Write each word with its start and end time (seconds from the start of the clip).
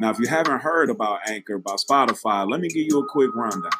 Now, 0.00 0.08
if 0.08 0.18
you 0.18 0.26
haven't 0.26 0.60
heard 0.60 0.88
about 0.88 1.20
Anchor, 1.28 1.58
by 1.58 1.74
Spotify, 1.74 2.50
let 2.50 2.60
me 2.60 2.68
give 2.68 2.86
you 2.88 3.00
a 3.00 3.06
quick 3.06 3.34
rundown. 3.34 3.70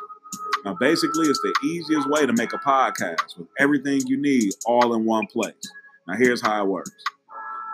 Now, 0.67 0.77
basically, 0.79 1.27
it's 1.27 1.41
the 1.41 1.55
easiest 1.65 2.11
way 2.11 2.27
to 2.27 2.35
make 2.35 2.53
a 2.53 2.59
podcast 2.59 3.39
with 3.39 3.49
everything 3.59 4.07
you 4.07 4.21
need 4.21 4.53
all 4.67 4.95
in 4.95 5.07
one 5.07 5.27
place. 5.29 5.55
Now, 6.07 6.17
here's 6.17 6.43
how 6.43 6.63
it 6.63 6.69
works 6.69 6.93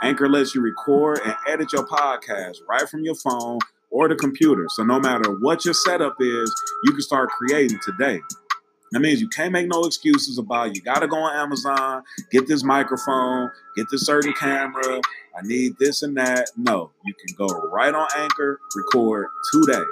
Anchor 0.05 0.29
lets 0.29 0.55
you 0.55 0.61
record 0.61 1.21
and 1.25 1.35
edit 1.49 1.73
your 1.73 1.85
podcast 1.89 2.59
right 2.69 2.89
from 2.89 3.03
your 3.03 3.17
phone 3.17 3.59
or 3.91 4.09
the 4.09 4.15
computer. 4.15 4.67
So, 4.69 4.85
no 4.85 5.01
matter 5.01 5.33
what 5.41 5.65
your 5.65 5.75
setup 5.75 6.15
is, 6.21 6.55
you 6.85 6.93
can 6.93 7.03
start 7.03 7.31
creating 7.31 7.81
today. 7.85 8.21
That 8.93 9.01
means 9.01 9.21
you 9.21 9.29
can't 9.29 9.53
make 9.53 9.67
no 9.67 9.83
excuses 9.83 10.39
about 10.39 10.77
you 10.77 10.83
got 10.83 11.01
to 11.01 11.09
go 11.09 11.17
on 11.17 11.37
Amazon, 11.37 12.05
get 12.31 12.47
this 12.47 12.63
microphone, 12.63 13.51
get 13.77 13.87
this 13.91 14.07
certain 14.07 14.33
camera. 14.35 15.01
I 15.37 15.43
need 15.43 15.77
this 15.79 16.03
and 16.03 16.17
that. 16.17 16.51
No, 16.57 16.91
you 17.05 17.15
can 17.15 17.37
go 17.37 17.47
right 17.71 17.95
on 17.95 18.09
Anchor, 18.17 18.59
record 18.75 19.27
today. 19.53 19.85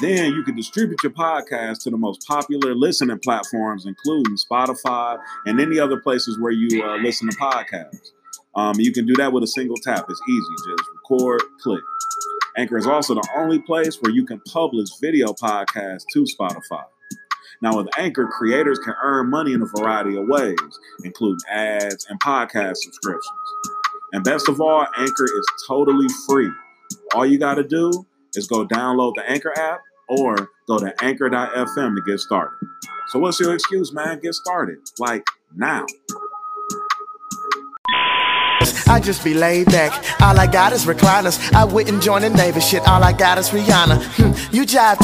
Then 0.00 0.32
you 0.32 0.44
can 0.44 0.54
distribute 0.54 1.02
your 1.02 1.12
podcast 1.12 1.82
to 1.82 1.90
the 1.90 1.96
most 1.96 2.24
popular 2.28 2.74
listening 2.74 3.18
platforms, 3.18 3.86
including 3.86 4.36
Spotify 4.36 5.18
and 5.46 5.60
any 5.60 5.80
other 5.80 6.00
places 6.00 6.38
where 6.38 6.52
you 6.52 6.84
uh, 6.84 6.98
listen 6.98 7.28
to 7.28 7.36
podcasts. 7.36 8.12
Um, 8.54 8.74
you 8.78 8.92
can 8.92 9.06
do 9.06 9.14
that 9.14 9.32
with 9.32 9.42
a 9.42 9.48
single 9.48 9.76
tap. 9.82 10.06
It's 10.08 10.20
easy. 10.28 10.46
Just 10.68 10.88
record, 10.94 11.42
click. 11.60 11.82
Anchor 12.56 12.76
is 12.76 12.86
also 12.86 13.14
the 13.14 13.28
only 13.36 13.60
place 13.60 13.96
where 14.00 14.12
you 14.12 14.24
can 14.24 14.40
publish 14.40 14.88
video 15.00 15.28
podcasts 15.28 16.04
to 16.12 16.24
Spotify. 16.24 16.84
Now, 17.60 17.76
with 17.76 17.88
Anchor, 17.98 18.26
creators 18.26 18.78
can 18.78 18.94
earn 19.02 19.30
money 19.30 19.52
in 19.52 19.62
a 19.62 19.66
variety 19.66 20.16
of 20.16 20.28
ways, 20.28 20.56
including 21.02 21.38
ads 21.50 22.06
and 22.08 22.20
podcast 22.20 22.76
subscriptions. 22.76 23.26
And 24.12 24.24
best 24.24 24.48
of 24.48 24.60
all, 24.60 24.86
Anchor 24.96 25.24
is 25.24 25.46
totally 25.66 26.06
free. 26.28 26.50
All 27.14 27.26
you 27.26 27.38
got 27.38 27.54
to 27.54 27.64
do 27.64 28.06
is 28.34 28.46
go 28.46 28.66
download 28.66 29.14
the 29.16 29.28
Anchor 29.30 29.52
app 29.58 29.80
or 30.08 30.48
go 30.66 30.78
to 30.78 30.92
anchor.fm 31.04 31.94
to 31.96 32.02
get 32.06 32.18
started. 32.20 32.56
So, 33.08 33.18
what's 33.18 33.38
your 33.40 33.54
excuse, 33.54 33.92
man? 33.92 34.20
Get 34.20 34.34
started. 34.34 34.78
Like 34.98 35.22
now. 35.54 35.84
I 38.90 39.00
just 39.00 39.22
be 39.22 39.34
laid 39.34 39.66
back. 39.66 39.92
All 40.22 40.38
I 40.38 40.46
got 40.46 40.72
is 40.72 40.86
recliners. 40.86 41.52
I 41.54 41.64
wouldn't 41.64 42.02
join 42.02 42.22
the 42.22 42.30
neighbor 42.30 42.60
shit. 42.60 42.86
All 42.88 43.02
I 43.04 43.12
got 43.12 43.36
is 43.38 43.50
Rihanna. 43.50 44.02
Hmm, 44.16 44.54
you 44.54 44.62
jive. 44.62 44.98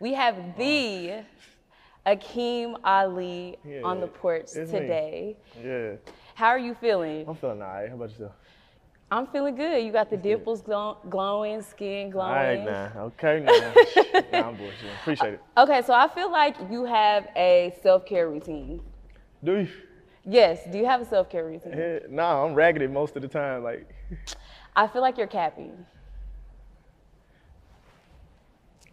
We 0.00 0.14
have 0.14 0.36
the 0.58 1.22
Akeem 2.04 2.76
Ali 2.84 3.56
Yeah, 3.64 3.82
on 3.84 4.00
the 4.00 4.08
porch 4.08 4.50
it's 4.56 4.72
me. 4.72 4.80
today. 4.80 5.36
Yeah, 5.64 5.92
How 6.34 6.48
are 6.48 6.58
you 6.58 6.74
feeling? 6.74 7.24
I'm 7.28 7.34
feeling 7.36 7.62
alright. 7.62 7.88
How 7.88 7.94
about 7.94 8.10
yourself? 8.10 8.32
I'm 9.10 9.26
feeling 9.26 9.54
good. 9.54 9.84
You 9.84 9.92
got 9.92 10.08
the 10.08 10.16
dimples 10.16 10.62
glow- 10.62 10.96
glowing, 11.10 11.60
skin 11.62 12.08
glowing. 12.10 12.30
Alright 12.32 12.64
now, 12.64 12.90
okay 12.96 13.40
now. 13.40 13.72
nah, 14.32 14.48
I'm 14.48 14.56
bullshit. 14.56 14.90
Appreciate 15.02 15.34
it. 15.34 15.40
Okay, 15.58 15.82
so 15.82 15.92
I 15.92 16.08
feel 16.08 16.30
like 16.32 16.56
you 16.70 16.84
have 16.86 17.28
a 17.36 17.74
self 17.82 18.06
care 18.06 18.28
routine. 18.30 18.80
Do 19.44 19.58
you? 19.58 19.68
Yes, 20.24 20.60
do 20.70 20.78
you 20.78 20.86
have 20.86 21.00
a 21.02 21.04
self 21.04 21.28
care 21.28 21.44
routine? 21.44 21.74
Yeah, 21.76 21.98
nah, 22.08 22.44
I'm 22.46 22.54
raggedy 22.54 22.86
most 22.86 23.14
of 23.16 23.22
the 23.22 23.28
time. 23.28 23.62
Like, 23.62 23.86
I 24.74 24.86
feel 24.86 25.02
like 25.02 25.18
you're 25.18 25.26
capping. 25.26 25.84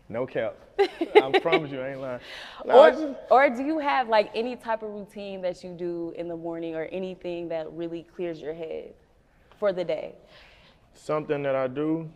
No 0.10 0.26
cap. 0.26 0.56
I 0.80 1.40
promise 1.42 1.72
you, 1.72 1.80
I 1.82 1.90
ain't 1.92 2.02
lying. 2.02 2.20
It's 2.66 2.74
Or, 2.74 2.92
just- 2.92 3.20
or 3.30 3.50
do 3.50 3.64
you 3.64 3.80
have 3.80 4.10
like 4.10 4.32
any 4.34 4.56
type 4.56 4.82
of 4.84 4.90
routine 4.90 5.42
that 5.44 5.64
you 5.64 5.72
do 5.72 6.14
in 6.18 6.28
the 6.28 6.36
morning 6.36 6.76
or 6.76 6.86
anything 6.86 7.48
that 7.50 7.72
really 7.72 8.04
clears 8.16 8.42
your 8.42 8.54
head 8.54 8.94
for 9.60 9.72
the 9.72 9.84
day? 9.84 10.16
something 10.94 11.42
that 11.44 11.56
I 11.56 11.68
do? 11.68 12.10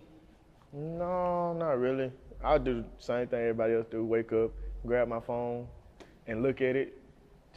No, 0.74 1.54
not 1.54 1.80
really. 1.80 2.12
I 2.44 2.58
do 2.58 2.82
the 2.82 2.88
same 2.98 3.28
thing 3.28 3.40
everybody 3.40 3.76
else 3.76 3.86
do. 3.90 4.04
Wake 4.04 4.34
up, 4.34 4.52
grab 4.86 5.08
my 5.08 5.20
phone, 5.22 5.68
and 6.28 6.44
look 6.44 6.60
at 6.62 6.76
it. 6.76 7.00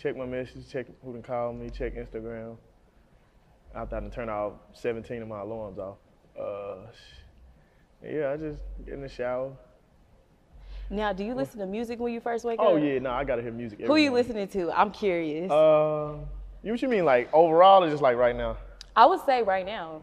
Check 0.00 0.16
my 0.16 0.26
messages, 0.26 0.66
check 0.70 0.86
who 1.03 1.12
can 1.12 1.22
call 1.22 1.53
me, 1.53 1.70
check 1.70 1.97
Instagram. 1.97 2.56
After 3.74 3.97
I 3.97 4.00
done 4.00 4.10
turn 4.10 4.28
off 4.28 4.53
17 4.74 5.22
of 5.22 5.26
my 5.28 5.41
alarms 5.41 5.78
off. 5.78 5.97
Uh, 6.38 6.86
yeah, 8.04 8.30
I 8.32 8.36
just 8.36 8.62
get 8.84 8.94
in 8.94 9.00
the 9.00 9.08
shower. 9.08 9.53
Now, 10.88 11.12
do 11.12 11.24
you 11.24 11.34
listen 11.34 11.58
to 11.60 11.66
music 11.66 11.98
when 11.98 12.12
you 12.12 12.20
first 12.20 12.44
wake 12.44 12.58
Oh 12.60 12.69
up? 12.69 12.72
Oh 12.74 12.76
yeah, 12.76 12.98
no, 13.00 13.10
I 13.10 13.24
gotta 13.24 13.42
hear 13.42 13.50
music. 13.52 13.80
Every 13.80 13.88
Who 13.88 13.97
you 13.97 14.10
morning. 14.10 14.26
listening 14.26 14.48
to? 14.48 14.78
I'm 14.78 14.91
curious. 14.92 15.50
Uh, 15.50 16.14
you 16.62 16.70
what 16.72 16.82
you 16.82 16.88
mean 16.88 17.04
like 17.04 17.28
overall 17.32 17.82
or 17.82 17.91
just 17.91 18.02
like 18.02 18.16
right 18.16 18.36
now? 18.36 18.56
I 18.94 19.06
would 19.06 19.20
say 19.26 19.42
right 19.42 19.66
now. 19.66 20.02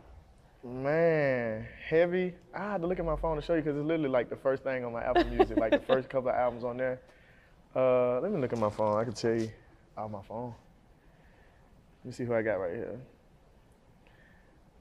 Man, 0.63 1.66
heavy. 1.88 2.33
I 2.53 2.71
had 2.73 2.81
to 2.81 2.88
look 2.88 2.99
at 2.99 3.05
my 3.05 3.16
phone 3.16 3.35
to 3.35 3.41
show 3.41 3.53
you 3.53 3.61
because 3.61 3.77
it's 3.77 3.85
literally 3.85 4.09
like 4.09 4.29
the 4.29 4.35
first 4.35 4.63
thing 4.63 4.85
on 4.85 4.94
my 4.94 5.03
Apple 5.03 5.25
Music, 5.25 5.57
like 5.57 5.71
the 5.71 5.79
first 5.88 6.09
couple 6.09 6.29
of 6.29 6.35
albums 6.35 6.63
on 6.63 6.77
there. 6.77 7.00
Uh, 7.75 8.19
let 8.21 8.31
me 8.31 8.39
look 8.39 8.53
at 8.53 8.59
my 8.59 8.69
phone. 8.69 8.97
I 8.97 9.03
can 9.03 9.13
tell 9.13 9.33
you 9.33 9.50
on 9.97 10.11
my 10.11 10.21
phone. 10.21 10.53
Let 12.03 12.05
me 12.05 12.11
see 12.11 12.23
who 12.23 12.33
I 12.33 12.41
got 12.41 12.55
right 12.55 12.75
here. 12.75 13.00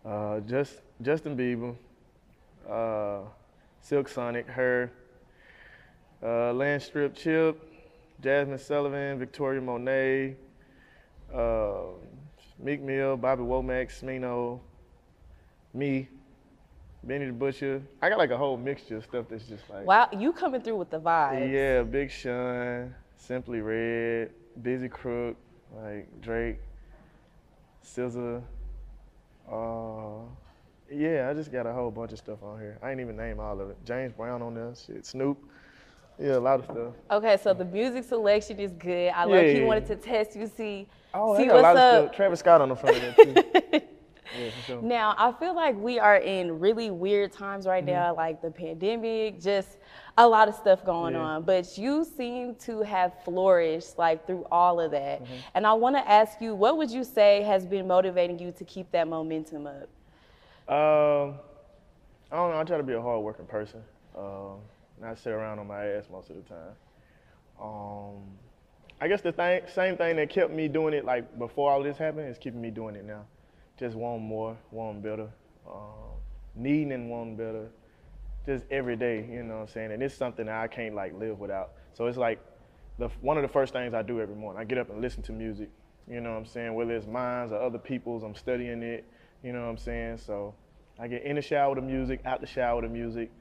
Uh, 0.04 0.40
just 0.40 0.80
Justin 1.00 1.36
Bieber, 1.36 1.74
uh, 2.68 3.26
Silk 3.80 4.08
Sonic, 4.08 4.46
her, 4.48 4.90
uh, 6.22 6.52
Lance 6.52 6.84
Strip 6.84 7.14
Chip, 7.14 7.60
Jazmine 8.22 8.60
Sullivan, 8.60 9.18
Victoria 9.18 9.60
Monet, 9.60 10.36
uh, 11.34 11.72
Meek 12.58 12.80
Mill, 12.80 13.16
Bobby 13.16 13.42
Womack, 13.42 13.90
Smino, 13.90 14.60
me, 15.74 16.08
Benny 17.02 17.26
the 17.26 17.32
Butcher. 17.32 17.82
I 18.00 18.08
got 18.08 18.18
like 18.18 18.30
a 18.30 18.36
whole 18.36 18.56
mixture 18.56 18.98
of 18.98 19.04
stuff 19.04 19.26
that's 19.28 19.46
just 19.46 19.68
like 19.68 19.84
Wow, 19.86 20.08
you 20.16 20.32
coming 20.32 20.60
through 20.60 20.76
with 20.76 20.90
the 20.90 21.00
vibe. 21.00 21.52
yeah, 21.52 21.82
Big 21.82 22.10
Sean, 22.10 22.94
Simply 23.16 23.60
Red, 23.60 24.30
Bizzy 24.62 24.90
Crook, 24.90 25.36
like 25.74 26.08
Drake, 26.20 26.58
SZA. 27.84 28.42
Uh, 29.50 30.24
yeah, 30.90 31.28
I 31.28 31.34
just 31.34 31.50
got 31.50 31.66
a 31.66 31.72
whole 31.72 31.90
bunch 31.90 32.12
of 32.12 32.18
stuff 32.18 32.42
on 32.42 32.60
here. 32.60 32.78
I 32.82 32.90
ain't 32.92 33.00
even 33.00 33.16
name 33.16 33.40
all 33.40 33.60
of 33.60 33.70
it. 33.70 33.78
James 33.84 34.12
Brown 34.12 34.40
on 34.42 34.54
there, 34.54 34.72
shit, 34.76 35.04
Snoop. 35.04 35.38
Yeah, 36.18 36.36
a 36.36 36.38
lot 36.38 36.60
of 36.60 36.64
stuff. 36.66 36.94
Okay, 37.10 37.36
so 37.42 37.52
the 37.54 37.64
music 37.64 38.04
selection 38.04 38.58
is 38.58 38.72
good. 38.72 39.10
I 39.14 39.24
Yeah, 39.24 39.26
love 39.26 39.48
he 39.48 39.60
yeah, 39.60 39.64
wanted 39.66 39.86
to 39.86 39.96
test 39.96 40.36
you, 40.36 40.46
see, 40.46 40.88
Oh, 41.14 41.36
see 41.36 41.44
I 41.44 41.46
got 41.46 41.52
a 41.58 41.60
what's 41.60 41.62
lot 41.62 41.76
of 41.76 41.82
up. 41.82 42.04
stuff. 42.04 42.16
Travis 42.16 42.40
Scott 42.40 42.60
on 42.60 42.68
the 42.68 42.76
front 42.76 42.96
of 42.96 43.02
that 43.02 43.16
too. 43.16 43.42
yeah, 44.32 44.50
sure. 44.66 44.82
Now, 44.82 45.14
I 45.18 45.32
feel 45.32 45.54
like 45.54 45.76
we 45.76 45.98
are 45.98 46.16
in 46.16 46.58
really 46.60 46.90
weird 46.90 47.32
times 47.32 47.66
right 47.66 47.84
Mm-hmm. 47.84 47.92
now, 47.92 48.14
like 48.14 48.40
the 48.40 48.50
pandemic, 48.50 49.40
just 49.40 49.78
a 50.18 50.26
lot 50.26 50.48
of 50.48 50.54
stuff 50.54 50.84
going 50.84 51.16
on. 51.16 51.42
But 51.42 51.76
you 51.76 52.04
seem 52.04 52.54
to 52.56 52.80
have 52.82 53.12
flourished 53.24 53.98
like 53.98 54.26
through 54.26 54.46
all 54.50 54.80
of 54.80 54.90
that. 54.92 55.22
Mm-hmm. 55.22 55.34
And 55.54 55.66
I 55.66 55.72
want 55.74 55.96
to 55.96 56.08
ask 56.10 56.40
you, 56.40 56.54
what 56.54 56.76
would 56.78 56.90
you 56.90 57.04
say 57.04 57.42
has 57.42 57.66
been 57.66 57.86
motivating 57.86 58.38
you 58.38 58.52
to 58.52 58.64
keep 58.64 58.90
that 58.92 59.08
momentum 59.08 59.66
up? 59.66 59.88
Um, 60.68 61.34
I 62.30 62.36
don't 62.36 62.50
know. 62.50 62.58
I 62.60 62.64
try 62.64 62.76
to 62.78 62.82
be 62.82 62.94
a 62.94 63.02
hardworking 63.02 63.46
person. 63.46 63.82
Um, 64.16 64.58
not 65.02 65.18
sit 65.18 65.32
around 65.32 65.58
on 65.58 65.66
my 65.66 65.84
ass 65.84 66.04
most 66.10 66.30
of 66.30 66.36
the 66.36 66.42
time. 66.42 66.74
Um, 67.60 68.22
I 69.00 69.08
guess 69.08 69.20
the 69.20 69.32
thing, 69.32 69.62
same 69.72 69.96
thing 69.96 70.16
that 70.16 70.30
kept 70.30 70.52
me 70.52 70.68
doing 70.68 70.94
it 70.94 71.04
like 71.04 71.38
before 71.38 71.70
all 71.70 71.82
this 71.82 71.98
happened 71.98 72.28
is 72.28 72.38
keeping 72.38 72.60
me 72.60 72.70
doing 72.70 72.94
it 72.94 73.04
now. 73.04 73.24
Just 73.78 73.96
wanting 73.96 74.26
more, 74.26 74.56
wanting 74.70 75.02
better, 75.02 75.28
um, 75.66 76.12
needing 76.54 76.92
and 76.92 77.10
wanting 77.10 77.36
better, 77.36 77.68
just 78.46 78.64
every 78.70 78.96
day. 78.96 79.26
You 79.28 79.42
know 79.42 79.56
what 79.56 79.60
I'm 79.62 79.68
saying? 79.68 79.92
And 79.92 80.02
it's 80.02 80.14
something 80.14 80.46
that 80.46 80.54
I 80.54 80.68
can't 80.68 80.94
like 80.94 81.18
live 81.18 81.40
without. 81.40 81.72
So 81.94 82.06
it's 82.06 82.18
like 82.18 82.40
the 82.98 83.08
one 83.20 83.36
of 83.36 83.42
the 83.42 83.48
first 83.48 83.72
things 83.72 83.92
I 83.92 84.02
do 84.02 84.20
every 84.20 84.36
morning. 84.36 84.60
I 84.60 84.64
get 84.64 84.78
up 84.78 84.90
and 84.90 85.00
listen 85.00 85.22
to 85.24 85.32
music. 85.32 85.70
You 86.08 86.20
know 86.20 86.30
what 86.30 86.38
I'm 86.38 86.46
saying? 86.46 86.74
Whether 86.74 86.94
it's 86.94 87.06
mine 87.06 87.50
or 87.50 87.60
other 87.60 87.78
people's, 87.78 88.22
I'm 88.22 88.34
studying 88.34 88.82
it. 88.82 89.04
You 89.42 89.52
know 89.52 89.62
what 89.62 89.70
I'm 89.70 89.78
saying? 89.78 90.18
So 90.18 90.54
I 90.98 91.08
get 91.08 91.24
in 91.24 91.36
the 91.36 91.42
shower 91.42 91.74
with 91.74 91.84
the 91.84 91.90
music, 91.90 92.20
out 92.24 92.40
the 92.40 92.46
shower 92.46 92.80
with 92.80 92.90
the 92.90 92.96
music. 92.96 93.32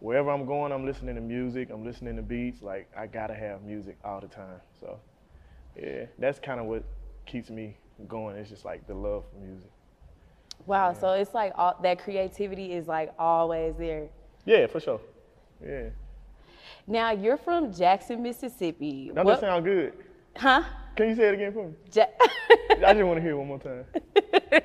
Wherever 0.00 0.30
I'm 0.30 0.44
going, 0.44 0.72
I'm 0.72 0.84
listening 0.84 1.14
to 1.14 1.20
music. 1.20 1.70
I'm 1.70 1.84
listening 1.84 2.16
to 2.16 2.22
beats. 2.22 2.62
Like 2.62 2.88
I 2.96 3.06
gotta 3.06 3.34
have 3.34 3.62
music 3.62 3.96
all 4.04 4.20
the 4.20 4.28
time. 4.28 4.60
So 4.80 4.98
yeah, 5.80 6.06
that's 6.18 6.38
kind 6.38 6.60
of 6.60 6.66
what 6.66 6.84
keeps 7.24 7.50
me 7.50 7.76
going. 8.08 8.36
It's 8.36 8.50
just 8.50 8.64
like 8.64 8.86
the 8.86 8.94
love 8.94 9.24
for 9.30 9.38
music. 9.38 9.70
Wow. 10.66 10.92
So 10.92 11.12
it's 11.12 11.32
like 11.34 11.52
all, 11.56 11.78
that 11.82 11.98
creativity 11.98 12.72
is 12.72 12.86
like 12.88 13.12
always 13.18 13.74
there. 13.76 14.08
Yeah, 14.44 14.66
for 14.66 14.80
sure. 14.80 15.00
Yeah. 15.64 15.88
Now 16.86 17.12
you're 17.12 17.36
from 17.36 17.72
Jackson, 17.72 18.22
Mississippi. 18.22 19.10
Don't 19.14 19.24
What- 19.24 19.40
that 19.40 19.46
sound 19.46 19.64
good? 19.64 19.92
huh? 20.36 20.62
Can 20.96 21.10
you 21.10 21.14
say 21.14 21.28
it 21.28 21.34
again 21.34 21.52
for 21.52 21.68
me? 21.68 21.74
Ja- 21.92 22.06
I 22.86 22.94
just 22.94 23.04
want 23.04 23.16
to 23.18 23.20
hear 23.20 23.32
it 23.32 23.36
one 23.36 23.48
more 23.48 23.58
time. 23.58 23.84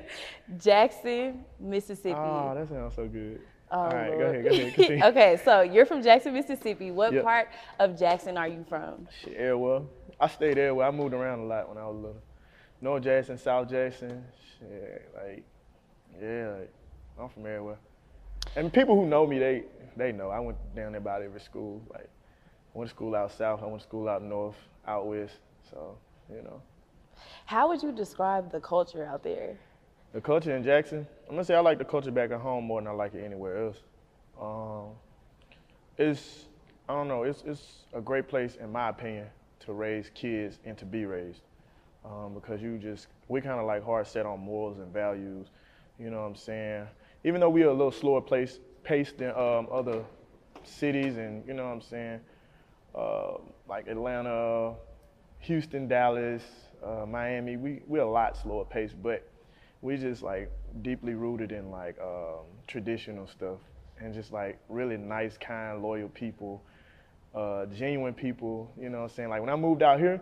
Jackson, 0.58 1.44
Mississippi. 1.60 2.14
Oh, 2.16 2.54
that 2.54 2.68
sounds 2.68 2.94
so 2.94 3.06
good. 3.06 3.40
Oh, 3.74 3.78
All 3.78 3.86
right, 3.86 4.10
go 4.10 4.24
ahead, 4.26 4.44
go 4.44 4.50
ahead, 4.50 4.74
continue. 4.74 5.04
okay, 5.06 5.40
so 5.42 5.62
you're 5.62 5.86
from 5.86 6.02
Jackson, 6.02 6.34
Mississippi. 6.34 6.90
What 6.90 7.14
Yep. 7.14 7.24
part 7.24 7.48
of 7.78 7.98
Jackson 7.98 8.36
are 8.36 8.46
you 8.46 8.66
from? 8.68 9.08
Shit, 9.22 9.34
Airwell. 9.34 9.86
I 10.20 10.28
stayed 10.28 10.58
Airwell. 10.58 10.86
I 10.86 10.90
moved 10.90 11.14
around 11.14 11.40
a 11.40 11.44
lot 11.44 11.68
when 11.70 11.78
I 11.78 11.86
was 11.86 11.96
little. 11.96 12.22
North 12.82 13.02
Jackson, 13.02 13.38
South 13.38 13.70
Jackson. 13.70 14.24
Shit, 14.58 15.10
like, 15.14 15.42
yeah, 16.20 16.54
like, 16.58 16.72
I'm 17.18 17.30
from 17.30 17.46
Airwell. 17.46 17.78
And 18.56 18.70
people 18.70 18.94
who 18.94 19.06
know 19.06 19.26
me, 19.26 19.38
they 19.38 19.64
they 19.96 20.12
know. 20.12 20.28
I 20.28 20.38
went 20.40 20.58
down 20.76 20.92
there 20.92 21.00
about 21.00 21.22
every 21.22 21.40
school. 21.40 21.82
Like, 21.90 22.08
I 22.74 22.78
went 22.78 22.90
to 22.90 22.94
school 22.94 23.14
out 23.14 23.32
south. 23.32 23.62
I 23.62 23.66
went 23.66 23.80
to 23.80 23.88
school 23.88 24.06
out 24.06 24.22
north, 24.22 24.56
out 24.86 25.06
west. 25.06 25.38
So, 25.70 25.96
you 26.30 26.42
know. 26.42 26.60
How 27.46 27.68
would 27.68 27.82
you 27.82 27.92
describe 27.92 28.52
the 28.52 28.60
culture 28.60 29.04
out 29.06 29.22
there? 29.22 29.56
The 30.12 30.20
culture 30.20 30.54
in 30.54 30.62
Jackson, 30.62 31.06
I'm 31.26 31.36
gonna 31.36 31.44
say 31.44 31.54
I 31.54 31.60
like 31.60 31.78
the 31.78 31.86
culture 31.86 32.10
back 32.10 32.32
at 32.32 32.40
home 32.40 32.64
more 32.64 32.82
than 32.82 32.88
I 32.88 32.90
like 32.90 33.14
it 33.14 33.24
anywhere 33.24 33.64
else. 33.64 33.78
Um, 34.38 34.90
it's 35.96 36.44
I 36.86 36.92
don't 36.92 37.08
know, 37.08 37.22
it's 37.22 37.42
it's 37.46 37.86
a 37.94 38.00
great 38.00 38.28
place 38.28 38.56
in 38.56 38.70
my 38.70 38.90
opinion 38.90 39.28
to 39.60 39.72
raise 39.72 40.10
kids 40.14 40.58
and 40.66 40.76
to 40.76 40.84
be 40.84 41.06
raised. 41.06 41.40
Um, 42.04 42.34
because 42.34 42.60
you 42.60 42.76
just 42.76 43.06
we 43.28 43.40
kind 43.40 43.58
of 43.58 43.64
like 43.64 43.82
hard 43.82 44.06
set 44.06 44.26
on 44.26 44.40
morals 44.40 44.78
and 44.78 44.92
values. 44.92 45.46
You 45.98 46.10
know 46.10 46.20
what 46.20 46.26
I'm 46.26 46.36
saying? 46.36 46.88
Even 47.24 47.40
though 47.40 47.48
we're 47.48 47.68
a 47.68 47.72
little 47.72 47.92
slower 47.92 48.20
place 48.20 48.58
paced 48.84 49.16
than 49.16 49.30
um, 49.30 49.66
other 49.72 50.04
cities, 50.62 51.16
and 51.16 51.42
you 51.46 51.54
know 51.54 51.64
what 51.64 51.72
I'm 51.72 51.80
saying, 51.80 52.20
uh, 52.94 53.38
like 53.66 53.86
Atlanta, 53.86 54.74
Houston, 55.38 55.88
Dallas, 55.88 56.42
uh, 56.84 57.06
Miami, 57.06 57.56
we 57.56 57.80
we're 57.86 58.02
a 58.02 58.10
lot 58.10 58.36
slower 58.36 58.66
paced, 58.66 59.00
but 59.02 59.31
we 59.82 59.96
just 59.96 60.22
like 60.22 60.50
deeply 60.80 61.14
rooted 61.14 61.52
in 61.52 61.70
like 61.70 61.98
um, 62.00 62.46
traditional 62.66 63.26
stuff 63.26 63.58
and 63.98 64.14
just 64.14 64.32
like 64.32 64.58
really 64.68 64.96
nice, 64.96 65.36
kind, 65.36 65.82
loyal 65.82 66.08
people, 66.08 66.62
uh, 67.34 67.66
genuine 67.66 68.14
people. 68.14 68.72
You 68.80 68.88
know 68.88 68.98
what 68.98 69.10
I'm 69.10 69.16
saying? 69.16 69.28
Like 69.28 69.40
when 69.40 69.50
I 69.50 69.56
moved 69.56 69.82
out 69.82 69.98
here, 69.98 70.20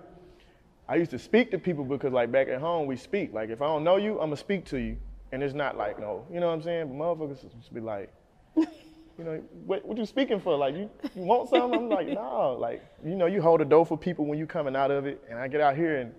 I 0.89 0.97
used 0.97 1.11
to 1.13 1.19
speak 1.19 1.51
to 1.53 1.59
people 1.59 1.85
because 1.85 2.13
like 2.13 2.33
back 2.33 2.49
at 2.49 2.61
home 2.61 2.87
we 2.87 2.97
speak. 2.97 3.33
Like 3.33 3.51
if 3.51 3.61
I 3.63 3.67
don't 3.67 3.85
know 3.85 3.97
you, 3.97 4.15
I'm 4.15 4.31
gonna 4.31 4.37
speak 4.37 4.65
to 4.67 4.79
you, 4.79 4.97
and 5.31 5.43
it's 5.43 5.55
not 5.55 5.77
like 5.77 6.01
no, 6.01 6.27
you 6.33 6.41
know 6.41 6.49
what 6.49 6.55
I'm 6.55 6.63
saying? 6.63 6.89
But 6.89 6.95
motherfuckers 6.95 7.43
just 7.59 7.73
be 7.73 7.81
like, 7.81 8.11
you 8.57 8.67
know, 9.19 9.43
what, 9.67 9.85
what 9.85 9.99
you 9.99 10.07
speaking 10.07 10.41
for? 10.41 10.57
Like 10.57 10.75
you, 10.75 10.91
you 11.15 11.23
want 11.23 11.51
something? 11.51 11.79
I'm 11.79 11.89
like, 11.91 12.09
no. 12.09 12.57
Like 12.59 12.83
you 13.05 13.15
know, 13.15 13.27
you 13.27 13.43
hold 13.43 13.61
a 13.61 13.67
door 13.67 13.85
for 13.85 13.99
people 13.99 14.25
when 14.25 14.39
you 14.39 14.47
coming 14.47 14.75
out 14.75 14.91
of 14.91 15.05
it, 15.05 15.23
and 15.29 15.39
I 15.39 15.49
get 15.49 15.61
out 15.61 15.77
here 15.77 15.99
and 15.99 16.15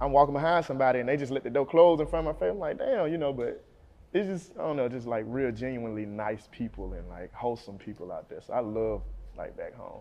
I'm 0.00 0.12
walking 0.12 0.34
behind 0.34 0.64
somebody 0.64 1.00
and 1.00 1.08
they 1.08 1.16
just 1.16 1.32
let 1.32 1.42
the 1.42 1.50
door 1.50 1.66
close 1.66 2.00
in 2.00 2.06
front 2.06 2.26
of 2.26 2.34
my 2.34 2.38
face. 2.38 2.52
I'm 2.52 2.58
like, 2.58 2.78
damn, 2.78 3.10
you 3.10 3.18
know, 3.18 3.32
but 3.32 3.64
it's 4.12 4.26
just 4.26 4.58
I 4.58 4.62
don't 4.62 4.76
know, 4.76 4.88
just 4.88 5.06
like 5.06 5.24
real 5.26 5.52
genuinely 5.52 6.06
nice 6.06 6.48
people 6.50 6.92
and 6.94 7.08
like 7.08 7.32
wholesome 7.32 7.78
people 7.78 8.12
out 8.12 8.28
there. 8.28 8.40
So 8.40 8.52
I 8.52 8.60
love 8.60 9.02
like 9.36 9.56
back 9.56 9.74
home. 9.74 10.00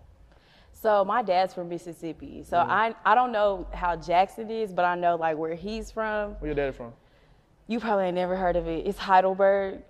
So 0.71 1.03
my 1.03 1.23
dad's 1.23 1.53
from 1.53 1.69
Mississippi. 1.69 2.43
So 2.43 2.57
mm-hmm. 2.57 2.71
I 2.71 2.95
I 3.05 3.15
don't 3.15 3.31
know 3.31 3.67
how 3.73 3.95
Jackson 3.95 4.51
is, 4.51 4.71
but 4.71 4.85
I 4.85 4.95
know 4.95 5.15
like 5.15 5.37
where 5.37 5.55
he's 5.55 5.91
from. 5.91 6.31
Where 6.33 6.49
your 6.49 6.55
dad 6.55 6.75
from? 6.75 6.93
You 7.67 7.79
probably 7.79 8.05
ain't 8.05 8.15
never 8.15 8.35
heard 8.35 8.55
of 8.55 8.67
it. 8.67 8.85
It's 8.85 8.97
Heidelberg. 8.97 9.81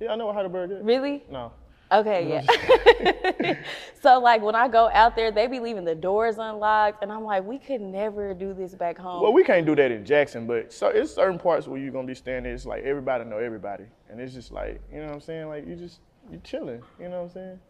Yeah, 0.00 0.12
I 0.12 0.16
know 0.16 0.26
what 0.26 0.34
Heidelberg 0.34 0.70
is. 0.72 0.82
Really? 0.82 1.22
No. 1.30 1.52
Okay, 2.00 2.28
yeah. 2.28 3.54
so 4.02 4.18
like 4.18 4.42
when 4.42 4.54
I 4.54 4.68
go 4.68 4.90
out 4.92 5.14
there, 5.14 5.30
they 5.30 5.46
be 5.46 5.60
leaving 5.60 5.84
the 5.84 5.94
doors 5.94 6.38
unlocked, 6.38 7.02
and 7.02 7.12
I'm 7.12 7.24
like, 7.24 7.44
we 7.44 7.58
could 7.58 7.80
never 7.80 8.34
do 8.34 8.52
this 8.52 8.74
back 8.74 8.98
home. 8.98 9.22
Well, 9.22 9.32
we 9.32 9.44
can't 9.44 9.64
do 9.64 9.76
that 9.76 9.90
in 9.90 10.04
Jackson, 10.04 10.46
but 10.46 10.72
so 10.72 10.88
it's 10.88 11.14
certain 11.14 11.38
parts 11.38 11.68
where 11.68 11.78
you're 11.78 11.92
gonna 11.92 12.06
be 12.06 12.14
standing. 12.14 12.52
It's 12.52 12.66
like 12.66 12.82
everybody 12.82 13.24
know 13.24 13.38
everybody, 13.38 13.84
and 14.10 14.20
it's 14.20 14.34
just 14.34 14.50
like 14.50 14.80
you 14.92 14.98
know 14.98 15.06
what 15.06 15.14
I'm 15.14 15.20
saying. 15.20 15.48
Like 15.48 15.66
you 15.66 15.76
just 15.76 16.00
you 16.30 16.40
chilling. 16.42 16.82
You 16.98 17.08
know 17.08 17.22
what 17.22 17.24
I'm 17.24 17.30
saying. 17.30 17.60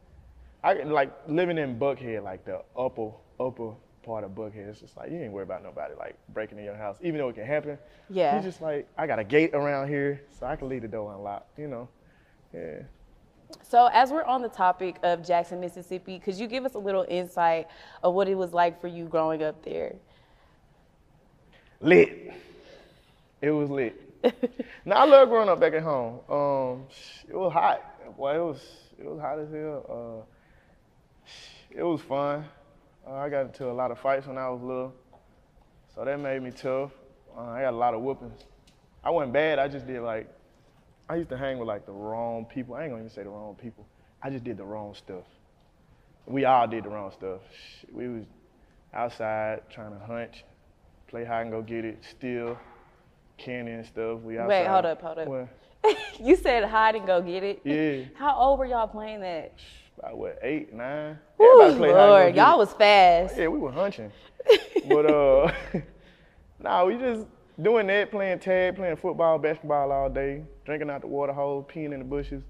I 0.62 0.72
like 0.84 1.12
living 1.28 1.58
in 1.58 1.78
Buckhead, 1.78 2.24
like 2.24 2.44
the 2.46 2.62
upper 2.76 3.10
upper 3.38 3.74
part 4.02 4.24
of 4.24 4.30
Buckhead. 4.30 4.68
It's 4.68 4.80
just 4.80 4.96
like 4.96 5.10
you 5.10 5.18
ain't 5.18 5.32
worry 5.32 5.44
about 5.44 5.62
nobody 5.62 5.94
like 5.98 6.16
breaking 6.32 6.58
in 6.58 6.64
your 6.64 6.76
house, 6.76 6.96
even 7.02 7.18
though 7.18 7.28
it 7.28 7.34
can 7.34 7.46
happen. 7.46 7.78
Yeah. 8.08 8.36
You 8.36 8.42
just 8.42 8.62
like 8.62 8.88
I 8.96 9.06
got 9.06 9.18
a 9.18 9.24
gate 9.24 9.50
around 9.54 9.88
here, 9.88 10.22
so 10.30 10.46
I 10.46 10.56
can 10.56 10.68
leave 10.68 10.82
the 10.82 10.88
door 10.88 11.12
unlocked. 11.12 11.58
You 11.58 11.68
know. 11.68 11.88
Yeah. 12.54 12.82
So 13.62 13.88
as 13.92 14.10
we're 14.10 14.24
on 14.24 14.42
the 14.42 14.48
topic 14.48 14.96
of 15.02 15.26
Jackson, 15.26 15.60
Mississippi, 15.60 16.18
could 16.18 16.34
you 16.34 16.46
give 16.46 16.64
us 16.64 16.74
a 16.74 16.78
little 16.78 17.06
insight 17.08 17.68
of 18.02 18.14
what 18.14 18.28
it 18.28 18.34
was 18.34 18.52
like 18.52 18.80
for 18.80 18.88
you 18.88 19.06
growing 19.06 19.42
up 19.42 19.64
there? 19.64 19.94
lit. 21.84 22.32
It 23.40 23.50
was 23.50 23.70
lit. 23.70 24.00
now 24.84 24.96
I 24.96 25.04
love 25.04 25.28
growing 25.28 25.48
up 25.48 25.60
back 25.60 25.74
at 25.74 25.82
home. 25.82 26.20
Um, 26.28 26.86
it 27.28 27.36
was 27.36 27.52
hot. 27.52 28.16
Boy, 28.16 28.36
it 28.36 28.44
was 28.44 28.60
it 28.98 29.04
was 29.04 29.20
hot 29.20 29.38
as 29.38 29.50
hell. 29.50 30.24
Uh, 30.26 31.30
it 31.70 31.82
was 31.82 32.00
fun. 32.00 32.44
Uh, 33.06 33.14
I 33.14 33.28
got 33.28 33.46
into 33.46 33.70
a 33.70 33.72
lot 33.72 33.90
of 33.90 33.98
fights 33.98 34.26
when 34.26 34.38
I 34.38 34.48
was 34.48 34.62
little, 34.62 34.94
so 35.94 36.04
that 36.04 36.18
made 36.18 36.42
me 36.42 36.50
tough. 36.50 36.92
Uh, 37.36 37.42
I 37.42 37.62
got 37.62 37.74
a 37.74 37.76
lot 37.76 37.92
of 37.92 38.00
whoopings. 38.00 38.40
I 39.02 39.10
wasn't 39.10 39.34
bad. 39.34 39.58
I 39.58 39.68
just 39.68 39.86
did 39.86 40.00
like 40.00 40.28
I 41.08 41.16
used 41.16 41.28
to 41.30 41.36
hang 41.36 41.58
with 41.58 41.68
like 41.68 41.86
the 41.86 41.92
wrong 41.92 42.46
people. 42.46 42.74
I 42.74 42.82
ain't 42.82 42.92
gonna 42.92 43.02
even 43.02 43.10
say 43.14 43.22
the 43.22 43.28
wrong 43.28 43.56
people. 43.60 43.86
I 44.22 44.30
just 44.30 44.44
did 44.44 44.56
the 44.56 44.64
wrong 44.64 44.94
stuff. 44.94 45.24
We 46.26 46.46
all 46.46 46.66
did 46.66 46.84
the 46.84 46.88
wrong 46.88 47.12
stuff. 47.12 47.40
We 47.92 48.08
was 48.08 48.24
outside 48.94 49.62
trying 49.70 49.92
to 49.92 50.04
hunch, 50.04 50.44
play 51.08 51.24
hide 51.24 51.42
and 51.42 51.50
go 51.50 51.60
get 51.60 51.84
it, 51.84 52.02
steal 52.08 52.58
candy 53.36 53.72
and 53.72 53.84
stuff. 53.84 54.20
We 54.20 54.38
outside. 54.38 54.48
Wait, 54.48 54.66
hold 54.66 54.86
up, 54.86 55.02
hold 55.02 55.18
up. 55.18 55.28
What? 55.28 55.48
you 56.20 56.36
said 56.36 56.64
hide 56.64 56.94
and 56.94 57.06
go 57.06 57.20
get 57.20 57.42
it. 57.42 57.60
Yeah. 57.64 58.04
How 58.18 58.34
old 58.36 58.58
were 58.58 58.66
y'all 58.66 58.88
playing 58.88 59.20
that? 59.20 59.52
About 59.98 60.16
what, 60.16 60.38
eight, 60.42 60.72
nine? 60.72 61.18
Ooh, 61.40 61.60
Everybody 61.62 61.78
played 61.78 61.92
hide 61.92 62.00
and 62.00 62.08
go 62.08 62.08
Lord, 62.08 62.36
y'all 62.36 62.58
was 62.58 62.72
fast. 62.72 63.36
Yeah, 63.36 63.48
we 63.48 63.58
were 63.58 63.70
hunching. 63.70 64.10
but 64.88 65.06
uh 65.10 65.52
nah, 66.62 66.84
we 66.84 66.96
just 66.96 67.26
doing 67.60 67.86
that, 67.86 68.10
playing 68.10 68.38
tag, 68.38 68.76
playing 68.76 68.96
football, 68.96 69.38
basketball 69.38 69.92
all 69.92 70.08
day, 70.08 70.44
drinking 70.64 70.90
out 70.90 71.00
the 71.00 71.06
water 71.06 71.32
hole, 71.32 71.68
peeing 71.68 71.92
in 71.92 71.98
the 71.98 72.04
bushes, 72.04 72.42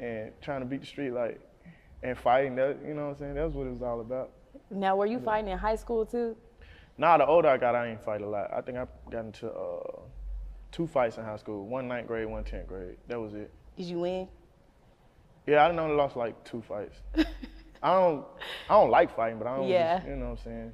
and 0.00 0.32
trying 0.40 0.60
to 0.60 0.66
beat 0.66 0.80
the 0.80 0.86
street 0.86 1.10
like 1.10 1.40
and 2.02 2.16
fighting. 2.18 2.56
That 2.56 2.78
you 2.86 2.94
know 2.94 3.06
what 3.06 3.12
I'm 3.12 3.18
saying? 3.18 3.34
That's 3.34 3.54
what 3.54 3.66
it 3.66 3.72
was 3.72 3.82
all 3.82 4.00
about. 4.00 4.30
Now, 4.70 4.96
were 4.96 5.06
you 5.06 5.20
fighting 5.20 5.50
in 5.50 5.58
high 5.58 5.76
school 5.76 6.04
too? 6.06 6.36
Nah, 6.96 7.18
the 7.18 7.26
older 7.26 7.48
I 7.48 7.56
got, 7.56 7.74
I 7.74 7.88
ain't 7.88 8.04
fight 8.04 8.20
a 8.20 8.26
lot. 8.26 8.52
I 8.52 8.60
think 8.60 8.78
I 8.78 8.86
got 9.10 9.24
into 9.24 9.50
uh, 9.50 10.00
two 10.70 10.86
fights 10.86 11.16
in 11.16 11.24
high 11.24 11.36
school. 11.36 11.66
One 11.66 11.88
ninth 11.88 12.06
grade, 12.06 12.26
one 12.26 12.44
tenth 12.44 12.68
grade. 12.68 12.96
That 13.08 13.20
was 13.20 13.34
it. 13.34 13.50
Did 13.76 13.86
you 13.86 14.00
win? 14.00 14.28
Yeah, 15.46 15.66
I 15.66 15.76
only 15.76 15.96
lost 15.96 16.16
like 16.16 16.42
two 16.44 16.62
fights. 16.62 16.96
I 17.82 17.92
don't, 17.92 18.24
I 18.70 18.74
don't 18.74 18.90
like 18.90 19.14
fighting, 19.14 19.38
but 19.38 19.46
I 19.46 19.56
don't. 19.56 19.68
Yeah. 19.68 19.96
Just, 19.96 20.08
you 20.08 20.16
know 20.16 20.30
what 20.30 20.38
I'm 20.38 20.44
saying? 20.44 20.72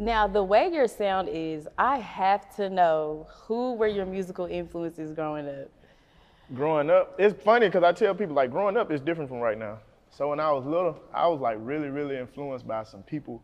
Now, 0.00 0.26
the 0.26 0.42
way 0.42 0.70
your 0.72 0.88
sound 0.88 1.28
is, 1.30 1.68
I 1.76 1.98
have 1.98 2.56
to 2.56 2.70
know 2.70 3.26
who 3.28 3.74
were 3.74 3.86
your 3.86 4.06
musical 4.06 4.46
influences 4.46 5.12
growing 5.12 5.46
up. 5.46 5.68
Growing 6.54 6.88
up, 6.88 7.14
it's 7.18 7.38
funny 7.42 7.66
because 7.66 7.84
I 7.84 7.92
tell 7.92 8.14
people 8.14 8.34
like 8.34 8.50
growing 8.50 8.78
up 8.78 8.90
is 8.90 9.02
different 9.02 9.28
from 9.28 9.40
right 9.40 9.58
now. 9.58 9.78
So 10.10 10.30
when 10.30 10.40
I 10.40 10.50
was 10.52 10.64
little, 10.64 10.98
I 11.12 11.28
was 11.28 11.42
like 11.42 11.58
really, 11.60 11.90
really 11.90 12.16
influenced 12.16 12.66
by 12.66 12.82
some 12.84 13.02
people 13.02 13.42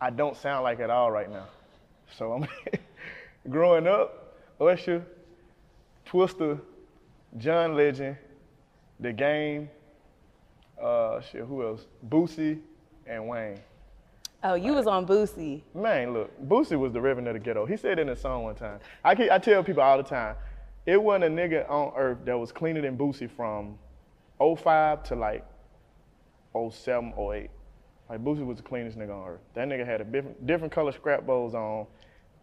I 0.00 0.10
don't 0.10 0.36
sound 0.36 0.64
like 0.64 0.80
at 0.80 0.90
all 0.90 1.12
right 1.12 1.30
now. 1.30 1.46
So 2.18 2.32
I'm 2.32 2.48
growing 3.50 3.86
up, 3.86 4.34
Usher, 4.60 5.06
Twista, 6.04 6.60
John 7.38 7.76
Legend, 7.76 8.16
The 8.98 9.12
Game, 9.12 9.70
uh, 10.82 11.20
shit, 11.20 11.42
who 11.42 11.64
else? 11.64 11.86
Boosie 12.08 12.58
and 13.06 13.28
Wayne. 13.28 13.60
Oh, 14.44 14.54
you 14.54 14.74
was 14.74 14.88
on 14.88 15.06
Boosie. 15.06 15.62
Man, 15.72 16.12
look, 16.12 16.30
Boosie 16.48 16.76
was 16.76 16.92
the 16.92 17.00
reverend 17.00 17.28
of 17.28 17.34
the 17.34 17.38
ghetto. 17.38 17.64
He 17.64 17.76
said 17.76 18.00
in 18.00 18.08
a 18.08 18.16
song 18.16 18.42
one 18.42 18.56
time. 18.56 18.80
I, 19.04 19.14
keep, 19.14 19.30
I 19.30 19.38
tell 19.38 19.62
people 19.62 19.82
all 19.82 19.96
the 19.96 20.02
time, 20.02 20.34
it 20.84 21.00
wasn't 21.00 21.24
a 21.24 21.28
nigga 21.28 21.70
on 21.70 21.92
earth 21.96 22.18
that 22.24 22.36
was 22.36 22.50
cleaner 22.50 22.80
than 22.80 22.98
Boosie 22.98 23.30
from 23.30 23.78
05 24.40 25.04
to 25.04 25.14
like 25.14 25.46
07, 26.54 27.14
08. 27.16 27.50
Like 28.10 28.24
Boosie 28.24 28.44
was 28.44 28.56
the 28.56 28.64
cleanest 28.64 28.98
nigga 28.98 29.14
on 29.14 29.28
earth. 29.28 29.40
That 29.54 29.68
nigga 29.68 29.86
had 29.86 30.00
a 30.00 30.04
different, 30.04 30.44
different 30.44 30.72
color 30.72 30.90
scrap 30.90 31.24
bowls 31.24 31.54
on 31.54 31.86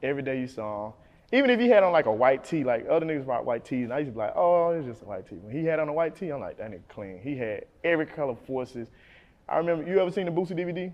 every 0.02 0.24
day 0.24 0.40
you 0.40 0.48
saw 0.48 0.88
him. 0.88 0.94
Even 1.34 1.50
if 1.50 1.60
he 1.60 1.68
had 1.68 1.84
on 1.84 1.92
like 1.92 2.06
a 2.06 2.12
white 2.14 2.46
tee, 2.46 2.64
like 2.64 2.88
other 2.90 3.06
niggas 3.06 3.28
rock 3.28 3.46
white 3.46 3.66
tees, 3.66 3.84
and 3.84 3.94
I 3.94 4.00
used 4.00 4.08
to 4.08 4.14
be 4.14 4.20
like, 4.20 4.34
oh, 4.38 4.70
it's 4.70 4.88
just 4.88 5.02
a 5.02 5.06
white 5.06 5.28
tee. 5.28 5.36
When 5.36 5.54
he 5.54 5.66
had 5.66 5.80
on 5.80 5.90
a 5.90 5.94
white 5.94 6.16
tee, 6.16 6.30
I'm 6.30 6.40
like, 6.40 6.58
that 6.60 6.72
nigga 6.72 6.88
clean. 6.88 7.20
He 7.22 7.36
had 7.36 7.66
every 7.84 8.06
color 8.06 8.38
forces. 8.48 8.88
I 9.50 9.58
remember, 9.58 9.88
you 9.88 10.00
ever 10.00 10.12
seen 10.12 10.26
the 10.26 10.32
Boosie 10.32 10.58
DVD? 10.58 10.94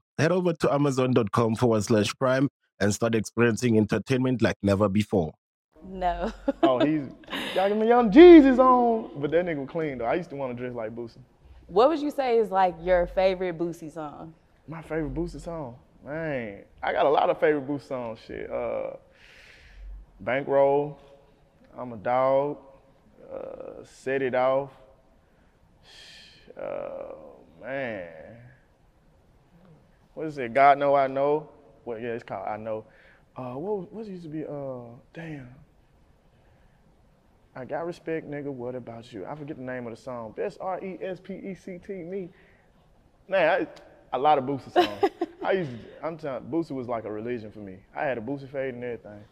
Head 0.17 0.31
over 0.31 0.53
to 0.53 0.73
amazon.com 0.73 1.55
forward 1.55 1.83
slash 1.83 2.13
prime 2.15 2.49
and 2.79 2.93
start 2.93 3.15
experiencing 3.15 3.77
entertainment 3.77 4.41
like 4.41 4.57
never 4.61 4.89
before. 4.89 5.33
No. 5.83 6.31
oh, 6.63 6.79
he's 6.85 7.07
got 7.55 7.71
him 7.71 7.83
young 7.83 8.11
Jeezys 8.11 8.59
on, 8.59 9.21
but 9.21 9.31
that 9.31 9.45
nigga 9.45 9.67
clean 9.67 9.97
though. 9.97 10.05
I 10.05 10.15
used 10.15 10.29
to 10.29 10.35
want 10.35 10.55
to 10.55 10.61
dress 10.61 10.75
like 10.75 10.95
Boosie. 10.95 11.17
What 11.67 11.89
would 11.89 11.99
you 11.99 12.11
say 12.11 12.37
is 12.37 12.51
like 12.51 12.75
your 12.81 13.07
favorite 13.07 13.57
Boosie 13.57 13.91
song? 13.91 14.33
My 14.67 14.81
favorite 14.81 15.13
Boosie 15.13 15.41
song, 15.41 15.75
man. 16.05 16.63
I 16.83 16.91
got 16.91 17.05
a 17.05 17.09
lot 17.09 17.29
of 17.29 17.39
favorite 17.39 17.67
Boosie 17.67 17.87
songs. 17.87 18.19
Shit, 18.27 18.51
uh, 18.51 18.91
Bankroll, 20.19 20.99
I'm 21.77 21.93
a 21.93 21.97
Dog, 21.97 22.57
uh, 23.31 23.83
Set 23.83 24.21
It 24.21 24.35
Off. 24.35 24.69
Uh, 26.59 27.13
man, 27.61 28.07
what 30.13 30.27
is 30.27 30.37
it? 30.37 30.53
God 30.53 30.77
Know 30.77 30.95
I 30.95 31.07
Know. 31.07 31.49
Well, 31.85 31.99
yeah, 31.99 32.09
it's 32.09 32.23
called 32.23 32.47
I 32.47 32.57
Know. 32.57 32.85
Uh, 33.35 33.53
what 33.53 33.91
what 33.93 34.05
used 34.05 34.23
to 34.23 34.29
be? 34.29 34.45
Uh, 34.45 34.95
damn. 35.13 35.47
I 37.55 37.65
got 37.65 37.85
respect, 37.85 38.29
nigga. 38.29 38.51
What 38.51 38.75
about 38.75 39.11
you? 39.11 39.25
I 39.25 39.35
forget 39.35 39.57
the 39.57 39.63
name 39.63 39.85
of 39.85 39.95
the 39.95 40.01
song. 40.01 40.33
Best 40.35 40.57
R 40.61 40.83
E 40.83 40.97
S 41.01 41.19
P 41.19 41.33
E 41.33 41.53
C 41.53 41.79
T 41.85 41.93
me. 41.93 42.29
Man, 43.27 43.49
I, 43.49 43.67
a 44.17 44.19
lot 44.19 44.37
of 44.37 44.45
Boosie 44.45 44.71
songs. 44.71 45.11
I 45.43 45.53
used 45.53 45.71
to, 45.71 46.05
I'm 46.05 46.17
telling 46.17 46.43
Boosie 46.43 46.71
was 46.71 46.87
like 46.87 47.05
a 47.05 47.11
religion 47.11 47.51
for 47.51 47.59
me. 47.59 47.77
I 47.95 48.03
had 48.03 48.17
a 48.17 48.21
Boosie 48.21 48.49
fade 48.49 48.73
and 48.73 48.83
everything. 48.83 49.23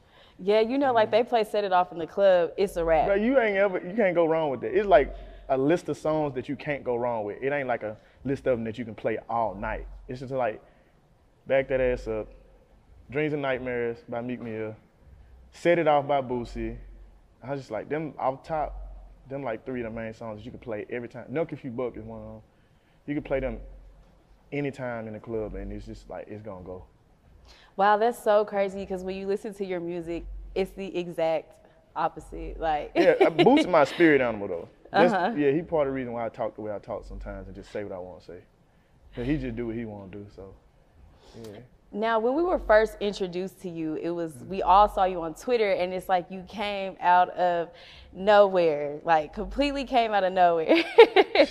Yeah, 0.41 0.62
you 0.62 0.77
know, 0.77 0.93
like 0.93 1.12
they 1.12 1.24
play 1.24 1.43
Set 1.43 1.63
It 1.63 1.74
Off 1.74 1.91
in 1.91 1.98
the 1.98 2.07
club, 2.07 2.51
it's 2.57 2.77
a 2.77 2.86
rap. 2.86 3.07
Bro, 3.07 3.15
you 3.15 3.39
ain't 3.39 3.57
ever, 3.57 3.77
you 3.86 3.93
can't 3.93 4.15
go 4.15 4.25
wrong 4.25 4.50
with 4.50 4.62
that. 4.62 4.74
It's 4.74 4.88
like 4.88 5.13
a 5.50 5.57
list 5.57 5.89
of 5.89 5.98
songs 5.98 6.33
that 6.36 6.48
you 6.48 6.55
can't 6.55 6.83
go 6.83 6.95
wrong 6.95 7.25
with. 7.25 7.41
It 7.41 7.51
ain't 7.51 7.67
like 7.67 7.83
a 7.83 7.98
list 8.24 8.48
of 8.48 8.57
them 8.57 8.63
that 8.63 8.77
you 8.77 8.86
can 8.86 8.95
play 8.95 9.17
all 9.29 9.53
night. 9.53 9.86
It's 10.07 10.21
just 10.21 10.31
like, 10.31 10.62
back 11.49 11.67
that 11.67 11.81
ass 11.81 12.07
up, 12.07 12.27
Dreams 13.09 13.33
and 13.33 13.41
Nightmares 13.41 13.97
by 14.07 14.21
Meek 14.21 14.39
Mill, 14.39 14.75
Set 15.51 15.79
It 15.79 15.87
Off 15.87 16.07
by 16.07 16.21
Boosie. 16.21 16.77
I 17.43 17.51
was 17.51 17.61
just 17.61 17.71
like, 17.71 17.89
them 17.89 18.13
off 18.19 18.43
top, 18.43 18.75
them 19.27 19.43
like 19.43 19.65
three 19.65 19.81
of 19.81 19.91
the 19.91 19.99
main 19.99 20.13
songs 20.13 20.45
you 20.45 20.51
can 20.51 20.59
play 20.59 20.85
every 20.91 21.09
time. 21.09 21.25
Knuck 21.31 21.51
If 21.51 21.65
You 21.65 21.71
Buck 21.71 21.97
is 21.97 22.03
one 22.03 22.19
of 22.19 22.25
them. 22.27 22.41
You 23.07 23.15
can 23.15 23.23
play 23.23 23.39
them 23.39 23.57
anytime 24.51 25.07
in 25.07 25.13
the 25.13 25.19
club 25.19 25.55
and 25.55 25.73
it's 25.73 25.87
just 25.87 26.07
like, 26.07 26.27
it's 26.27 26.43
gonna 26.43 26.63
go. 26.63 26.85
Wow, 27.75 27.97
that's 27.97 28.23
so 28.23 28.45
crazy 28.45 28.81
because 28.81 29.03
when 29.03 29.15
you 29.15 29.25
listen 29.25 29.53
to 29.55 29.65
your 29.65 29.79
music, 29.79 30.25
it's 30.53 30.71
the 30.71 30.95
exact 30.95 31.67
opposite. 31.95 32.59
Like 32.59 32.91
yeah, 32.93 33.15
it 33.19 33.37
boosts 33.37 33.67
my 33.67 33.85
spirit 33.85 34.21
animal 34.21 34.47
though. 34.47 34.69
Uh-huh. 34.93 35.33
Yeah, 35.35 35.51
he 35.51 35.63
part 35.63 35.87
of 35.87 35.93
the 35.93 35.95
reason 35.95 36.13
why 36.13 36.27
I 36.27 36.29
talk 36.29 36.55
the 36.55 36.61
way 36.61 36.71
I 36.71 36.77
talk 36.77 37.05
sometimes 37.07 37.47
and 37.47 37.55
just 37.55 37.71
say 37.71 37.83
what 37.83 37.93
I 37.93 37.97
want 37.97 38.19
to 38.19 38.25
say. 38.27 38.39
Cause 39.15 39.25
he 39.25 39.37
just 39.37 39.55
do 39.55 39.67
what 39.67 39.75
he 39.75 39.85
want 39.85 40.11
to 40.11 40.19
do. 40.19 40.25
So 40.35 40.53
yeah. 41.36 41.59
Now, 41.91 42.19
when 42.19 42.36
we 42.36 42.43
were 42.43 42.59
first 42.59 42.98
introduced 43.00 43.62
to 43.63 43.69
you, 43.69 43.95
it 43.95 44.12
was 44.12 44.33
we 44.48 44.62
all 44.62 44.88
saw 44.88 45.05
you 45.05 45.21
on 45.24 45.33
Twitter, 45.33 45.71
and 45.71 45.91
it's 45.91 46.07
like 46.07 46.29
you 46.29 46.43
came 46.48 46.95
out 47.00 47.29
of 47.31 47.69
nowhere, 48.13 49.00
like 49.03 49.33
completely 49.33 49.86
came 49.86 50.12
out 50.13 50.24
of 50.24 50.31
nowhere. 50.31 50.83
so 51.07 51.48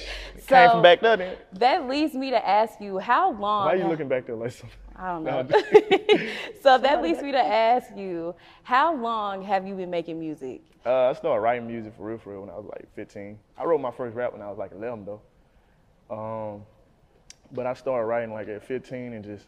came 0.46 0.70
from 0.70 0.82
back 0.82 1.00
there. 1.00 1.38
That 1.54 1.88
leads 1.88 2.14
me 2.14 2.30
to 2.30 2.48
ask 2.48 2.80
you, 2.80 2.98
how 2.98 3.32
long? 3.32 3.66
Why 3.66 3.72
are 3.72 3.74
you 3.74 3.82
have, 3.82 3.90
looking 3.90 4.08
back 4.08 4.26
there 4.26 4.36
like 4.36 4.52
something? 4.52 4.78
I 4.94 5.12
don't 5.12 5.24
know. 5.24 5.46
so 6.62 6.78
that 6.78 7.02
leads 7.02 7.20
me 7.20 7.32
to 7.32 7.44
ask 7.44 7.96
you, 7.96 8.32
how 8.62 8.94
long 8.94 9.42
have 9.42 9.66
you 9.66 9.74
been 9.74 9.90
making 9.90 10.20
music? 10.20 10.60
Uh, 10.86 11.08
I 11.08 11.12
started 11.14 11.40
writing 11.40 11.66
music 11.66 11.94
for 11.96 12.04
real, 12.04 12.18
for 12.18 12.30
real 12.30 12.42
when 12.42 12.50
I 12.50 12.54
was 12.54 12.66
like 12.66 12.86
15. 12.94 13.36
I 13.56 13.64
wrote 13.64 13.80
my 13.80 13.90
first 13.90 14.14
rap 14.14 14.32
when 14.32 14.42
I 14.42 14.48
was 14.48 14.58
like 14.58 14.70
11 14.70 15.04
though. 15.04 15.20
Um, 16.10 16.62
but 17.50 17.66
I 17.66 17.74
started 17.74 18.06
writing 18.06 18.32
like 18.32 18.46
at 18.46 18.64
15 18.64 19.14
and 19.14 19.24
just 19.24 19.46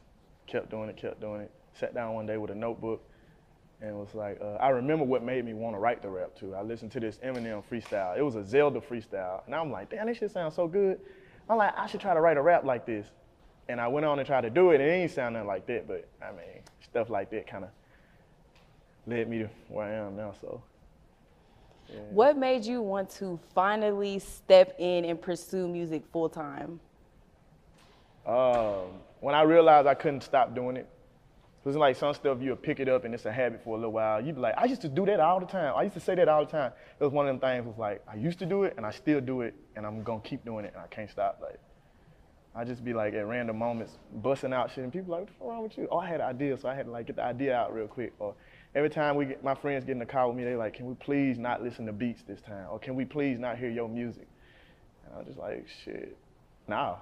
kept 0.50 0.70
doing 0.70 0.88
it, 0.88 0.96
kept 0.96 1.20
doing 1.20 1.40
it. 1.42 1.50
Sat 1.72 1.94
down 1.94 2.14
one 2.14 2.26
day 2.26 2.36
with 2.36 2.50
a 2.50 2.54
notebook 2.54 3.02
and 3.80 3.96
was 3.96 4.14
like, 4.14 4.38
uh, 4.42 4.56
I 4.56 4.70
remember 4.70 5.04
what 5.04 5.22
made 5.22 5.44
me 5.44 5.54
want 5.54 5.74
to 5.74 5.80
write 5.80 6.02
the 6.02 6.10
rap 6.10 6.34
too. 6.38 6.54
I 6.54 6.62
listened 6.62 6.92
to 6.92 7.00
this 7.00 7.18
Eminem 7.18 7.62
freestyle. 7.70 8.18
It 8.18 8.22
was 8.22 8.34
a 8.36 8.44
Zelda 8.44 8.80
freestyle. 8.80 9.42
And 9.46 9.54
I'm 9.54 9.70
like, 9.70 9.90
damn, 9.90 10.06
this 10.06 10.18
shit 10.18 10.30
sounds 10.30 10.54
so 10.54 10.66
good. 10.66 11.00
I'm 11.48 11.56
like, 11.56 11.76
I 11.76 11.86
should 11.86 12.00
try 12.00 12.14
to 12.14 12.20
write 12.20 12.36
a 12.36 12.42
rap 12.42 12.64
like 12.64 12.84
this. 12.84 13.06
And 13.68 13.80
I 13.80 13.88
went 13.88 14.04
on 14.04 14.18
and 14.18 14.26
tried 14.26 14.42
to 14.42 14.50
do 14.50 14.72
it, 14.72 14.80
and 14.80 14.84
it 14.84 14.92
ain't 14.92 15.12
sounding 15.12 15.46
like 15.46 15.66
that, 15.66 15.86
but 15.86 16.08
I 16.20 16.32
mean, 16.32 16.62
stuff 16.82 17.08
like 17.08 17.30
that 17.30 17.46
kind 17.46 17.64
of 17.64 17.70
led 19.06 19.28
me 19.28 19.38
to 19.38 19.50
where 19.68 19.86
I 19.86 20.06
am 20.06 20.16
now, 20.16 20.34
so. 20.40 20.62
Yeah. 21.88 22.00
What 22.10 22.36
made 22.36 22.64
you 22.64 22.82
want 22.82 23.10
to 23.10 23.38
finally 23.54 24.18
step 24.18 24.74
in 24.78 25.04
and 25.04 25.20
pursue 25.20 25.68
music 25.68 26.02
full 26.12 26.28
time? 26.28 26.80
Um, 28.26 29.00
when 29.20 29.34
I 29.34 29.42
realized 29.42 29.86
I 29.86 29.94
couldn't 29.94 30.22
stop 30.22 30.54
doing 30.54 30.76
it, 30.76 30.88
it's 31.66 31.76
like 31.76 31.96
some 31.96 32.14
stuff 32.14 32.38
you'll 32.40 32.56
pick 32.56 32.80
it 32.80 32.88
up 32.88 33.04
and 33.04 33.14
it's 33.14 33.26
a 33.26 33.32
habit 33.32 33.62
for 33.62 33.76
a 33.76 33.76
little 33.76 33.92
while. 33.92 34.24
You'd 34.24 34.36
be 34.36 34.40
like, 34.40 34.54
I 34.56 34.64
used 34.64 34.80
to 34.80 34.88
do 34.88 35.04
that 35.06 35.20
all 35.20 35.40
the 35.40 35.46
time. 35.46 35.74
I 35.76 35.82
used 35.82 35.94
to 35.94 36.00
say 36.00 36.14
that 36.14 36.26
all 36.26 36.44
the 36.44 36.50
time. 36.50 36.72
It 36.98 37.04
was 37.04 37.12
one 37.12 37.28
of 37.28 37.32
them 37.32 37.40
things 37.40 37.66
was 37.66 37.76
like, 37.76 38.02
I 38.10 38.14
used 38.16 38.38
to 38.38 38.46
do 38.46 38.64
it 38.64 38.74
and 38.78 38.86
I 38.86 38.90
still 38.90 39.20
do 39.20 39.42
it 39.42 39.54
and 39.76 39.84
I'm 39.84 40.02
gonna 40.02 40.22
keep 40.22 40.42
doing 40.44 40.64
it 40.64 40.72
and 40.74 40.82
I 40.82 40.86
can't 40.86 41.10
stop. 41.10 41.38
Like, 41.42 41.60
I 42.54 42.64
just 42.64 42.82
be 42.82 42.94
like 42.94 43.12
at 43.12 43.26
random 43.26 43.58
moments 43.58 43.98
busting 44.10 44.54
out 44.54 44.70
shit 44.70 44.84
and 44.84 44.92
people 44.92 45.12
like, 45.12 45.20
what's 45.20 45.40
wrong 45.40 45.62
with 45.62 45.76
you? 45.76 45.86
Oh, 45.90 45.98
I 45.98 46.08
had 46.08 46.20
an 46.20 46.26
idea, 46.26 46.56
so 46.56 46.68
I 46.68 46.74
had 46.74 46.86
to 46.86 46.92
like 46.92 47.06
get 47.06 47.16
the 47.16 47.24
idea 47.24 47.54
out 47.54 47.74
real 47.74 47.86
quick. 47.86 48.14
Or 48.18 48.34
every 48.74 48.90
time 48.90 49.16
we 49.16 49.26
get 49.26 49.44
my 49.44 49.54
friends 49.54 49.84
get 49.84 49.92
in 49.92 49.98
the 49.98 50.06
car 50.06 50.28
with 50.28 50.38
me, 50.38 50.44
they 50.44 50.56
like, 50.56 50.74
can 50.74 50.86
we 50.86 50.94
please 50.94 51.38
not 51.38 51.62
listen 51.62 51.84
to 51.86 51.92
beats 51.92 52.22
this 52.26 52.40
time? 52.40 52.66
Or 52.70 52.78
can 52.78 52.94
we 52.94 53.04
please 53.04 53.38
not 53.38 53.58
hear 53.58 53.68
your 53.68 53.88
music? 53.88 54.28
And 55.04 55.18
I'm 55.18 55.26
just 55.26 55.38
like, 55.38 55.66
shit, 55.84 56.16
nah. 56.66 56.96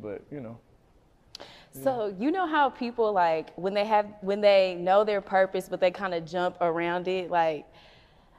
But 0.00 0.22
you 0.30 0.40
know. 0.40 0.58
So 1.72 2.14
you 2.18 2.30
know 2.30 2.46
how 2.46 2.70
people 2.70 3.12
like 3.12 3.54
when 3.54 3.74
they 3.74 3.84
have 3.84 4.06
when 4.20 4.40
they 4.40 4.76
know 4.80 5.04
their 5.04 5.20
purpose, 5.20 5.68
but 5.68 5.80
they 5.80 5.90
kind 5.90 6.14
of 6.14 6.24
jump 6.24 6.56
around 6.60 7.06
it. 7.08 7.30
Like, 7.30 7.66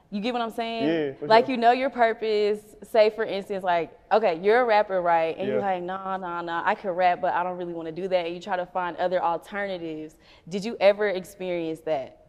you 0.10 0.20
get 0.22 0.34
what 0.34 0.42
I'm 0.42 0.52
saying? 0.52 1.16
Yeah. 1.22 1.28
Like 1.28 1.46
sure. 1.46 1.56
you 1.56 1.58
know 1.62 1.72
your 1.72 1.90
purpose. 1.90 2.60
Say 2.84 3.10
for 3.12 3.24
instance, 3.24 3.64
like 3.64 3.92
okay, 4.12 4.40
you're 4.42 4.62
a 4.62 4.66
rapper, 4.66 5.02
right? 5.02 5.38
And 5.38 5.48
yeah. 5.48 5.54
you're 5.54 5.62
like, 5.62 5.84
nah, 5.84 6.18
nah, 6.18 6.42
nah, 6.42 6.64
I 6.66 6.76
could 6.76 6.92
rap, 6.92 7.22
but 7.22 7.34
I 7.34 7.44
don't 7.44 7.58
really 7.58 7.74
want 7.74 7.88
to 7.88 7.92
do 7.92 8.08
that. 8.08 8.26
And 8.26 8.36
you 8.36 8.42
try 8.42 8.58
to 8.58 8.66
find 8.66 8.98
other 8.98 9.24
alternatives. 9.24 10.16
Did 10.50 10.66
you 10.66 10.76
ever 10.80 11.10
experience 11.10 11.80
that? 11.82 12.26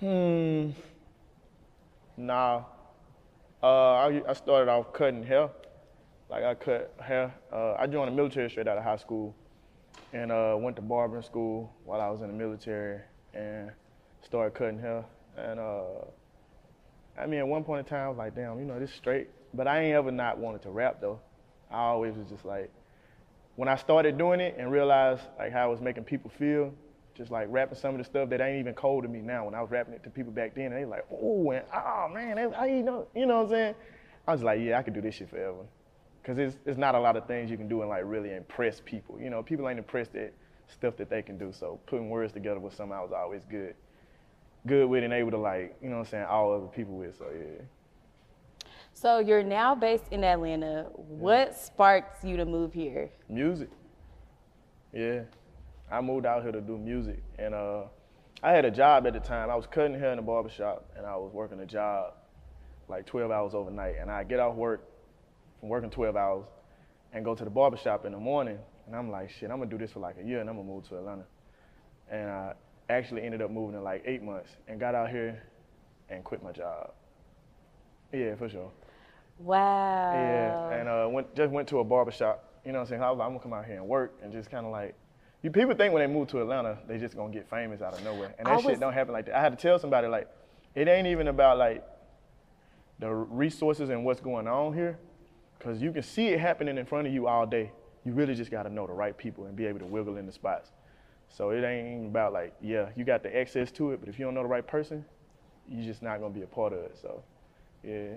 Hmm. 0.00 0.70
Nah. 2.16 2.64
Uh, 3.62 3.66
I, 3.66 4.22
I 4.28 4.32
started 4.34 4.70
off 4.70 4.92
cutting 4.92 5.24
hair. 5.24 5.50
Like 6.30 6.44
I 6.44 6.54
cut 6.54 6.94
hair. 7.00 7.34
Uh, 7.52 7.74
I 7.78 7.86
joined 7.86 8.10
the 8.10 8.16
military 8.16 8.50
straight 8.50 8.68
out 8.68 8.78
of 8.78 8.84
high 8.84 8.96
school 8.96 9.34
and 10.12 10.30
uh, 10.30 10.56
went 10.58 10.76
to 10.76 10.82
barbering 10.82 11.22
school 11.22 11.72
while 11.84 12.00
I 12.00 12.08
was 12.08 12.20
in 12.20 12.28
the 12.28 12.34
military 12.34 13.00
and 13.34 13.70
started 14.22 14.54
cutting 14.54 14.78
hair. 14.78 15.04
And 15.36 15.58
uh, 15.58 16.04
I 17.18 17.26
mean, 17.26 17.40
at 17.40 17.46
one 17.46 17.64
point 17.64 17.80
in 17.80 17.84
time, 17.86 18.06
I 18.06 18.08
was 18.08 18.18
like, 18.18 18.34
damn, 18.34 18.58
you 18.58 18.64
know, 18.64 18.78
this 18.78 18.92
straight. 18.92 19.28
But 19.54 19.66
I 19.66 19.80
ain't 19.80 19.94
ever 19.94 20.10
not 20.10 20.38
wanted 20.38 20.62
to 20.62 20.70
rap 20.70 21.00
though. 21.00 21.20
I 21.70 21.78
always 21.78 22.14
was 22.14 22.28
just 22.28 22.44
like, 22.44 22.70
when 23.56 23.68
I 23.68 23.76
started 23.76 24.16
doing 24.18 24.40
it 24.40 24.56
and 24.58 24.70
realized 24.70 25.22
like 25.38 25.52
how 25.52 25.64
I 25.64 25.66
was 25.66 25.80
making 25.80 26.04
people 26.04 26.30
feel, 26.38 26.72
just 27.16 27.30
like 27.30 27.48
rapping 27.50 27.76
some 27.76 27.94
of 27.94 27.98
the 27.98 28.04
stuff 28.04 28.30
that 28.30 28.40
ain't 28.40 28.60
even 28.60 28.74
cold 28.74 29.02
to 29.02 29.08
me 29.08 29.20
now. 29.20 29.46
When 29.46 29.54
I 29.54 29.60
was 29.60 29.70
rapping 29.70 29.94
it 29.94 30.04
to 30.04 30.10
people 30.10 30.32
back 30.32 30.54
then, 30.54 30.70
they 30.70 30.84
like, 30.84 31.04
oh, 31.10 31.50
and 31.50 31.64
oh 31.74 32.08
man, 32.12 32.38
I 32.38 32.66
you 32.66 32.82
know, 32.82 33.08
you 33.14 33.26
know 33.26 33.38
what 33.38 33.46
I'm 33.46 33.50
saying? 33.50 33.74
I 34.26 34.32
was 34.32 34.42
like, 34.42 34.60
yeah, 34.60 34.78
I 34.78 34.82
could 34.82 34.94
do 34.94 35.00
this 35.00 35.16
shit 35.16 35.30
forever, 35.30 35.64
cause 36.28 36.36
it's 36.36 36.58
it's 36.66 36.76
not 36.76 36.94
a 36.94 37.00
lot 37.00 37.16
of 37.16 37.26
things 37.26 37.50
you 37.50 37.56
can 37.56 37.68
do 37.68 37.80
and 37.80 37.88
like 37.88 38.02
really 38.04 38.34
impress 38.34 38.82
people. 38.84 39.18
You 39.18 39.30
know, 39.30 39.42
people 39.42 39.66
ain't 39.66 39.78
impressed 39.78 40.14
at 40.14 40.34
stuff 40.66 40.94
that 40.98 41.08
they 41.08 41.22
can 41.22 41.38
do. 41.38 41.52
So 41.52 41.80
putting 41.86 42.10
words 42.10 42.34
together 42.34 42.60
with 42.60 42.74
something 42.74 42.94
I 42.94 43.00
was 43.00 43.12
always 43.12 43.42
good, 43.50 43.74
good 44.66 44.86
with 44.86 45.04
and 45.04 45.12
able 45.14 45.30
to 45.30 45.38
like, 45.38 45.74
you 45.82 45.88
know 45.88 45.96
what 45.96 46.06
I'm 46.06 46.10
saying, 46.10 46.26
all 46.26 46.52
other 46.52 46.66
people 46.66 46.96
with. 46.96 47.16
So 47.16 47.26
yeah. 47.34 47.64
So 48.92 49.20
you're 49.20 49.42
now 49.42 49.74
based 49.74 50.04
in 50.10 50.22
Atlanta. 50.22 50.88
What 50.94 51.56
sparks 51.56 52.22
you 52.22 52.36
to 52.36 52.44
move 52.44 52.74
here? 52.74 53.08
Music. 53.30 53.70
Yeah. 54.92 55.22
I 55.90 56.02
moved 56.02 56.26
out 56.26 56.42
here 56.42 56.52
to 56.52 56.60
do 56.60 56.76
music. 56.76 57.22
And 57.38 57.54
uh, 57.54 57.84
I 58.42 58.50
had 58.50 58.66
a 58.66 58.70
job 58.70 59.06
at 59.06 59.14
the 59.14 59.20
time. 59.20 59.48
I 59.48 59.54
was 59.54 59.66
cutting 59.66 59.98
hair 59.98 60.12
in 60.12 60.18
a 60.18 60.22
barbershop 60.22 60.90
and 60.96 61.06
I 61.06 61.16
was 61.16 61.32
working 61.32 61.60
a 61.60 61.66
job 61.66 62.14
like 62.88 63.06
12 63.06 63.30
hours 63.30 63.54
overnight. 63.54 63.94
And 64.00 64.10
I 64.10 64.24
get 64.24 64.40
off 64.40 64.56
work 64.56 64.86
from 65.60 65.68
working 65.68 65.90
12 65.90 66.16
hours 66.16 66.46
and 67.12 67.24
go 67.24 67.34
to 67.34 67.44
the 67.44 67.50
barbershop 67.50 68.04
in 68.04 68.12
the 68.12 68.18
morning. 68.18 68.58
And 68.86 68.96
I'm 68.96 69.10
like, 69.10 69.30
shit, 69.30 69.50
I'm 69.50 69.58
gonna 69.58 69.70
do 69.70 69.78
this 69.78 69.92
for 69.92 70.00
like 70.00 70.16
a 70.20 70.24
year 70.24 70.40
and 70.40 70.48
I'm 70.48 70.56
gonna 70.56 70.68
move 70.68 70.88
to 70.88 70.98
Atlanta. 70.98 71.24
And 72.10 72.30
I 72.30 72.54
actually 72.88 73.22
ended 73.22 73.42
up 73.42 73.50
moving 73.50 73.76
in 73.76 73.84
like 73.84 74.02
eight 74.06 74.22
months 74.22 74.50
and 74.66 74.80
got 74.80 74.94
out 74.94 75.10
here 75.10 75.42
and 76.08 76.24
quit 76.24 76.42
my 76.42 76.52
job. 76.52 76.92
Yeah, 78.12 78.34
for 78.36 78.48
sure. 78.48 78.70
Wow. 79.38 80.12
Yeah, 80.12 80.78
and 80.78 80.88
uh, 80.88 81.08
went, 81.10 81.34
just 81.34 81.50
went 81.50 81.68
to 81.68 81.80
a 81.80 81.84
barbershop. 81.84 82.44
You 82.64 82.72
know 82.72 82.78
what 82.78 82.84
I'm 82.84 82.88
saying? 82.88 83.02
I 83.02 83.10
was 83.10 83.18
like, 83.18 83.26
I'm 83.26 83.32
gonna 83.32 83.42
come 83.42 83.52
out 83.52 83.66
here 83.66 83.76
and 83.76 83.86
work 83.86 84.18
and 84.22 84.32
just 84.32 84.50
kind 84.50 84.64
of 84.64 84.72
like, 84.72 84.94
you 85.42 85.50
people 85.50 85.74
think 85.74 85.92
when 85.92 86.00
they 86.02 86.12
move 86.12 86.28
to 86.28 86.40
Atlanta, 86.40 86.78
they 86.88 86.98
just 86.98 87.14
gonna 87.14 87.32
get 87.32 87.48
famous 87.48 87.80
out 87.80 87.94
of 87.94 88.02
nowhere. 88.02 88.34
And 88.38 88.46
that 88.46 88.58
I 88.58 88.60
shit 88.60 88.80
don't 88.80 88.92
happen 88.92 89.12
like 89.12 89.26
that. 89.26 89.36
I 89.36 89.40
had 89.40 89.56
to 89.56 89.62
tell 89.62 89.78
somebody 89.78 90.08
like, 90.08 90.28
it 90.74 90.88
ain't 90.88 91.06
even 91.06 91.28
about 91.28 91.58
like 91.58 91.84
the 92.98 93.12
resources 93.12 93.90
and 93.90 94.04
what's 94.04 94.20
going 94.20 94.48
on 94.48 94.72
here, 94.72 94.98
because 95.58 95.82
you 95.82 95.92
can 95.92 96.02
see 96.02 96.28
it 96.28 96.40
happening 96.40 96.78
in 96.78 96.86
front 96.86 97.06
of 97.06 97.12
you 97.12 97.26
all 97.26 97.46
day. 97.46 97.70
You 98.04 98.12
really 98.12 98.34
just 98.34 98.50
gotta 98.50 98.70
know 98.70 98.86
the 98.86 98.92
right 98.92 99.16
people 99.16 99.46
and 99.46 99.56
be 99.56 99.66
able 99.66 99.80
to 99.80 99.86
wiggle 99.86 100.16
in 100.16 100.26
the 100.26 100.32
spots. 100.32 100.70
So 101.28 101.50
it 101.50 101.62
ain't 101.64 102.06
about 102.06 102.32
like, 102.32 102.54
yeah, 102.60 102.88
you 102.96 103.04
got 103.04 103.22
the 103.22 103.36
access 103.36 103.70
to 103.72 103.92
it, 103.92 104.00
but 104.00 104.08
if 104.08 104.18
you 104.18 104.24
don't 104.24 104.34
know 104.34 104.42
the 104.42 104.48
right 104.48 104.66
person, 104.66 105.04
you're 105.68 105.84
just 105.84 106.02
not 106.02 106.20
gonna 106.20 106.32
be 106.32 106.42
a 106.42 106.46
part 106.46 106.72
of 106.72 106.78
it. 106.78 106.98
So, 107.00 107.22
yeah. 107.82 108.14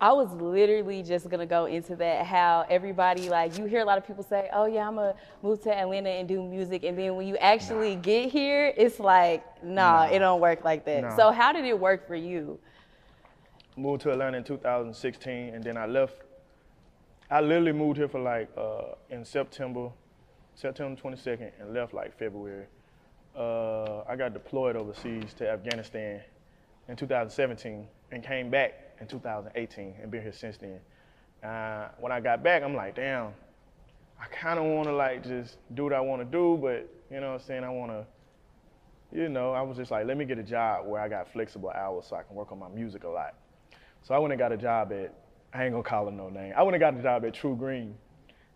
I 0.00 0.12
was 0.12 0.32
literally 0.32 1.02
just 1.02 1.28
gonna 1.28 1.44
go 1.44 1.66
into 1.66 1.94
that. 1.96 2.24
How 2.24 2.64
everybody 2.70 3.28
like 3.28 3.58
you 3.58 3.66
hear 3.66 3.80
a 3.80 3.84
lot 3.84 3.98
of 3.98 4.06
people 4.06 4.22
say, 4.22 4.48
"Oh 4.50 4.64
yeah, 4.64 4.88
I'm 4.88 4.94
gonna 4.94 5.14
move 5.42 5.60
to 5.64 5.76
Atlanta 5.76 6.08
and 6.08 6.26
do 6.26 6.42
music," 6.42 6.84
and 6.84 6.96
then 6.96 7.16
when 7.16 7.26
you 7.26 7.36
actually 7.36 7.96
get 7.96 8.30
here, 8.30 8.72
it's 8.78 8.98
like, 8.98 9.44
nah, 9.62 10.04
it 10.04 10.20
don't 10.20 10.40
work 10.40 10.64
like 10.64 10.86
that. 10.86 11.02
Nah. 11.02 11.16
So 11.16 11.32
how 11.32 11.52
did 11.52 11.66
it 11.66 11.78
work 11.78 12.06
for 12.06 12.14
you? 12.14 12.58
moved 13.76 14.02
to 14.02 14.12
Atlanta 14.12 14.36
in 14.36 14.44
2016, 14.44 15.54
and 15.54 15.64
then 15.64 15.76
I 15.76 15.86
left. 15.86 16.22
I 17.32 17.40
literally 17.40 17.70
moved 17.70 17.96
here 17.96 18.08
for 18.08 18.18
like 18.18 18.48
uh, 18.58 18.94
in 19.08 19.24
September, 19.24 19.90
September 20.56 21.00
22nd, 21.00 21.52
and 21.60 21.72
left 21.72 21.94
like 21.94 22.18
February. 22.18 22.66
Uh, 23.38 24.02
I 24.08 24.16
got 24.16 24.32
deployed 24.32 24.74
overseas 24.74 25.32
to 25.34 25.48
Afghanistan 25.48 26.22
in 26.88 26.96
2017 26.96 27.86
and 28.10 28.24
came 28.24 28.50
back 28.50 28.96
in 29.00 29.06
2018 29.06 29.94
and 30.02 30.10
been 30.10 30.22
here 30.22 30.32
since 30.32 30.56
then. 30.56 30.80
Uh, 31.48 31.90
when 32.00 32.10
I 32.10 32.18
got 32.18 32.42
back, 32.42 32.64
I'm 32.64 32.74
like, 32.74 32.96
damn, 32.96 33.28
I 34.20 34.26
kind 34.32 34.58
of 34.58 34.64
want 34.64 34.88
to 34.88 34.92
like 34.92 35.22
just 35.22 35.58
do 35.74 35.84
what 35.84 35.92
I 35.92 36.00
want 36.00 36.22
to 36.22 36.24
do, 36.24 36.58
but 36.60 36.92
you 37.14 37.20
know 37.20 37.28
what 37.28 37.42
I'm 37.42 37.46
saying? 37.46 37.62
I 37.62 37.70
want 37.70 37.92
to, 37.92 38.06
you 39.16 39.28
know, 39.28 39.52
I 39.52 39.62
was 39.62 39.76
just 39.76 39.92
like, 39.92 40.04
let 40.04 40.16
me 40.16 40.24
get 40.24 40.38
a 40.38 40.42
job 40.42 40.84
where 40.84 41.00
I 41.00 41.08
got 41.08 41.32
flexible 41.32 41.70
hours 41.70 42.06
so 42.08 42.16
I 42.16 42.24
can 42.24 42.34
work 42.34 42.50
on 42.50 42.58
my 42.58 42.68
music 42.68 43.04
a 43.04 43.08
lot. 43.08 43.36
So 44.02 44.14
I 44.14 44.18
went 44.18 44.32
and 44.32 44.38
got 44.40 44.50
a 44.50 44.56
job 44.56 44.92
at, 44.92 45.14
I 45.52 45.64
ain't 45.64 45.72
gonna 45.72 45.82
call 45.82 46.08
him 46.08 46.16
no 46.16 46.28
name. 46.28 46.52
I 46.56 46.62
went 46.62 46.74
and 46.74 46.80
got 46.80 46.96
a 46.96 47.02
job 47.02 47.24
at 47.24 47.34
TruGreen. 47.34 47.94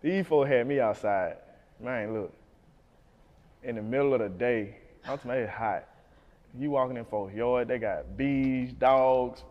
These 0.00 0.26
folks 0.26 0.48
had 0.48 0.66
me 0.66 0.80
outside. 0.80 1.38
Man, 1.80 2.14
look, 2.14 2.32
in 3.62 3.76
the 3.76 3.82
middle 3.82 4.14
of 4.14 4.20
the 4.20 4.28
day, 4.28 4.76
I'm 5.04 5.18
talking 5.18 5.30
it's 5.32 5.52
hot. 5.52 5.88
You 6.56 6.70
walking 6.70 6.96
in 6.96 7.04
folks' 7.04 7.34
yard, 7.34 7.66
they 7.66 7.78
got 7.78 8.16
bees, 8.16 8.72
dogs, 8.74 9.42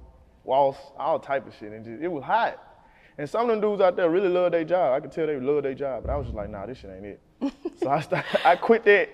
wasps, 0.45 0.91
all 0.97 1.19
type 1.19 1.45
of 1.47 1.53
shit. 1.55 1.73
And 1.73 1.83
just, 1.83 2.01
it 2.01 2.07
was 2.07 2.23
hot. 2.23 2.59
And 3.17 3.29
some 3.29 3.41
of 3.41 3.47
them 3.49 3.61
dudes 3.61 3.81
out 3.81 3.95
there 3.95 4.09
really 4.09 4.29
love 4.29 4.53
their 4.53 4.63
job. 4.63 4.93
I 4.93 4.99
could 5.01 5.11
tell 5.11 5.27
they 5.27 5.39
love 5.39 5.63
their 5.63 5.73
job, 5.73 6.03
but 6.05 6.11
I 6.11 6.15
was 6.15 6.27
just 6.27 6.35
like, 6.35 6.49
nah, 6.49 6.65
this 6.65 6.77
shit 6.77 6.91
ain't 6.95 7.05
it. 7.05 7.21
so 7.81 7.89
I 7.89 7.99
started, 7.99 8.47
I 8.47 8.55
quit 8.55 8.85
that. 8.85 9.09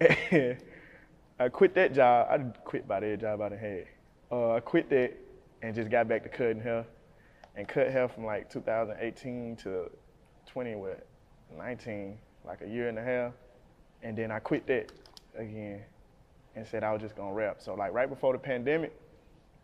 I 1.38 1.48
quit 1.50 1.74
that 1.74 1.94
job. 1.94 2.28
I 2.30 2.38
quit 2.64 2.88
by 2.88 3.00
that 3.00 3.20
job 3.20 3.40
I 3.42 3.48
done 3.50 3.58
had. 3.58 3.86
Uh, 4.32 4.52
I 4.54 4.60
quit 4.60 4.88
that 4.90 5.12
and 5.62 5.74
just 5.74 5.90
got 5.90 6.08
back 6.08 6.22
to 6.22 6.28
cutting 6.28 6.60
hair 6.60 6.86
and 7.56 7.68
cut 7.68 7.90
hair 7.90 8.08
from 8.08 8.24
like 8.24 8.50
2018 8.50 9.56
to 9.56 9.90
20 10.46 10.74
what 10.76 11.06
19 11.56 12.18
like 12.44 12.60
a 12.62 12.68
year 12.68 12.88
and 12.88 12.98
a 12.98 13.02
half. 13.02 13.32
And 14.02 14.16
then 14.16 14.30
I 14.30 14.38
quit 14.38 14.66
that 14.66 14.92
again 15.36 15.82
and 16.56 16.66
said 16.66 16.84
I 16.84 16.92
was 16.92 17.00
just 17.00 17.16
gonna 17.16 17.32
rap. 17.32 17.60
So 17.60 17.74
like 17.74 17.92
right 17.92 18.08
before 18.08 18.32
the 18.32 18.38
pandemic 18.38 18.92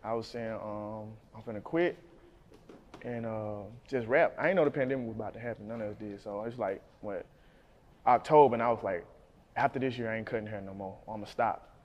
I 0.03 0.15
was 0.15 0.27
saying 0.27 0.53
um, 0.53 1.11
I'm 1.35 1.43
gonna 1.45 1.61
quit 1.61 1.99
and 3.03 3.27
uh, 3.27 3.63
just 3.89 4.07
rap. 4.09 4.35
I 4.39 4.45
didn't 4.45 4.57
know 4.57 4.65
the 4.65 4.71
pandemic 4.71 5.07
was 5.07 5.17
about 5.17 5.35
to 5.35 5.41
happen. 5.41 5.69
None 5.69 5.81
of 5.81 5.91
us 5.91 5.97
did. 5.99 6.23
So 6.23 6.43
it's 6.45 6.59
like 6.59 6.83
what 7.01 7.27
October 8.07 8.55
and 8.55 8.63
I 8.63 8.71
was 8.71 8.83
like 8.83 9.05
after 9.57 9.79
this 9.79 9.99
year 9.99 10.11
I 10.11 10.17
ain't 10.17 10.27
cutting 10.27 10.47
hair 10.47 10.61
no 10.61 10.75
more. 10.75 10.97
I'm 11.09 11.17
gonna 11.17 11.27
stop. 11.27 11.77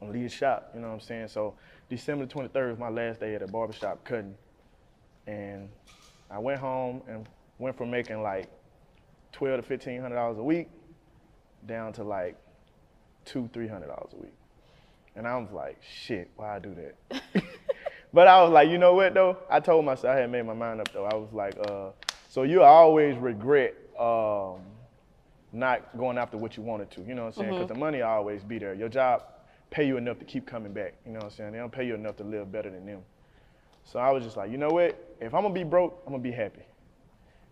I'm 0.00 0.08
gonna 0.08 0.18
leave 0.18 0.30
the 0.30 0.36
shop. 0.36 0.70
You 0.74 0.80
know 0.80 0.88
what 0.88 0.94
I'm 0.94 1.00
saying? 1.00 1.28
So 1.28 1.54
December 1.88 2.26
23rd 2.26 2.70
was 2.70 2.78
my 2.78 2.88
last 2.88 3.20
day 3.20 3.34
at 3.34 3.42
a 3.42 3.46
barbershop 3.46 4.04
cutting 4.04 4.34
and 5.26 5.68
I 6.30 6.38
went 6.38 6.60
home 6.60 7.02
and 7.08 7.28
went 7.58 7.76
from 7.76 7.90
making 7.90 8.22
like 8.22 8.50
twelve 9.32 9.60
to 9.60 9.62
fifteen 9.62 10.00
hundred 10.00 10.16
dollars 10.16 10.38
a 10.38 10.42
week 10.42 10.68
down 11.66 11.92
to 11.94 12.04
like 12.04 12.36
two, 13.24 13.48
three 13.52 13.68
hundred 13.68 13.88
dollars 13.88 14.12
a 14.12 14.22
week. 14.22 14.34
And 15.16 15.26
I 15.26 15.36
was 15.36 15.50
like, 15.50 15.78
shit, 15.82 16.30
why 16.36 16.56
I 16.56 16.58
do 16.58 16.74
that? 16.74 17.22
but 18.12 18.28
I 18.28 18.42
was 18.42 18.52
like, 18.52 18.68
you 18.68 18.78
know 18.78 18.94
what 18.94 19.14
though? 19.14 19.36
I 19.50 19.60
told 19.60 19.84
myself 19.84 20.16
I 20.16 20.20
had 20.20 20.30
made 20.30 20.46
my 20.46 20.54
mind 20.54 20.80
up 20.80 20.92
though. 20.92 21.04
I 21.04 21.14
was 21.14 21.32
like, 21.32 21.54
uh, 21.68 21.90
so 22.28 22.44
you 22.44 22.62
always 22.62 23.16
regret 23.16 23.74
um, 23.98 24.60
not 25.52 25.96
going 25.98 26.16
after 26.16 26.36
what 26.38 26.56
you 26.56 26.62
wanted 26.62 26.90
to. 26.92 27.02
You 27.02 27.14
know 27.14 27.26
what 27.26 27.36
I'm 27.36 27.42
saying? 27.42 27.52
Because 27.52 27.68
the 27.68 27.74
money 27.74 28.02
always 28.02 28.42
be 28.44 28.58
there. 28.58 28.74
Your 28.74 28.88
job 28.88 29.24
pay 29.70 29.86
you 29.86 29.96
enough 29.96 30.18
to 30.18 30.24
keep 30.24 30.46
coming 30.46 30.72
back. 30.72 30.94
You 31.04 31.12
know 31.12 31.18
what 31.18 31.26
I'm 31.26 31.30
saying? 31.30 31.52
They 31.52 31.58
don't 31.58 31.72
pay 31.72 31.86
you 31.86 31.94
enough 31.94 32.16
to 32.16 32.24
live 32.24 32.50
better 32.50 32.70
than 32.70 32.86
them. 32.86 33.02
So 33.90 33.98
I 33.98 34.12
was 34.12 34.22
just 34.22 34.36
like, 34.36 34.52
you 34.52 34.56
know 34.56 34.68
what? 34.68 34.96
If 35.20 35.34
I'm 35.34 35.42
gonna 35.42 35.52
be 35.52 35.64
broke, 35.64 36.00
I'm 36.06 36.12
gonna 36.12 36.22
be 36.22 36.30
happy. 36.30 36.62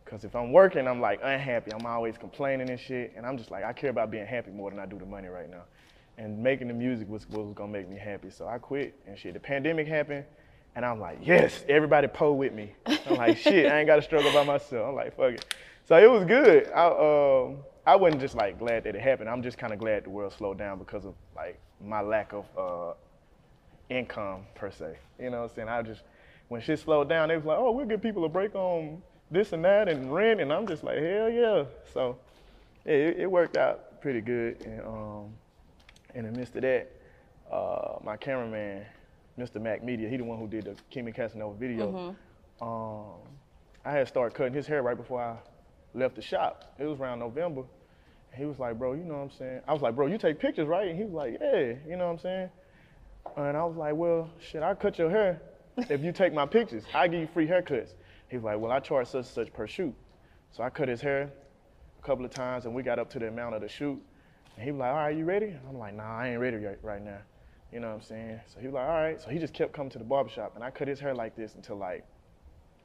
Cause 0.05 0.25
if 0.25 0.37
I'm 0.37 0.53
working, 0.53 0.87
I'm 0.87 1.01
like 1.01 1.19
unhappy. 1.23 1.73
I'm 1.73 1.85
always 1.85 2.17
complaining 2.17 2.71
and 2.71 2.79
shit. 2.79 3.13
And 3.17 3.27
I'm 3.27 3.37
just 3.37 3.51
like, 3.51 3.65
I 3.65 3.73
care 3.73 3.91
about 3.91 4.13
being 4.13 4.25
happy 4.25 4.53
more 4.53 4.71
than 4.71 4.79
I 4.79 4.87
do 4.87 4.99
the 4.99 5.05
money 5.05 5.27
right 5.27 5.51
now. 5.51 5.65
And 6.17 6.41
making 6.41 6.69
the 6.69 6.75
music 6.75 7.09
was 7.09 7.29
what 7.29 7.45
was 7.45 7.55
gonna 7.55 7.73
make 7.73 7.89
me 7.89 7.99
happy. 7.99 8.31
So 8.31 8.47
I 8.47 8.59
quit 8.59 8.95
and 9.09 9.19
shit. 9.19 9.35
The 9.35 9.41
pandemic 9.41 9.89
happened, 9.89 10.25
and 10.77 10.85
I'm 10.85 11.01
like, 11.01 11.19
yes, 11.23 11.65
everybody 11.69 12.07
pull 12.07 12.39
with 12.39 12.53
me. 12.53 12.73
I'm 12.87 13.17
like, 13.17 13.37
shit, 13.37 13.71
I 13.71 13.81
ain't 13.81 13.89
gotta 13.89 14.03
struggle 14.03 14.33
by 14.33 14.45
myself. 14.45 14.89
I'm 14.89 14.95
like, 14.95 15.17
fuck 15.17 15.33
it. 15.33 15.45
So 15.87 15.97
it 15.97 16.09
was 16.09 16.25
good. 16.25 16.71
I 16.71 16.87
um 16.87 17.59
I 17.85 17.97
wasn't 17.97 18.21
just 18.21 18.37
like 18.37 18.61
glad 18.61 18.85
that 18.85 18.95
it 18.95 19.01
happened. 19.01 19.29
I'm 19.29 19.43
just 19.43 19.59
kind 19.59 19.73
of 19.73 19.81
glad 19.81 20.05
the 20.05 20.11
world 20.11 20.33
slowed 20.33 20.59
down 20.59 20.79
because 20.79 21.05
of 21.05 21.15
like 21.35 21.59
my 21.85 22.01
lack 22.01 22.33
of 22.33 22.45
uh, 22.57 22.93
income 23.91 24.47
per 24.55 24.71
se. 24.71 24.99
You 25.19 25.31
know 25.31 25.43
what 25.43 25.51
I'm 25.51 25.57
saying? 25.57 25.69
I 25.69 25.83
just 25.83 26.03
when 26.49 26.61
shit 26.61 26.79
slowed 26.79 27.09
down, 27.09 27.29
they 27.29 27.37
was 27.37 27.45
like, 27.45 27.59
oh, 27.59 27.73
we'll 27.73 27.87
give 27.87 28.03
people 28.03 28.25
a 28.25 28.29
break 28.29 28.55
on 28.55 29.03
this 29.31 29.53
and 29.53 29.65
that 29.65 29.89
and 29.89 30.13
rent, 30.13 30.41
and 30.41 30.53
I'm 30.53 30.67
just 30.67 30.83
like, 30.83 30.97
hell 30.99 31.29
yeah. 31.29 31.65
So 31.93 32.17
yeah, 32.85 32.93
it, 32.93 33.21
it 33.21 33.31
worked 33.31 33.57
out 33.57 34.01
pretty 34.01 34.21
good. 34.21 34.65
And 34.65 34.81
um, 34.87 35.25
in 36.15 36.25
the 36.25 36.33
midst 36.33 36.57
of 36.57 36.63
that, 36.63 36.91
uh, 37.53 37.99
my 38.03 38.17
cameraman, 38.17 38.85
Mr. 39.39 39.61
Mac 39.61 39.85
Media, 39.85 40.09
he 40.09 40.17
the 40.17 40.25
one 40.25 40.39
who 40.39 40.49
did 40.49 40.65
the 40.65 40.77
Keemy 40.93 41.15
Casanova 41.15 41.57
video. 41.57 42.17
Um, 42.61 43.21
I 43.85 43.93
had 43.93 44.09
started 44.09 44.35
cutting 44.35 44.55
his 44.55 44.67
hair 44.67 44.83
right 44.83 44.97
before 44.97 45.23
I 45.23 45.37
left 45.95 46.17
the 46.17 46.23
shop. 46.23 46.75
It 46.79 46.85
was 46.85 46.99
around 46.99 47.21
November. 47.21 47.63
He 48.35 48.45
was 48.45 48.59
like, 48.59 48.79
bro, 48.79 48.93
you 48.95 49.05
know 49.05 49.15
what 49.15 49.21
I'm 49.21 49.31
saying? 49.31 49.61
I 49.67 49.73
was 49.73 49.83
like, 49.83 49.95
bro, 49.95 50.07
you 50.07 50.19
take 50.19 50.39
pictures, 50.39 50.67
right? 50.67 50.89
And 50.89 50.97
he 50.97 51.05
was 51.05 51.13
like, 51.13 51.39
yeah, 51.41 51.75
you 51.89 51.97
know 51.97 52.07
what 52.07 52.13
I'm 52.13 52.19
saying? 52.19 52.51
And 53.37 53.57
I 53.57 53.65
was 53.65 53.77
like, 53.77 53.95
well, 53.95 54.31
shit, 54.41 54.63
I 54.63 54.75
cut 54.75 54.99
your 54.99 55.11
hair 55.11 55.41
if 55.89 56.03
you 56.03 56.13
take 56.13 56.33
my 56.33 56.47
pictures. 56.47 56.85
I 56.95 57.09
give 57.09 57.21
you 57.21 57.27
free 57.27 57.47
haircuts. 57.47 57.95
He's 58.29 58.43
like, 58.43 58.59
well, 58.59 58.73
I 58.73 58.81
charge 58.81 59.09
such 59.09 59.17
and 59.17 59.27
such 59.27 59.53
per 59.53 59.67
shoot. 59.67 59.95
So 60.51 60.63
I 60.63 60.71
cut 60.71 60.89
his 60.89 61.01
hair 61.01 61.31
a 61.99 62.07
couple 62.07 62.25
of 62.25 62.31
times, 62.31 62.65
and 62.65 62.75
we 62.75 62.83
got 62.83 62.99
up 62.99 63.11
to 63.11 63.19
the 63.19 63.29
amount 63.29 63.55
of 63.55 63.63
the 63.63 63.69
shoot. 63.69 64.01
And 64.57 64.65
he 64.65 64.73
was 64.73 64.81
like, 64.81 64.91
all 64.91 64.97
right, 64.97 65.17
you 65.17 65.25
ready? 65.25 65.55
I'm 65.69 65.79
like, 65.79 65.95
nah, 65.95 66.19
I 66.19 66.29
ain't 66.29 66.41
ready 66.41 66.57
right, 66.83 67.05
now. 67.05 67.19
You 67.73 67.81
know 67.81 67.89
what 67.89 67.95
I'm 67.95 68.03
saying? 68.03 68.41
So 68.53 68.61
he 68.61 68.67
was 68.67 68.75
like, 68.75 68.87
all 68.87 69.03
right. 69.03 69.21
So 69.21 69.31
he 69.31 69.39
just 69.39 69.55
kept 69.55 69.73
coming 69.73 69.91
to 69.91 69.99
the 69.99 70.05
barbershop, 70.05 70.55
and 70.55 70.65
I 70.65 70.71
cut 70.71 70.89
his 70.89 70.99
hair 71.01 71.15
like 71.15 71.37
this 71.37 71.55
until 71.55 71.77
like 71.77 72.05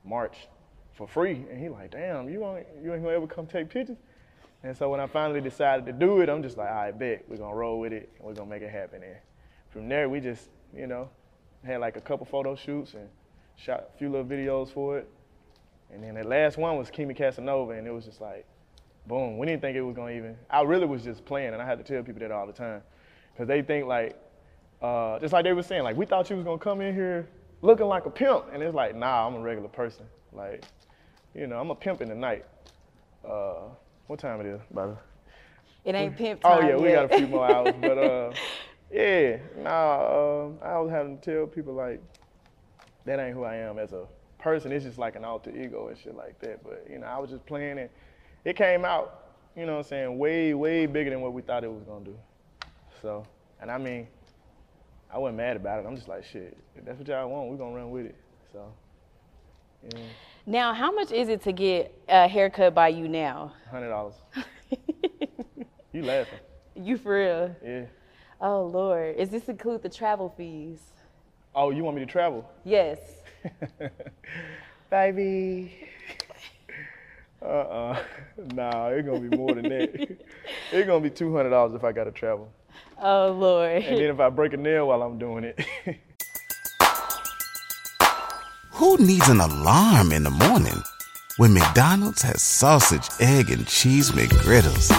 March 0.06 0.48
for 0.94 1.08
free. 1.08 1.46
And 1.50 1.60
he 1.60 1.70
like, 1.70 1.92
damn, 1.92 2.30
you 2.30 2.42
you 2.82 2.94
ain't 2.94 3.04
gonna 3.04 3.16
ever 3.16 3.28
come 3.28 3.48
take 3.48 3.70
pictures? 3.70 3.98
And 4.64 4.76
so 4.78 4.90
when 4.90 5.00
I 5.00 5.08
finally 5.08 5.42
decided 5.42 5.86
to 5.88 5.92
do 5.92 6.22
it, 6.22 6.30
I'm 6.30 6.42
just 6.42 6.58
like, 6.58 6.70
all 6.70 6.76
right, 6.76 6.98
bet, 6.98 7.26
we're 7.28 7.38
gonna 7.38 7.56
roll 7.56 7.80
with 7.80 7.92
it 7.92 8.10
and 8.18 8.26
we're 8.26 8.34
gonna 8.34 8.50
make 8.50 8.62
it 8.62 8.72
happen. 8.72 9.04
And 9.04 9.16
from 9.70 9.90
there, 9.90 10.08
we 10.08 10.22
just, 10.22 10.50
you 10.76 10.88
know, 10.88 11.10
had 11.66 11.80
like 11.80 11.98
a 11.98 12.02
couple 12.02 12.26
photo 12.26 12.56
shoots 12.56 12.94
and 12.94 13.08
shot 13.56 13.90
a 13.94 13.98
few 13.98 14.10
little 14.10 14.26
videos 14.26 14.72
for 14.72 14.98
it. 14.98 15.10
And 15.92 16.04
then 16.04 16.16
the 16.16 16.24
last 16.24 16.58
one 16.58 16.78
was 16.78 16.90
Keemy 16.90 17.16
Casanova, 17.16 17.74
and 17.74 17.88
it 17.88 17.92
was 17.92 18.06
just 18.06 18.20
like, 18.20 18.46
boom. 19.08 19.38
We 19.38 19.46
didn't 19.46 19.62
think 19.62 19.78
it 19.78 19.82
was 19.82 19.96
gonna 19.96 20.12
even. 20.12 20.36
I 20.50 20.62
really 20.62 20.86
was 20.86 21.04
just 21.04 21.24
playing, 21.26 21.54
and 21.54 21.62
I 21.62 21.66
had 21.66 21.78
to 21.78 21.84
tell 21.84 22.04
people 22.04 22.20
that 22.22 22.32
all 22.32 22.48
the 22.48 22.54
time, 22.54 22.82
because 23.34 23.48
they 23.48 23.62
think 23.62 23.86
like, 23.86 24.20
uh, 24.82 25.20
just 25.20 25.34
like 25.34 25.44
they 25.44 25.54
were 25.54 25.64
saying, 25.64 25.84
like 25.84 25.96
we 25.96 26.06
thought 26.06 26.30
you 26.30 26.36
was 26.36 26.46
gonna 26.46 26.58
come 26.58 26.82
in 26.82 26.94
here 26.94 27.28
looking 27.62 27.86
like 27.86 28.06
a 28.06 28.10
pimp, 28.10 28.46
and 28.52 28.62
it's 28.64 28.76
like, 28.76 28.96
nah, 28.96 29.28
I'm 29.28 29.36
a 29.36 29.40
regular 29.40 29.70
person. 29.70 30.06
Like, 30.32 30.66
you 31.36 31.48
know, 31.48 31.60
I'm 31.60 31.70
a 31.70 31.76
pimp 31.76 32.02
in 32.02 32.10
the 32.10 32.16
night. 32.16 32.46
Uh, 33.28 33.70
what 34.08 34.20
time 34.20 34.42
it 34.42 34.48
is, 34.48 34.60
brother? 34.72 34.98
It 35.86 35.96
ain't 35.96 36.16
pimp 36.16 36.42
time. 36.42 36.64
Oh 36.64 36.68
yeah, 36.68 36.76
we 36.78 36.92
got 36.92 37.12
a 37.12 37.18
few 37.18 37.28
more 37.28 37.50
hours, 37.50 37.76
but 37.80 37.98
uh, 37.98 38.34
yeah, 38.92 39.38
nah. 39.58 40.46
Um, 40.46 40.58
I 40.62 40.78
was 40.80 40.92
having 40.92 41.18
to 41.18 41.24
tell 41.36 41.48
people 41.48 41.74
like, 41.74 42.02
that 43.06 43.20
ain't 43.20 43.34
who 43.36 43.44
I 43.44 43.56
am 43.56 43.80
as 43.80 43.92
a 43.94 44.06
person. 44.40 44.72
It's 44.72 44.86
just 44.86 44.98
like 44.98 45.16
an 45.16 45.26
alter 45.26 45.50
ego 45.56 45.88
and 45.88 45.98
shit 45.98 46.16
like 46.16 46.40
that. 46.40 46.64
But 46.64 46.86
you 46.90 47.00
know, 47.00 47.08
I 47.08 47.18
was 47.20 47.30
just 47.30 47.46
playing 47.46 47.78
it. 47.78 47.92
It 48.46 48.56
came 48.56 48.86
out, 48.86 49.26
you 49.56 49.66
know 49.66 49.74
what 49.74 49.86
I'm 49.86 49.90
saying, 49.90 50.18
way, 50.18 50.54
way 50.54 50.86
bigger 50.86 51.10
than 51.10 51.22
what 51.22 51.34
we 51.34 51.42
thought 51.42 51.64
it 51.64 51.72
was 51.72 51.84
gonna 51.84 52.06
do. 52.06 52.18
So, 53.02 53.26
and 53.62 53.70
I 53.72 53.78
mean, 53.78 54.08
I 55.12 55.18
wasn't 55.18 55.38
mad 55.38 55.56
about 55.58 55.84
it. 55.84 55.88
I'm 55.88 55.96
just 55.96 56.08
like, 56.08 56.24
shit, 56.26 56.58
if 56.76 56.86
that's 56.86 56.98
what 56.98 57.08
y'all 57.08 57.30
want, 57.30 57.50
we're 57.50 57.58
gonna 57.58 57.76
run 57.76 57.92
with 57.92 58.06
it. 58.06 58.16
So, 58.52 58.72
yeah, 59.84 60.00
Now, 60.46 60.74
how 60.74 60.92
much 60.92 61.12
is 61.12 61.28
it 61.30 61.42
to 61.44 61.52
get 61.52 61.94
a 62.08 62.28
haircut 62.28 62.74
by 62.74 62.90
you 62.90 63.08
now? 63.08 63.54
hundred 63.70 63.90
dollars. 63.90 64.16
you 65.94 66.04
laughing? 66.04 66.40
You 66.76 66.98
for 66.98 67.16
real? 67.16 67.56
Yeah. 67.64 67.86
Oh 68.42 68.66
Lord, 68.66 69.18
does 69.18 69.30
this 69.30 69.48
include 69.50 69.84
the 69.84 69.90
travel 69.90 70.34
fees? 70.36 70.80
Oh, 71.56 71.70
you 71.70 71.84
want 71.84 71.96
me 71.98 72.06
to 72.06 72.12
travel? 72.12 72.50
Yes. 72.64 73.00
Baby. 74.90 75.74
Uh-uh. 77.42 78.00
Nah, 78.54 78.88
it's 78.88 79.06
gonna 79.06 79.20
be 79.20 79.36
more 79.36 79.54
than 79.54 79.64
that. 79.64 79.94
it's 80.72 80.88
gonna 80.88 81.02
be 81.02 81.10
two 81.10 81.36
hundred 81.36 81.50
dollars 81.50 81.76
if 81.76 81.84
I 81.84 81.92
gotta 81.92 82.12
travel. 82.12 82.50
Oh 83.02 83.32
Lord. 83.32 83.84
And 83.84 83.98
then 83.98 84.10
if 84.10 84.20
I 84.20 84.30
break 84.30 84.54
a 84.54 84.58
nail 84.58 84.88
while 84.88 85.02
I'm 85.02 85.18
doing 85.18 85.44
it. 85.44 85.60
Who 88.72 88.98
needs 88.98 89.30
an 89.30 89.40
alarm 89.40 90.12
in 90.12 90.24
the 90.24 90.32
morning 90.32 90.82
when 91.38 91.54
McDonald's 91.54 92.22
has 92.24 92.42
sausage, 92.42 93.08
egg, 93.20 93.50
and 93.52 93.68
cheese 93.68 94.12
McGriddles 94.12 94.92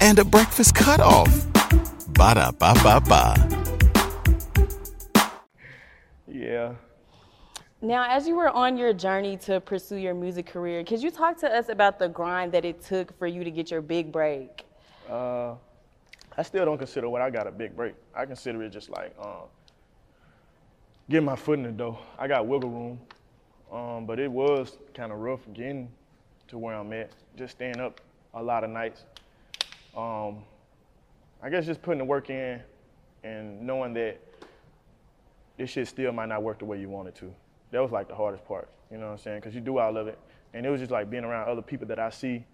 and 0.00 0.18
a 0.18 0.24
breakfast 0.24 0.74
cutoff? 0.74 1.47
Ba 2.18 2.34
da 2.34 2.50
ba 2.50 2.74
ba 2.82 3.00
ba. 3.08 3.34
yeah. 6.26 6.74
Now, 7.80 8.10
as 8.10 8.26
you 8.26 8.34
were 8.34 8.50
on 8.50 8.76
your 8.76 8.92
journey 8.92 9.36
to 9.46 9.60
pursue 9.60 9.98
your 9.98 10.14
music 10.14 10.46
career, 10.46 10.82
could 10.82 11.00
you 11.00 11.12
talk 11.12 11.38
to 11.38 11.46
us 11.46 11.68
about 11.68 12.00
the 12.00 12.08
grind 12.08 12.50
that 12.50 12.64
it 12.64 12.82
took 12.82 13.16
for 13.20 13.28
you 13.28 13.44
to 13.44 13.52
get 13.52 13.70
your 13.70 13.80
big 13.80 14.10
break? 14.10 14.66
Uh, 15.08 15.54
I 16.36 16.42
still 16.42 16.64
don't 16.64 16.76
consider 16.76 17.08
what 17.08 17.22
I 17.22 17.30
got 17.30 17.46
a 17.46 17.52
big 17.52 17.76
break. 17.76 17.94
I 18.12 18.26
consider 18.26 18.64
it 18.64 18.70
just 18.70 18.90
like 18.90 19.14
um, 19.22 19.46
getting 21.08 21.24
my 21.24 21.36
foot 21.36 21.60
in 21.60 21.66
the 21.66 21.70
door. 21.70 22.00
I 22.18 22.26
got 22.26 22.48
wiggle 22.48 22.68
room, 22.68 23.00
um, 23.70 24.06
but 24.06 24.18
it 24.18 24.30
was 24.30 24.76
kind 24.92 25.12
of 25.12 25.20
rough 25.20 25.42
getting 25.54 25.88
to 26.48 26.58
where 26.58 26.74
I'm 26.74 26.92
at. 26.94 27.12
Just 27.36 27.52
staying 27.54 27.78
up 27.78 28.00
a 28.34 28.42
lot 28.42 28.64
of 28.64 28.70
nights. 28.70 29.04
Um, 29.96 30.42
I 31.42 31.50
guess 31.50 31.66
just 31.66 31.82
putting 31.82 31.98
the 31.98 32.04
work 32.04 32.30
in 32.30 32.60
and 33.22 33.62
knowing 33.62 33.94
that 33.94 34.20
this 35.56 35.70
shit 35.70 35.88
still 35.88 36.12
might 36.12 36.28
not 36.28 36.42
work 36.42 36.58
the 36.58 36.64
way 36.64 36.80
you 36.80 36.88
want 36.88 37.08
it 37.08 37.14
to. 37.16 37.32
That 37.70 37.80
was 37.80 37.92
like 37.92 38.08
the 38.08 38.14
hardest 38.14 38.44
part, 38.44 38.68
you 38.90 38.98
know 38.98 39.06
what 39.06 39.12
I'm 39.12 39.18
saying? 39.18 39.40
Because 39.40 39.54
you 39.54 39.60
do 39.60 39.78
all 39.78 39.96
of 39.96 40.08
it. 40.08 40.18
And 40.54 40.64
it 40.64 40.70
was 40.70 40.80
just 40.80 40.90
like 40.90 41.10
being 41.10 41.24
around 41.24 41.48
other 41.48 41.62
people 41.62 41.86
that 41.88 41.98
I 41.98 42.10
see 42.10 42.44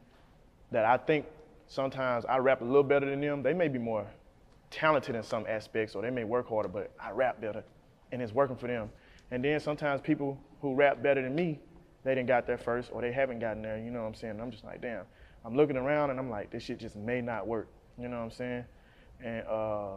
that 0.71 0.85
I 0.85 0.97
think 0.97 1.27
sometimes 1.67 2.25
I 2.25 2.39
rap 2.39 2.61
a 2.61 2.65
little 2.65 2.83
better 2.83 3.09
than 3.09 3.21
them. 3.21 3.43
They 3.43 3.55
may 3.55 3.69
be 3.69 3.79
more 3.79 4.07
talented 4.71 5.15
in 5.15 5.23
some 5.23 5.47
aspects 5.49 5.95
or 5.95 6.03
they 6.03 6.11
may 6.11 6.25
work 6.25 6.49
harder, 6.49 6.69
but 6.69 6.91
I 6.99 7.13
rap 7.13 7.41
better 7.41 7.63
and 8.13 8.21
it's 8.21 8.33
working 8.33 8.57
for 8.57 8.67
them. 8.67 8.91
And 9.31 9.45
then 9.45 9.61
sometimes 9.61 10.01
people 10.01 10.39
who 10.61 10.75
rap 10.75 11.03
better 11.03 11.23
than 11.23 11.35
me, 11.35 11.61
they 12.03 12.15
didn't 12.15 12.29
got 12.29 12.47
there 12.47 12.59
first 12.59 12.91
or 12.93 13.01
they 13.01 13.13
haven't 13.13 13.39
gotten 13.39 13.63
there, 13.63 13.79
you 13.79 13.91
know 13.91 14.03
what 14.03 14.09
I'm 14.09 14.15
saying? 14.15 14.41
I'm 14.41 14.51
just 14.51 14.65
like, 14.65 14.83
damn. 14.83 15.05
I'm 15.45 15.57
looking 15.57 15.77
around 15.77 16.11
and 16.11 16.19
I'm 16.19 16.31
like, 16.31 16.51
this 16.51 16.63
shit 16.63 16.79
just 16.79 16.97
may 16.97 17.21
not 17.21 17.47
work, 17.47 17.69
you 17.99 18.09
know 18.09 18.19
what 18.19 18.25
I'm 18.25 18.31
saying? 18.31 18.65
And 19.23 19.47
uh, 19.47 19.97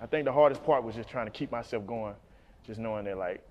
I 0.00 0.06
think 0.06 0.24
the 0.24 0.32
hardest 0.32 0.64
part 0.64 0.84
was 0.84 0.94
just 0.94 1.08
trying 1.08 1.26
to 1.26 1.32
keep 1.32 1.50
myself 1.50 1.86
going, 1.86 2.14
just 2.66 2.78
knowing 2.78 3.04
that 3.04 3.16
like, 3.18 3.42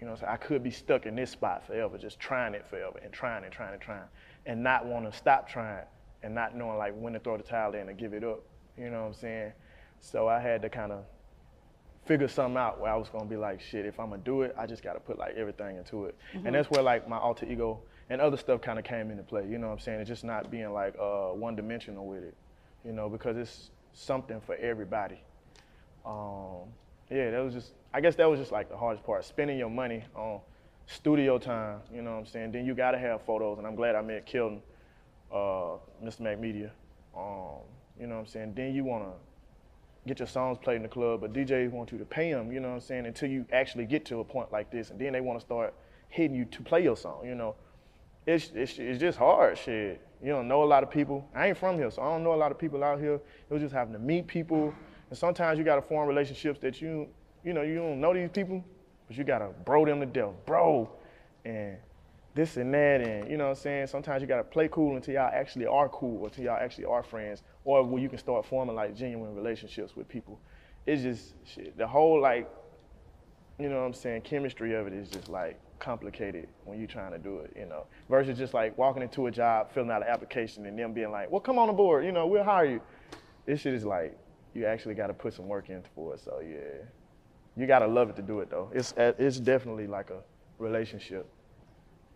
you 0.00 0.06
know, 0.06 0.12
I'm 0.12 0.18
saying, 0.18 0.32
I 0.32 0.36
could 0.36 0.62
be 0.62 0.70
stuck 0.70 1.06
in 1.06 1.14
this 1.14 1.30
spot 1.30 1.66
forever, 1.66 1.98
just 1.98 2.18
trying 2.18 2.54
it 2.54 2.66
forever 2.68 2.98
and 3.02 3.12
trying 3.12 3.44
and 3.44 3.52
trying 3.52 3.72
and 3.72 3.82
trying, 3.82 4.04
and 4.46 4.62
not 4.62 4.86
want 4.86 5.10
to 5.10 5.16
stop 5.16 5.48
trying 5.48 5.84
and 6.22 6.34
not 6.34 6.56
knowing 6.56 6.78
like 6.78 6.94
when 6.94 7.12
to 7.12 7.20
throw 7.20 7.36
the 7.36 7.42
towel 7.42 7.74
in 7.74 7.88
and 7.88 7.98
give 7.98 8.12
it 8.12 8.24
up. 8.24 8.40
You 8.76 8.90
know 8.90 9.02
what 9.02 9.08
I'm 9.08 9.14
saying? 9.14 9.52
So 10.00 10.26
I 10.28 10.40
had 10.40 10.62
to 10.62 10.68
kind 10.68 10.92
of 10.92 11.04
figure 12.06 12.28
something 12.28 12.56
out 12.56 12.80
where 12.80 12.92
I 12.92 12.96
was 12.96 13.08
gonna 13.08 13.24
be 13.24 13.36
like, 13.36 13.60
shit, 13.60 13.86
if 13.86 13.98
I'm 14.00 14.10
gonna 14.10 14.22
do 14.22 14.42
it, 14.42 14.54
I 14.58 14.66
just 14.66 14.82
gotta 14.82 15.00
put 15.00 15.18
like 15.18 15.34
everything 15.36 15.76
into 15.76 16.06
it. 16.06 16.16
Mhm. 16.34 16.46
And 16.46 16.54
that's 16.54 16.70
where 16.70 16.82
like 16.82 17.08
my 17.08 17.18
alter 17.18 17.46
ego 17.46 17.80
and 18.10 18.20
other 18.20 18.36
stuff 18.36 18.60
kind 18.60 18.78
of 18.78 18.84
came 18.84 19.10
into 19.10 19.22
play. 19.22 19.46
You 19.46 19.58
know 19.58 19.68
what 19.68 19.74
I'm 19.74 19.78
saying? 19.78 20.00
It's 20.00 20.08
just 20.08 20.24
not 20.24 20.50
being 20.50 20.72
like 20.72 20.94
uh, 21.00 21.28
one 21.28 21.56
dimensional 21.56 22.06
with 22.06 22.24
it. 22.24 22.34
You 22.84 22.92
know, 22.92 23.08
because 23.08 23.36
it's 23.36 23.70
something 23.92 24.40
for 24.40 24.54
everybody. 24.56 25.20
Um, 26.04 26.68
yeah, 27.10 27.30
that 27.30 27.42
was 27.42 27.54
just. 27.54 27.72
I 27.92 28.00
guess 28.00 28.16
that 28.16 28.28
was 28.28 28.40
just 28.40 28.52
like 28.52 28.68
the 28.68 28.76
hardest 28.76 29.06
part, 29.06 29.24
spending 29.24 29.58
your 29.58 29.70
money 29.70 30.04
on 30.14 30.40
studio 30.86 31.38
time. 31.38 31.80
You 31.92 32.02
know 32.02 32.12
what 32.12 32.18
I'm 32.18 32.26
saying? 32.26 32.52
Then 32.52 32.66
you 32.66 32.74
gotta 32.74 32.98
have 32.98 33.22
photos, 33.22 33.58
and 33.58 33.66
I'm 33.66 33.76
glad 33.76 33.94
I 33.94 34.02
met 34.02 34.26
Kilton, 34.26 34.60
uh, 35.32 35.78
Mr. 36.02 36.20
Mac 36.20 36.38
Media. 36.38 36.70
Um, 37.16 37.60
you 37.98 38.06
know 38.06 38.16
what 38.16 38.20
I'm 38.22 38.26
saying? 38.26 38.54
Then 38.54 38.74
you 38.74 38.84
wanna 38.84 39.12
get 40.06 40.18
your 40.18 40.28
songs 40.28 40.58
played 40.60 40.76
in 40.76 40.82
the 40.82 40.88
club, 40.88 41.20
but 41.20 41.32
DJs 41.32 41.70
want 41.70 41.92
you 41.92 41.98
to 41.98 42.04
pay 42.04 42.32
them. 42.32 42.52
You 42.52 42.60
know 42.60 42.68
what 42.68 42.74
I'm 42.74 42.80
saying? 42.80 43.06
Until 43.06 43.30
you 43.30 43.46
actually 43.52 43.86
get 43.86 44.04
to 44.06 44.20
a 44.20 44.24
point 44.24 44.52
like 44.52 44.70
this, 44.70 44.90
and 44.90 45.00
then 45.00 45.12
they 45.12 45.20
want 45.20 45.38
to 45.38 45.44
start 45.44 45.74
hitting 46.08 46.36
you 46.36 46.44
to 46.46 46.62
play 46.62 46.82
your 46.82 46.96
song. 46.96 47.26
You 47.26 47.34
know, 47.34 47.54
it's, 48.26 48.50
it's 48.54 48.78
it's 48.78 49.00
just 49.00 49.18
hard 49.18 49.58
shit. 49.58 50.00
You 50.22 50.30
don't 50.30 50.48
know 50.48 50.62
a 50.62 50.64
lot 50.64 50.82
of 50.82 50.90
people. 50.90 51.28
I 51.34 51.48
ain't 51.48 51.58
from 51.58 51.76
here, 51.76 51.90
so 51.90 52.02
I 52.02 52.06
don't 52.06 52.24
know 52.24 52.32
a 52.32 52.36
lot 52.36 52.50
of 52.50 52.58
people 52.58 52.82
out 52.82 52.98
here. 52.98 53.14
It 53.14 53.52
was 53.52 53.60
just 53.60 53.74
having 53.74 53.92
to 53.92 53.98
meet 53.98 54.26
people, 54.26 54.74
and 55.10 55.18
sometimes 55.18 55.58
you 55.58 55.64
gotta 55.64 55.82
form 55.82 56.08
relationships 56.08 56.58
that 56.60 56.80
you 56.80 57.08
you 57.44 57.52
know 57.52 57.62
you 57.62 57.76
don't 57.76 58.00
know 58.00 58.14
these 58.14 58.30
people, 58.30 58.64
but 59.06 59.16
you 59.16 59.24
gotta 59.24 59.50
bro 59.64 59.84
them 59.84 60.00
to 60.00 60.06
death, 60.06 60.32
bro, 60.46 60.90
and 61.44 61.76
this 62.34 62.56
and 62.56 62.72
that, 62.72 63.02
and 63.02 63.30
you 63.30 63.36
know 63.36 63.44
what 63.44 63.50
I'm 63.50 63.56
saying. 63.56 63.86
Sometimes 63.88 64.22
you 64.22 64.26
gotta 64.26 64.44
play 64.44 64.68
cool 64.72 64.96
until 64.96 65.14
y'all 65.14 65.30
actually 65.32 65.66
are 65.66 65.90
cool, 65.90 66.24
until 66.24 66.44
y'all 66.44 66.58
actually 66.58 66.86
are 66.86 67.02
friends, 67.02 67.42
or 67.64 67.82
where 67.84 68.02
you 68.02 68.08
can 68.08 68.18
start 68.18 68.46
forming 68.46 68.74
like 68.74 68.96
genuine 68.96 69.34
relationships 69.34 69.94
with 69.94 70.08
people. 70.08 70.40
It's 70.86 71.02
just 71.02 71.34
shit. 71.44 71.76
The 71.76 71.86
whole 71.86 72.20
like 72.20 72.50
you 73.58 73.68
know 73.68 73.80
what 73.80 73.86
I'm 73.86 73.92
saying, 73.92 74.22
chemistry 74.22 74.74
of 74.74 74.86
it 74.86 74.94
is 74.94 75.10
just 75.10 75.28
like 75.28 75.60
complicated 75.78 76.48
when 76.64 76.78
you're 76.78 76.88
trying 76.88 77.12
to 77.12 77.18
do 77.18 77.38
it, 77.38 77.52
you 77.56 77.66
know, 77.66 77.86
versus 78.08 78.38
just 78.38 78.54
like 78.54 78.76
walking 78.78 79.02
into 79.02 79.26
a 79.26 79.30
job, 79.30 79.72
filling 79.72 79.90
out 79.90 80.02
an 80.02 80.08
application, 80.08 80.66
and 80.66 80.78
them 80.78 80.92
being 80.92 81.10
like, 81.10 81.30
well, 81.30 81.40
come 81.40 81.58
on 81.58 81.68
aboard, 81.68 82.04
you 82.04 82.12
know, 82.12 82.26
we'll 82.26 82.44
hire 82.44 82.64
you. 82.64 82.80
This 83.46 83.60
shit 83.60 83.74
is 83.74 83.84
like, 83.84 84.16
you 84.54 84.66
actually 84.66 84.94
got 84.94 85.08
to 85.08 85.14
put 85.14 85.34
some 85.34 85.48
work 85.48 85.68
into 85.68 85.88
for 85.94 86.14
it. 86.14 86.20
So, 86.20 86.40
yeah, 86.40 86.84
you 87.56 87.66
got 87.66 87.80
to 87.80 87.86
love 87.86 88.08
it 88.08 88.16
to 88.16 88.22
do 88.22 88.40
it, 88.40 88.50
though. 88.50 88.70
It's, 88.72 88.94
it's 88.96 89.40
definitely 89.40 89.86
like 89.86 90.10
a 90.10 90.20
relationship. 90.58 91.26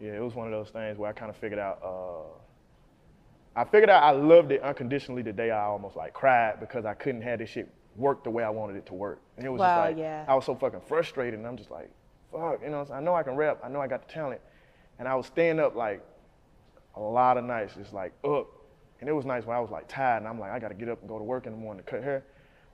Yeah, 0.01 0.13
it 0.13 0.23
was 0.23 0.35
one 0.35 0.47
of 0.47 0.53
those 0.53 0.71
things 0.71 0.97
where 0.97 1.11
I 1.11 1.13
kind 1.13 1.31
of 1.31 1.37
figured 1.37 1.59
out, 1.59 1.81
uh, 1.85 2.29
I 3.57 3.65
figured 3.65 3.91
out 3.91 4.03
I 4.03 4.13
loved 4.13 4.53
it 4.53 4.63
unconditionally 4.63 5.23
the 5.23 5.33
day 5.33 5.51
I 5.51 5.65
almost 5.65 5.97
like 5.97 6.15
cried 6.15 6.61
because 6.61 6.85
I 6.85 6.95
couldn't 6.95 7.23
have 7.23 7.41
this 7.41 7.51
shit 7.51 7.69
work 7.97 8.23
the 8.23 8.31
way 8.31 8.45
I 8.45 8.51
wanted 8.51 8.77
it 8.77 8.87
to 8.87 8.95
work. 8.95 9.21
And 9.37 9.45
it 9.45 9.49
was 9.49 9.59
Wow, 9.59 9.67
just 9.67 9.91
like, 9.91 9.99
yeah. 9.99 10.25
I 10.29 10.35
was 10.37 10.45
so 10.45 10.55
fucking 10.55 10.83
frustrated, 10.87 11.39
and 11.39 11.47
I'm 11.47 11.57
just 11.57 11.73
like, 11.73 11.91
fuck, 12.33 12.61
you 12.63 12.71
know, 12.71 12.87
I 12.93 13.01
know 13.01 13.15
I 13.15 13.23
can 13.23 13.37
rap, 13.37 13.59
I 13.63 13.69
know 13.69 13.81
I 13.81 13.87
got 13.87 14.07
the 14.07 14.13
talent, 14.13 14.41
and 14.99 15.09
I 15.09 15.15
was 15.15 15.27
staying 15.27 15.61
up 15.61 15.75
like 15.75 16.05
a 16.97 17.01
lot 17.01 17.37
of 17.37 17.45
nights, 17.45 17.75
just 17.75 17.93
like 17.93 18.13
up, 18.25 18.49
and 19.01 19.09
it 19.09 19.13
was 19.13 19.25
nice 19.25 19.45
when 19.45 19.57
I 19.57 19.61
was 19.61 19.71
like 19.71 19.89
tired, 19.89 20.19
and 20.19 20.29
I'm 20.29 20.39
like, 20.39 20.51
I 20.51 20.59
got 20.59 20.69
to 20.69 20.75
get 20.75 20.89
up 20.89 21.01
and 21.01 21.09
go 21.09 21.19
to 21.19 21.25
work 21.25 21.47
in 21.47 21.53
the 21.53 21.59
morning 21.59 21.85
to 21.85 21.91
cut 21.91 22.03
hair, 22.03 22.25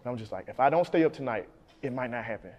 and 0.03 0.11
I'm 0.11 0.17
just 0.17 0.33
like, 0.33 0.49
if 0.49 0.61
I 0.61 0.71
don't 0.71 0.87
stay 0.87 1.05
up 1.05 1.13
tonight, 1.13 1.49
it 1.83 1.93
might 1.93 2.11
not 2.11 2.25
happen, 2.25 2.51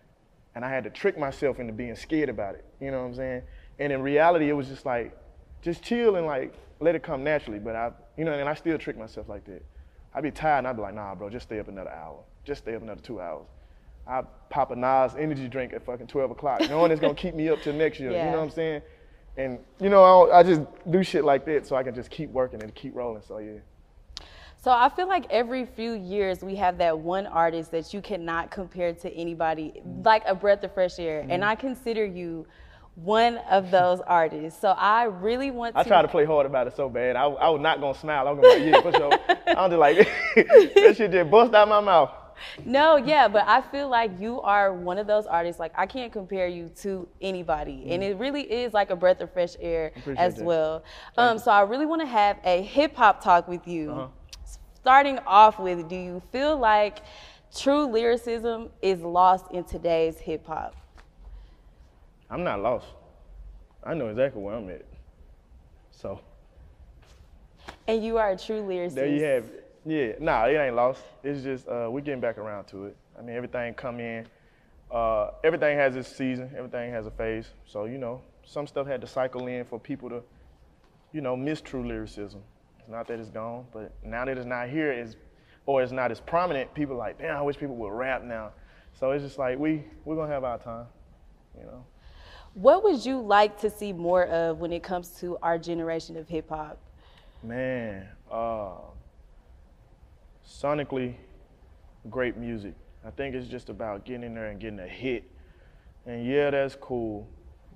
and 0.54 0.64
I 0.64 0.70
had 0.70 0.84
to 0.84 0.90
trick 0.90 1.18
myself 1.18 1.60
into 1.60 1.74
being 1.74 1.96
scared 1.96 2.30
about 2.30 2.56
it, 2.56 2.66
you 2.80 2.92
know 2.92 3.02
what 3.02 3.08
I'm 3.08 3.16
saying? 3.16 3.42
And 3.80 3.92
in 3.92 4.02
reality, 4.02 4.50
it 4.50 4.54
was 4.54 4.68
just 4.68 4.86
like, 4.86 5.18
just 5.62 5.82
chill 5.82 6.16
and 6.16 6.26
like 6.28 6.54
let 6.80 6.96
it 6.96 7.04
come 7.04 7.24
naturally, 7.24 7.60
but 7.60 7.76
I, 7.76 7.92
you 8.18 8.26
know, 8.26 8.34
and 8.34 8.48
I 8.48 8.54
still 8.54 8.78
trick 8.78 8.98
myself 8.98 9.28
like 9.28 9.46
that. 9.46 9.66
I'd 10.14 10.24
be 10.24 10.32
tired, 10.32 10.60
and 10.60 10.68
I'd 10.68 10.76
be 10.76 10.82
like, 10.82 10.94
nah, 10.96 11.14
bro, 11.16 11.30
just 11.30 11.48
stay 11.48 11.60
up 11.60 11.68
another 11.68 11.90
hour, 11.90 12.20
just 12.44 12.64
stay 12.64 12.76
up 12.76 12.82
another 12.82 13.02
two 13.02 13.20
hours. 13.20 13.48
I 14.08 14.22
pop 14.50 14.72
a 14.72 14.76
NOS 14.76 15.16
energy 15.16 15.48
drink 15.48 15.74
at 15.74 15.86
fucking 15.86 16.08
12 16.08 16.32
o'clock, 16.32 16.62
knowing 16.70 16.92
it's 16.92 17.02
gonna 17.02 17.16
keep 17.16 17.36
me 17.36 17.50
up 17.50 17.62
till 17.62 17.74
next 17.74 18.00
year. 18.00 18.12
You 18.12 18.18
know 18.18 18.38
what 18.38 18.44
I'm 18.44 18.50
saying? 18.50 18.82
And 19.38 19.60
you 19.80 19.90
know, 19.90 20.04
I, 20.30 20.40
I 20.40 20.44
just 20.44 20.62
do 20.90 21.04
shit 21.04 21.26
like 21.26 21.46
that 21.46 21.68
so 21.68 21.76
I 21.76 21.84
can 21.84 21.94
just 21.94 22.10
keep 22.10 22.30
working 22.30 22.62
and 22.62 22.74
keep 22.74 22.96
rolling. 22.96 23.22
So 23.28 23.40
yeah. 23.40 23.60
So 24.64 24.72
I 24.72 24.90
feel 24.90 25.08
like 25.08 25.26
every 25.30 25.66
few 25.66 25.94
years 25.94 26.42
we 26.42 26.56
have 26.56 26.80
that 26.80 26.98
one 26.98 27.28
artist 27.28 27.72
that 27.72 27.94
you 27.94 28.02
cannot 28.02 28.50
compare 28.50 28.94
to 28.94 29.14
anybody, 29.14 29.82
like 30.04 30.24
a 30.26 30.34
breath 30.34 30.64
of 30.64 30.74
fresh 30.74 30.98
air. 30.98 31.22
Mm-hmm. 31.22 31.32
And 31.32 31.46
I 31.46 31.54
consider 31.56 32.04
you 32.04 32.48
one 32.96 33.38
of 33.50 33.70
those 33.70 34.00
artists. 34.08 34.60
So 34.60 34.70
I 34.70 35.04
really 35.04 35.52
want 35.52 35.76
to. 35.76 35.82
I 35.82 35.84
try 35.84 36.02
to 36.02 36.08
play 36.08 36.26
hard 36.26 36.46
about 36.46 36.68
it 36.68 36.76
so 36.76 36.90
bad. 36.90 37.16
I, 37.16 37.26
I 37.26 37.50
was 37.50 37.62
not 37.62 37.80
gonna 37.80 37.98
smile. 37.98 38.28
I'm 38.28 38.42
gonna 38.42 38.56
be 38.56 38.72
like, 38.72 38.74
yeah, 38.74 38.82
for 38.82 38.98
sure. 38.98 39.38
I'm 39.58 39.70
just 39.70 39.80
like 39.80 39.98
that 40.36 40.94
shit 40.98 41.12
just 41.12 41.30
bust 41.30 41.54
out 41.54 41.68
my 41.68 41.82
mouth. 41.82 42.12
No, 42.64 42.96
yeah, 42.98 43.28
but 43.28 43.48
I 43.48 43.62
feel 43.62 43.90
like 43.90 44.12
you 44.20 44.42
are 44.42 44.74
one 44.74 44.98
of 44.98 45.08
those 45.08 45.26
artists. 45.26 45.60
Like 45.60 45.74
I 45.76 45.86
can't 45.86 46.12
compare 46.12 46.48
you 46.48 46.70
to 46.82 47.08
anybody, 47.22 47.84
mm 47.86 47.96
and 47.96 48.04
it 48.04 48.18
really 48.18 48.42
is 48.42 48.74
like 48.74 48.90
a 48.90 48.96
breath 48.96 49.22
of 49.22 49.32
fresh 49.32 49.56
air 49.60 49.92
as 50.18 50.36
that. 50.36 50.46
well. 50.46 50.84
Um, 51.18 51.38
so 51.38 51.52
I 51.52 51.62
really 51.62 51.86
want 51.86 52.02
to 52.02 52.08
have 52.08 52.38
a 52.44 52.62
hip 52.62 52.96
hop 52.96 53.24
talk 53.24 53.48
with 53.48 53.68
you. 53.68 53.92
Uh-huh. 53.92 54.08
Starting 54.82 55.18
off 55.26 55.58
with, 55.58 55.88
do 55.88 55.96
you 55.96 56.22
feel 56.32 56.58
like 56.58 57.00
true 57.56 57.86
lyricism 57.86 58.70
is 58.82 59.02
lost 59.02 59.46
in 59.52 59.64
today's 59.64 60.20
hip 60.20 60.46
hop? 60.46 60.76
I'm 62.30 62.44
not 62.44 62.60
lost. 62.60 62.88
I 63.84 63.94
know 63.94 64.10
exactly 64.10 64.42
where 64.42 64.56
I'm 64.56 64.70
at. 64.70 64.86
So. 65.92 66.20
And 67.88 68.04
you 68.04 68.18
are 68.18 68.32
a 68.32 68.38
true 68.38 68.62
lyricist. 68.62 68.96
There 68.96 69.08
you 69.08 69.24
have 69.24 69.46
it. 69.46 69.65
Yeah, 69.86 70.14
nah, 70.20 70.46
it 70.46 70.58
ain't 70.58 70.76
lost. 70.76 71.04
It's 71.24 71.44
just 71.44 71.68
uh, 71.68 71.88
we're 71.92 72.02
getting 72.02 72.20
back 72.20 72.40
around 72.40 72.66
to 72.66 72.86
it. 72.86 72.98
I 73.18 73.22
mean, 73.22 73.36
everything 73.36 73.74
come 73.76 74.00
in. 74.00 74.26
Uh, 74.92 75.32
everything 75.44 75.78
has 75.78 75.96
its 75.96 76.10
season. 76.10 76.52
Everything 76.58 76.92
has 76.92 77.06
a 77.06 77.12
phase. 77.12 77.50
So 77.68 77.86
you 77.86 78.00
know, 78.00 78.22
some 78.44 78.66
stuff 78.66 78.88
had 78.88 79.00
to 79.02 79.08
cycle 79.08 79.46
in 79.48 79.64
for 79.64 79.80
people 79.80 80.10
to, 80.10 80.24
you 81.14 81.22
know, 81.22 81.36
miss 81.36 81.62
true 81.62 81.88
lyricism. 81.88 82.42
It's 82.80 82.90
not 82.90 83.08
that 83.08 83.20
it's 83.20 83.30
gone, 83.30 83.66
but 83.72 83.92
now 84.04 84.26
that 84.26 84.38
it's 84.38 84.48
not 84.48 84.70
here, 84.70 84.92
is 84.92 85.18
or 85.68 85.84
it's 85.84 85.92
not 85.92 86.12
as 86.12 86.20
prominent. 86.20 86.74
People 86.74 86.96
like, 86.96 87.20
damn, 87.20 87.38
I 87.38 87.42
wish 87.42 87.58
people 87.58 87.76
would 87.76 87.92
rap 87.92 88.24
now. 88.24 88.52
So 89.00 89.12
it's 89.12 89.24
just 89.24 89.38
like 89.38 89.60
we 89.60 89.84
we're 90.04 90.16
gonna 90.16 90.34
have 90.34 90.44
our 90.44 90.58
time, 90.58 90.88
you 91.58 91.66
know. 91.66 91.86
What 92.56 92.84
would 92.84 93.06
you 93.06 93.20
like 93.20 93.60
to 93.62 93.70
see 93.70 93.94
more 93.94 94.26
of 94.28 94.60
when 94.60 94.72
it 94.72 94.82
comes 94.82 95.10
to 95.20 95.38
our 95.44 95.60
generation 95.60 96.16
of 96.18 96.28
hip 96.28 96.50
hop? 96.50 96.80
Man, 97.44 98.08
uh, 98.32 98.76
sonically, 100.48 101.16
great 102.10 102.38
music. 102.38 102.74
I 103.06 103.12
think 103.12 103.36
it's 103.36 103.48
just 103.48 103.70
about 103.70 104.06
getting 104.06 104.24
in 104.24 104.36
there 104.36 104.48
and 104.48 104.60
getting 104.60 104.80
a 104.80 104.88
hit. 104.88 105.24
And 106.06 106.26
yeah, 106.26 106.50
that's 106.52 106.76
cool, 106.76 107.28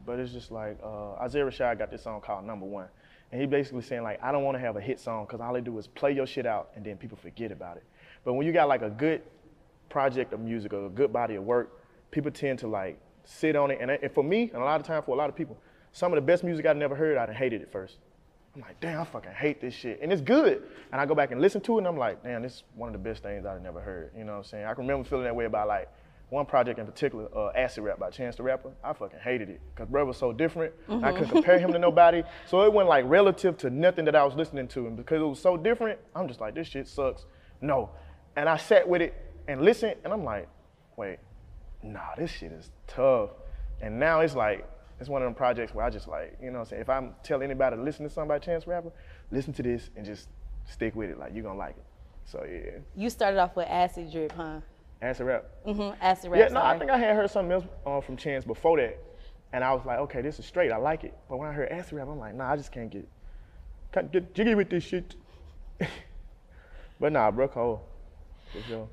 but 0.05 0.19
it's 0.19 0.31
just 0.31 0.51
like 0.51 0.77
uh, 0.83 1.13
Isaiah 1.13 1.45
Rashad 1.45 1.77
got 1.77 1.91
this 1.91 2.03
song 2.03 2.21
called 2.21 2.45
Number 2.45 2.65
One. 2.65 2.87
And 3.31 3.39
he 3.39 3.47
basically 3.47 3.81
saying 3.83 4.03
like, 4.03 4.21
I 4.23 4.31
don't 4.31 4.43
want 4.43 4.55
to 4.55 4.59
have 4.59 4.75
a 4.75 4.81
hit 4.81 4.99
song 4.99 5.25
because 5.25 5.39
all 5.39 5.53
they 5.53 5.61
do 5.61 5.77
is 5.77 5.87
play 5.87 6.11
your 6.11 6.25
shit 6.25 6.45
out 6.45 6.69
and 6.75 6.83
then 6.83 6.97
people 6.97 7.17
forget 7.17 7.51
about 7.51 7.77
it. 7.77 7.83
But 8.23 8.33
when 8.33 8.45
you 8.45 8.53
got 8.53 8.67
like 8.67 8.81
a 8.81 8.89
good 8.89 9.21
project 9.89 10.33
of 10.33 10.39
music 10.39 10.73
or 10.73 10.87
a 10.87 10.89
good 10.89 11.13
body 11.13 11.35
of 11.35 11.43
work, 11.43 11.83
people 12.11 12.31
tend 12.31 12.59
to 12.59 12.67
like 12.67 12.99
sit 13.23 13.55
on 13.55 13.71
it. 13.71 13.79
And, 13.81 13.91
and 13.91 14.11
for 14.11 14.23
me, 14.23 14.49
and 14.53 14.61
a 14.61 14.65
lot 14.65 14.79
of 14.79 14.85
time 14.85 15.03
for 15.03 15.11
a 15.11 15.17
lot 15.17 15.29
of 15.29 15.35
people, 15.35 15.57
some 15.91 16.11
of 16.11 16.17
the 16.17 16.21
best 16.21 16.43
music 16.43 16.65
I've 16.65 16.77
never 16.77 16.95
heard, 16.95 17.17
I'd 17.17 17.29
hated 17.29 17.61
it 17.61 17.71
first. 17.71 17.97
I'm 18.55 18.61
like, 18.61 18.79
damn, 18.79 19.01
I 19.01 19.03
fucking 19.05 19.31
hate 19.31 19.61
this 19.61 19.73
shit. 19.73 19.99
And 20.01 20.11
it's 20.11 20.21
good. 20.21 20.63
And 20.91 20.99
I 20.99 21.05
go 21.05 21.13
back 21.13 21.31
and 21.31 21.39
listen 21.39 21.61
to 21.61 21.75
it 21.75 21.77
and 21.79 21.87
I'm 21.87 21.97
like, 21.97 22.23
damn, 22.23 22.41
this 22.41 22.55
is 22.55 22.63
one 22.75 22.89
of 22.89 22.93
the 22.93 23.09
best 23.09 23.21
things 23.21 23.45
I've 23.45 23.61
never 23.61 23.79
heard. 23.79 24.11
You 24.17 24.23
know 24.23 24.33
what 24.33 24.37
I'm 24.39 24.43
saying? 24.43 24.65
I 24.65 24.73
can 24.73 24.87
remember 24.87 25.07
feeling 25.07 25.25
that 25.25 25.35
way 25.35 25.45
about 25.45 25.67
like 25.67 25.89
one 26.29 26.45
project 26.45 26.79
in 26.79 26.85
particular, 26.85 27.27
uh, 27.35 27.51
Acid 27.55 27.83
Rap 27.83 27.99
by 27.99 28.09
Chance 28.09 28.35
the 28.35 28.43
Rapper. 28.43 28.71
I 28.83 28.93
fucking 28.93 29.19
hated 29.19 29.49
it 29.49 29.61
because 29.73 29.89
bro 29.89 30.05
was 30.05 30.17
so 30.17 30.31
different. 30.31 30.73
Mm-hmm. 30.87 31.05
I 31.05 31.11
couldn't 31.11 31.29
compare 31.29 31.59
him 31.59 31.71
to 31.73 31.79
nobody. 31.79 32.23
So 32.47 32.61
it 32.63 32.73
went 32.73 32.89
like 32.89 33.05
relative 33.07 33.57
to 33.57 33.69
nothing 33.69 34.05
that 34.05 34.15
I 34.15 34.23
was 34.23 34.35
listening 34.35 34.67
to. 34.69 34.87
And 34.87 34.97
because 34.97 35.21
it 35.21 35.25
was 35.25 35.39
so 35.39 35.55
different, 35.55 35.99
I'm 36.15 36.27
just 36.27 36.41
like, 36.41 36.55
this 36.55 36.67
shit 36.67 36.87
sucks. 36.87 37.25
No. 37.61 37.91
And 38.35 38.47
I 38.49 38.57
sat 38.57 38.87
with 38.87 39.01
it 39.01 39.13
and 39.47 39.61
listened 39.61 39.95
and 40.03 40.13
I'm 40.13 40.23
like, 40.23 40.47
wait, 40.97 41.17
nah, 41.83 42.15
this 42.17 42.31
shit 42.31 42.51
is 42.51 42.69
tough. 42.87 43.31
And 43.81 43.99
now 43.99 44.21
it's 44.21 44.35
like, 44.35 44.67
it's 44.99 45.09
one 45.09 45.21
of 45.21 45.27
them 45.27 45.35
projects 45.35 45.73
where 45.73 45.85
I 45.85 45.89
just 45.89 46.07
like, 46.07 46.37
you 46.41 46.47
know 46.47 46.59
what 46.59 46.65
I'm 46.65 46.65
saying? 46.69 46.81
If 46.81 46.89
I'm 46.89 47.15
telling 47.23 47.45
anybody 47.45 47.77
to 47.77 47.81
listen 47.81 48.03
to 48.07 48.09
somebody 48.09 48.43
Chance 48.45 48.67
Rapper, 48.67 48.91
listen 49.31 49.53
to 49.53 49.63
this 49.63 49.89
and 49.95 50.05
just 50.05 50.29
stick 50.65 50.95
with 50.95 51.09
it. 51.09 51.17
Like, 51.17 51.33
you're 51.33 51.43
gonna 51.43 51.57
like 51.57 51.77
it. 51.77 51.85
So, 52.25 52.45
yeah. 52.49 52.79
You 52.95 53.09
started 53.09 53.39
off 53.39 53.55
with 53.55 53.67
Acid 53.67 54.11
Drip, 54.11 54.31
huh? 54.33 54.59
Acid 55.01 55.25
Rap? 55.25 55.45
Mm-hmm, 55.65 56.01
Acid 56.01 56.31
Rap. 56.31 56.39
Yeah, 56.39 56.47
no, 56.47 56.59
sorry. 56.59 56.75
I 56.75 56.79
think 56.79 56.91
I 56.91 56.97
had 56.97 57.15
heard 57.15 57.31
something 57.31 57.53
else 57.53 57.65
uh, 57.85 58.01
from 58.01 58.17
Chance 58.17 58.43
before 58.43 58.77
that. 58.77 58.99
And 59.53 59.63
I 59.63 59.73
was 59.73 59.85
like, 59.85 59.99
okay, 59.99 60.21
this 60.21 60.37
is 60.37 60.45
straight. 60.45 60.71
I 60.71 60.77
like 60.77 61.03
it. 61.03 61.17
But 61.29 61.37
when 61.37 61.47
I 61.47 61.53
heard 61.53 61.69
Acid 61.69 61.93
Rap, 61.93 62.07
I'm 62.07 62.19
like, 62.19 62.35
nah, 62.35 62.51
I 62.51 62.57
just 62.57 62.71
can't 62.71 62.89
get, 62.89 63.07
can't 63.93 64.11
get 64.11 64.35
jiggy 64.35 64.53
with 64.53 64.69
this 64.69 64.83
shit. 64.83 65.15
but 66.99 67.11
nah, 67.13 67.31
bro, 67.31 67.47
cold. 67.47 67.79
For 68.51 68.61
sure. 68.67 68.89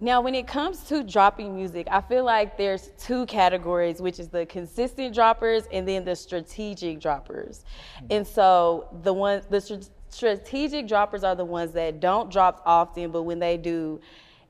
Now, 0.00 0.20
when 0.20 0.34
it 0.34 0.46
comes 0.46 0.84
to 0.84 1.02
dropping 1.04 1.54
music, 1.54 1.86
I 1.90 2.00
feel 2.00 2.24
like 2.24 2.58
there's 2.58 2.90
two 2.98 3.26
categories, 3.26 4.00
which 4.00 4.18
is 4.18 4.28
the 4.28 4.44
consistent 4.44 5.14
droppers 5.14 5.64
and 5.72 5.86
then 5.86 6.04
the 6.04 6.16
strategic 6.16 7.00
droppers. 7.00 7.64
Mm-hmm. 7.96 8.06
And 8.10 8.26
so 8.26 8.88
the 9.02 9.12
ones, 9.12 9.46
the 9.48 9.60
st- 9.60 9.90
strategic 10.08 10.88
droppers 10.88 11.22
are 11.22 11.34
the 11.34 11.44
ones 11.44 11.72
that 11.72 12.00
don't 12.00 12.30
drop 12.30 12.62
often, 12.66 13.12
but 13.12 13.22
when 13.22 13.38
they 13.38 13.56
do, 13.56 14.00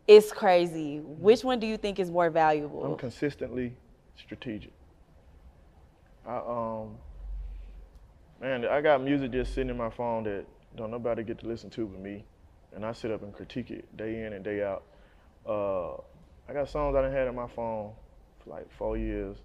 it's 0.09 0.33
crazy. 0.33 0.99
Mm-hmm. 0.99 1.23
Which 1.23 1.45
one 1.45 1.61
do 1.61 1.67
you 1.67 1.77
think 1.77 1.99
is 1.99 2.11
more 2.11 2.31
valuable? 2.31 2.85
I'm 2.85 2.97
consistently 2.97 3.75
strategic. 4.17 4.73
I 6.27 6.37
um, 6.37 6.97
man, 8.41 8.65
I 8.65 8.81
got 8.81 9.03
music 9.03 9.31
just 9.33 9.55
sitting 9.55 9.69
in 9.69 9.77
my 9.77 9.91
phone 9.91 10.25
that 10.25 10.47
don't 10.75 10.91
nobody 10.91 11.23
get 11.23 11.39
to 11.41 11.47
listen 11.47 11.69
to 11.71 11.87
but 11.87 12.01
me, 12.01 12.25
and 12.75 12.85
I 12.85 12.93
sit 12.93 13.11
up 13.11 13.23
and 13.23 13.33
critique 13.33 13.71
it 13.71 13.95
day 13.97 14.25
in 14.25 14.33
and 14.33 14.43
day 14.43 14.65
out 14.65 14.85
uh, 15.47 15.95
I 16.49 16.53
got 16.53 16.69
songs 16.69 16.97
I 16.97 17.03
done 17.03 17.13
had 17.13 17.29
on 17.29 17.35
my 17.35 17.49
phone 17.49 17.93
for 18.43 18.51
like 18.51 18.71
four 18.73 18.97
years 18.97 19.37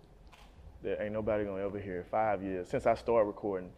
that 0.83 1.01
ain't 1.01 1.13
nobody 1.13 1.45
gonna 1.45 1.65
ever 1.65 1.79
hear. 1.79 2.05
Five 2.09 2.41
years 2.43 2.69
since 2.69 2.85
I 2.85 2.95
started 2.95 3.27
recording, 3.27 3.71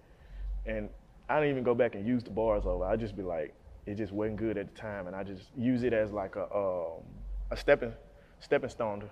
and 0.66 0.90
I 1.30 1.40
don't 1.40 1.50
even 1.50 1.64
go 1.64 1.74
back 1.74 1.96
and 1.96 2.06
use 2.06 2.24
the 2.24 2.30
bars 2.30 2.66
over. 2.66 2.86
I 2.86 2.96
just 2.96 3.16
be 3.16 3.24
like, 3.24 3.54
it 3.86 3.96
just 3.96 4.12
wasn't 4.12 4.38
good 4.38 4.58
at 4.58 4.74
the 4.74 4.80
time, 4.80 5.08
and 5.08 5.16
I 5.16 5.24
just 5.24 5.44
use 5.58 5.84
it 5.84 5.94
as 5.94 6.12
like 6.12 6.36
a 6.36 6.44
um, 6.56 7.02
a 7.50 7.58
stepping 7.58 7.94
stepping 8.40 8.70
stone 8.70 9.02
to 9.02 9.10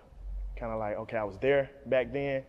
kind 0.55 0.71
of 0.71 0.79
like, 0.79 0.97
okay, 0.97 1.17
I 1.17 1.23
was 1.23 1.37
there 1.39 1.69
back 1.87 2.11
then, 2.11 2.43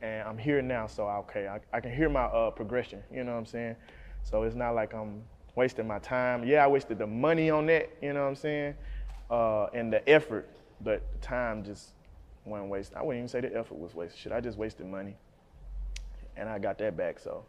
and 0.00 0.26
I'm 0.26 0.38
here 0.38 0.62
now, 0.62 0.86
so 0.86 1.08
okay, 1.08 1.46
I, 1.46 1.60
I 1.76 1.80
can 1.80 1.94
hear 1.94 2.08
my 2.08 2.24
uh, 2.24 2.50
progression. 2.50 3.02
You 3.12 3.24
know 3.24 3.32
what 3.32 3.38
I'm 3.38 3.46
saying? 3.46 3.76
So 4.24 4.42
it's 4.42 4.56
not 4.56 4.74
like 4.74 4.92
I'm 4.92 5.22
wasting 5.54 5.86
my 5.86 5.98
time. 5.98 6.44
Yeah, 6.44 6.64
I 6.64 6.66
wasted 6.66 6.98
the 6.98 7.06
money 7.06 7.50
on 7.50 7.66
that. 7.66 7.90
You 8.02 8.12
know 8.12 8.22
what 8.22 8.28
I'm 8.28 8.36
saying? 8.36 8.74
Uh, 9.30 9.66
and 9.72 9.92
the 9.92 10.06
effort, 10.08 10.48
but 10.80 11.02
the 11.12 11.18
time 11.18 11.64
just 11.64 11.90
went 12.44 12.66
wasted. 12.66 12.96
I 12.96 13.02
wouldn't 13.02 13.18
even 13.18 13.28
say 13.28 13.40
the 13.40 13.56
effort 13.56 13.78
was 13.78 13.94
wasted. 13.94 14.18
Shit, 14.18 14.32
I 14.32 14.40
just 14.40 14.58
wasted 14.58 14.86
money, 14.86 15.16
and 16.36 16.48
I 16.48 16.58
got 16.58 16.78
that 16.78 16.96
back. 16.96 17.18
So 17.18 17.44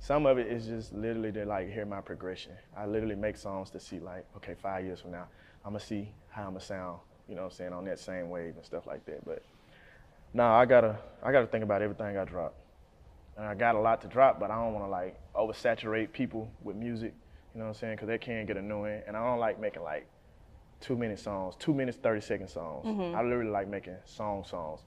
some 0.00 0.26
of 0.26 0.38
it 0.38 0.46
is 0.46 0.66
just 0.66 0.92
literally 0.92 1.32
to 1.32 1.44
like 1.44 1.70
hear 1.70 1.84
my 1.84 2.00
progression. 2.00 2.52
I 2.76 2.86
literally 2.86 3.14
make 3.14 3.36
songs 3.36 3.70
to 3.70 3.80
see 3.80 4.00
like, 4.00 4.24
okay, 4.36 4.54
five 4.60 4.84
years 4.84 5.00
from 5.00 5.12
now, 5.12 5.26
I'm 5.64 5.72
gonna 5.72 5.80
see 5.80 6.08
how 6.30 6.42
I'm 6.42 6.50
gonna 6.50 6.60
sound. 6.60 6.98
You 7.28 7.36
know 7.36 7.42
what 7.42 7.52
I'm 7.52 7.56
saying 7.56 7.72
on 7.72 7.84
that 7.84 7.98
same 7.98 8.30
wave 8.30 8.56
and 8.56 8.64
stuff 8.64 8.86
like 8.86 9.04
that. 9.06 9.24
But 9.24 9.44
no, 10.34 10.44
nah, 10.44 10.58
I 10.58 10.64
gotta 10.64 10.98
I 11.22 11.30
gotta 11.30 11.46
think 11.46 11.62
about 11.62 11.82
everything 11.82 12.16
I 12.16 12.24
drop. 12.24 12.54
And 13.36 13.46
I 13.46 13.54
got 13.54 13.76
a 13.76 13.80
lot 13.80 14.02
to 14.02 14.08
drop, 14.08 14.38
but 14.38 14.50
I 14.50 14.56
don't 14.56 14.74
want 14.74 14.84
to 14.84 14.90
like 14.90 15.18
oversaturate 15.34 16.12
people 16.12 16.50
with 16.62 16.76
music. 16.76 17.14
You 17.54 17.60
know 17.60 17.66
what 17.66 17.76
I'm 17.76 17.80
saying? 17.80 17.94
Because 17.94 18.08
that 18.08 18.20
can 18.20 18.44
get 18.44 18.56
annoying, 18.56 19.02
and 19.06 19.16
I 19.16 19.24
don't 19.24 19.38
like 19.38 19.60
making 19.60 19.82
like 19.82 20.06
two 20.82 20.96
minute 20.96 21.18
songs, 21.18 21.54
two 21.58 21.72
minutes, 21.72 21.96
30 22.02 22.20
second 22.20 22.48
songs. 22.48 22.86
Mm-hmm. 22.86 23.16
I 23.16 23.22
literally 23.22 23.50
like 23.50 23.68
making 23.68 23.96
song 24.04 24.44
songs. 24.44 24.80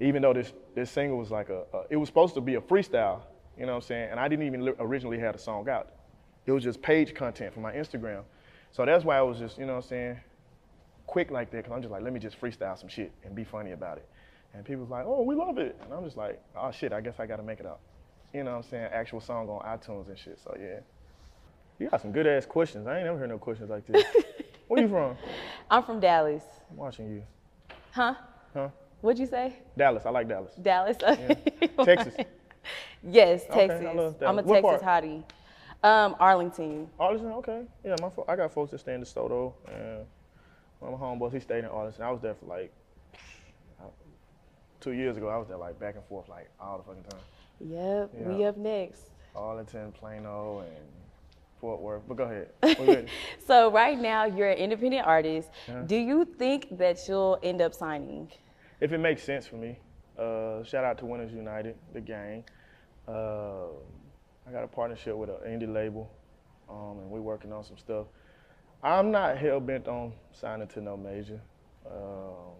Even 0.00 0.22
though 0.22 0.32
this, 0.32 0.52
this 0.74 0.90
single 0.90 1.18
was 1.18 1.30
like 1.30 1.50
a, 1.50 1.64
a, 1.74 1.82
it 1.90 1.96
was 1.96 2.08
supposed 2.08 2.34
to 2.34 2.40
be 2.40 2.54
a 2.54 2.60
freestyle, 2.60 3.20
you 3.58 3.66
know 3.66 3.72
what 3.72 3.82
I'm 3.84 3.88
saying? 3.88 4.08
And 4.12 4.20
I 4.20 4.28
didn't 4.28 4.46
even 4.46 4.74
originally 4.78 5.18
have 5.18 5.34
the 5.34 5.38
song 5.38 5.68
out. 5.68 5.90
It 6.46 6.52
was 6.52 6.64
just 6.64 6.80
page 6.80 7.14
content 7.14 7.52
for 7.52 7.60
my 7.60 7.72
Instagram. 7.72 8.22
So 8.72 8.86
that's 8.86 9.04
why 9.04 9.18
I 9.18 9.22
was 9.22 9.38
just, 9.38 9.58
you 9.58 9.66
know 9.66 9.74
what 9.74 9.84
I'm 9.84 9.88
saying, 9.88 10.20
quick 11.06 11.30
like 11.30 11.50
that, 11.50 11.58
because 11.58 11.72
I'm 11.72 11.82
just 11.82 11.92
like, 11.92 12.02
let 12.02 12.12
me 12.12 12.20
just 12.20 12.40
freestyle 12.40 12.78
some 12.78 12.88
shit 12.88 13.12
and 13.24 13.34
be 13.34 13.44
funny 13.44 13.72
about 13.72 13.98
it. 13.98 14.08
And 14.54 14.64
people 14.64 14.82
was 14.82 14.90
like, 14.90 15.04
oh, 15.04 15.22
we 15.22 15.34
love 15.34 15.58
it. 15.58 15.76
And 15.82 15.92
I'm 15.92 16.04
just 16.04 16.16
like, 16.16 16.40
oh 16.56 16.70
shit, 16.70 16.92
I 16.92 17.00
guess 17.00 17.20
I 17.20 17.26
gotta 17.26 17.42
make 17.42 17.60
it 17.60 17.66
up. 17.66 17.80
You 18.32 18.44
know 18.44 18.52
what 18.52 18.64
I'm 18.64 18.70
saying? 18.70 18.88
Actual 18.92 19.20
song 19.20 19.48
on 19.48 19.60
iTunes 19.78 20.08
and 20.08 20.18
shit. 20.18 20.40
So 20.42 20.56
yeah. 20.58 20.80
You 21.80 21.88
got 21.88 22.02
some 22.02 22.12
good 22.12 22.26
ass 22.26 22.44
questions. 22.44 22.86
I 22.86 22.96
ain't 22.96 23.06
never 23.06 23.18
heard 23.18 23.30
no 23.30 23.38
questions 23.38 23.70
like 23.70 23.86
this. 23.86 24.04
Where 24.70 24.82
you 24.82 24.88
from? 24.88 25.16
I'm 25.70 25.82
from 25.82 25.98
Dallas. 25.98 26.44
I'm 26.70 26.76
watching 26.76 27.10
you. 27.10 27.24
Huh? 27.90 28.14
Huh? 28.54 28.68
What'd 29.00 29.18
you 29.18 29.26
say? 29.26 29.54
Dallas. 29.76 30.06
I 30.06 30.10
like 30.10 30.28
Dallas. 30.28 30.54
Dallas. 30.62 30.96
Okay. 31.02 31.36
Yeah. 31.60 31.66
Texas. 31.84 32.14
yes, 33.02 33.46
Texas. 33.52 33.84
Okay, 33.84 34.24
I'm 34.24 34.38
a 34.38 34.42
what 34.42 34.62
Texas 34.62 34.80
part? 34.80 35.04
hottie. 35.04 35.24
Um, 35.82 36.14
Arlington. 36.20 36.88
Arlington. 37.00 37.32
Okay. 37.32 37.62
Yeah, 37.84 37.96
my 38.00 38.10
fo- 38.10 38.24
I 38.28 38.36
got 38.36 38.52
folks 38.54 38.70
that 38.70 38.78
stay 38.78 38.94
in 38.94 39.00
DeSoto, 39.00 39.54
and 39.66 40.06
one 40.78 40.94
of 40.94 41.00
my 41.00 41.04
homeboys 41.04 41.32
he 41.32 41.40
stayed 41.40 41.64
in 41.64 41.64
Arlington. 41.64 42.04
I 42.04 42.12
was 42.12 42.20
there 42.20 42.34
for 42.34 42.46
like 42.46 42.72
two 44.80 44.92
years 44.92 45.16
ago. 45.16 45.28
I 45.30 45.36
was 45.36 45.48
there 45.48 45.56
like 45.56 45.80
back 45.80 45.96
and 45.96 46.04
forth 46.04 46.28
like 46.28 46.48
all 46.60 46.78
the 46.78 46.84
fucking 46.84 47.02
time. 47.10 47.20
Yep. 47.58 48.10
We 48.38 48.44
up 48.44 48.56
next. 48.56 49.10
Arlington, 49.34 49.90
Plano, 49.90 50.60
and 50.60 50.86
Fort 51.60 51.80
Worth. 51.80 52.02
But 52.08 52.16
go 52.16 52.24
ahead. 52.24 53.08
so 53.46 53.70
right 53.70 53.98
now 53.98 54.24
you're 54.24 54.50
an 54.50 54.58
independent 54.58 55.06
artist. 55.06 55.50
Yeah. 55.68 55.82
Do 55.86 55.96
you 55.96 56.24
think 56.24 56.78
that 56.78 57.06
you'll 57.06 57.38
end 57.42 57.60
up 57.60 57.74
signing? 57.74 58.30
If 58.80 58.92
it 58.92 58.98
makes 58.98 59.22
sense 59.22 59.46
for 59.46 59.56
me. 59.56 59.78
Uh, 60.18 60.62
shout 60.64 60.84
out 60.84 60.98
to 60.98 61.06
Winners 61.06 61.32
United, 61.32 61.76
the 61.94 62.00
gang. 62.00 62.44
Uh, 63.08 63.68
I 64.46 64.52
got 64.52 64.64
a 64.64 64.68
partnership 64.68 65.16
with 65.16 65.30
an 65.30 65.36
indie 65.46 65.72
label, 65.72 66.10
um, 66.68 66.98
and 66.98 67.10
we're 67.10 67.20
working 67.20 67.52
on 67.52 67.64
some 67.64 67.78
stuff. 67.78 68.06
I'm 68.82 69.10
not 69.10 69.38
hell 69.38 69.60
bent 69.60 69.88
on 69.88 70.12
signing 70.32 70.68
to 70.68 70.80
no 70.80 70.96
major. 70.96 71.40
Um, 71.86 72.54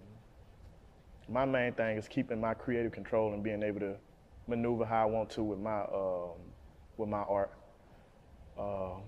my 1.29 1.45
main 1.45 1.73
thing 1.73 1.97
is 1.97 2.09
keeping 2.09 2.41
my 2.41 2.55
creative 2.55 2.93
control 2.93 3.33
and 3.33 3.43
being 3.43 3.63
able 3.63 3.81
to 3.81 3.97
maneuver 4.47 4.85
how 4.85 5.03
I 5.03 5.05
want 5.05 5.31
to 5.31 5.43
with 5.43 5.59
my 5.59 5.83
um, 5.83 6.33
with 6.97 7.09
my 7.09 7.23
art. 7.23 7.53
Uh, 8.61 9.01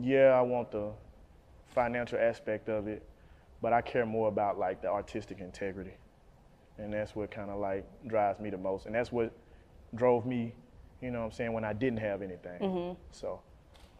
yeah, 0.00 0.28
I 0.28 0.42
want 0.42 0.70
the 0.70 0.92
financial 1.74 2.18
aspect 2.18 2.68
of 2.68 2.86
it, 2.86 3.02
but 3.60 3.72
I 3.72 3.80
care 3.80 4.06
more 4.06 4.28
about 4.28 4.58
like 4.58 4.80
the 4.80 4.88
artistic 4.88 5.40
integrity, 5.40 5.94
and 6.78 6.92
that's 6.92 7.16
what 7.16 7.30
kind 7.30 7.50
of 7.50 7.58
like 7.58 7.84
drives 8.06 8.38
me 8.38 8.50
the 8.50 8.58
most, 8.58 8.86
and 8.86 8.94
that's 8.94 9.10
what 9.10 9.32
drove 9.94 10.24
me, 10.24 10.54
you 11.00 11.10
know, 11.10 11.20
what 11.20 11.26
I'm 11.26 11.32
saying 11.32 11.52
when 11.52 11.64
I 11.64 11.72
didn't 11.72 11.98
have 11.98 12.22
anything. 12.22 12.60
Mhm. 12.60 12.96
So 13.10 13.40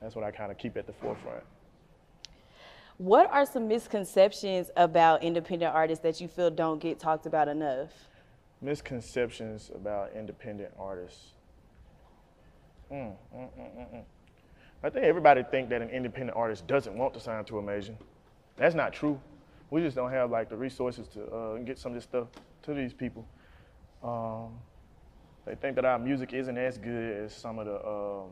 that's 0.00 0.14
what 0.14 0.24
I 0.24 0.30
kind 0.30 0.52
of 0.52 0.58
keep 0.58 0.76
at 0.76 0.86
the 0.86 0.92
forefront. 0.92 1.44
What 2.98 3.28
are 3.32 3.44
some 3.44 3.66
misconceptions 3.66 4.70
about 4.76 5.24
independent 5.24 5.74
artists 5.74 6.02
that 6.04 6.20
you 6.20 6.28
feel 6.28 6.50
don't 6.50 6.78
get 6.78 7.00
talked 7.00 7.26
about 7.26 7.48
enough? 7.48 7.90
Misconceptions 8.60 9.72
about 9.74 10.12
independent 10.12 10.72
artists. 10.78 11.32
Mm, 12.92 13.16
mm, 13.34 13.48
mm, 13.58 13.76
mm, 13.76 13.94
mm. 13.94 14.04
I 14.84 14.90
think 14.90 15.04
everybody 15.04 15.44
think 15.44 15.68
that 15.70 15.80
an 15.80 15.90
independent 15.90 16.36
artist 16.36 16.66
doesn't 16.66 16.96
want 16.96 17.14
to 17.14 17.20
sign 17.20 17.44
to 17.44 17.58
a 17.58 17.62
major. 17.62 17.94
That's 18.56 18.74
not 18.74 18.92
true. 18.92 19.20
We 19.70 19.80
just 19.80 19.96
don't 19.96 20.10
have 20.10 20.30
like 20.30 20.48
the 20.48 20.56
resources 20.56 21.06
to 21.08 21.24
uh, 21.26 21.56
get 21.58 21.78
some 21.78 21.92
of 21.92 21.96
this 21.96 22.04
stuff 22.04 22.28
to 22.62 22.74
these 22.74 22.92
people. 22.92 23.26
Um, 24.02 24.58
they 25.46 25.54
think 25.54 25.76
that 25.76 25.84
our 25.84 25.98
music 25.98 26.32
isn't 26.32 26.58
as 26.58 26.78
good 26.78 27.24
as 27.24 27.34
some 27.34 27.58
of 27.58 27.66
the 27.66 27.86
um, 27.86 28.30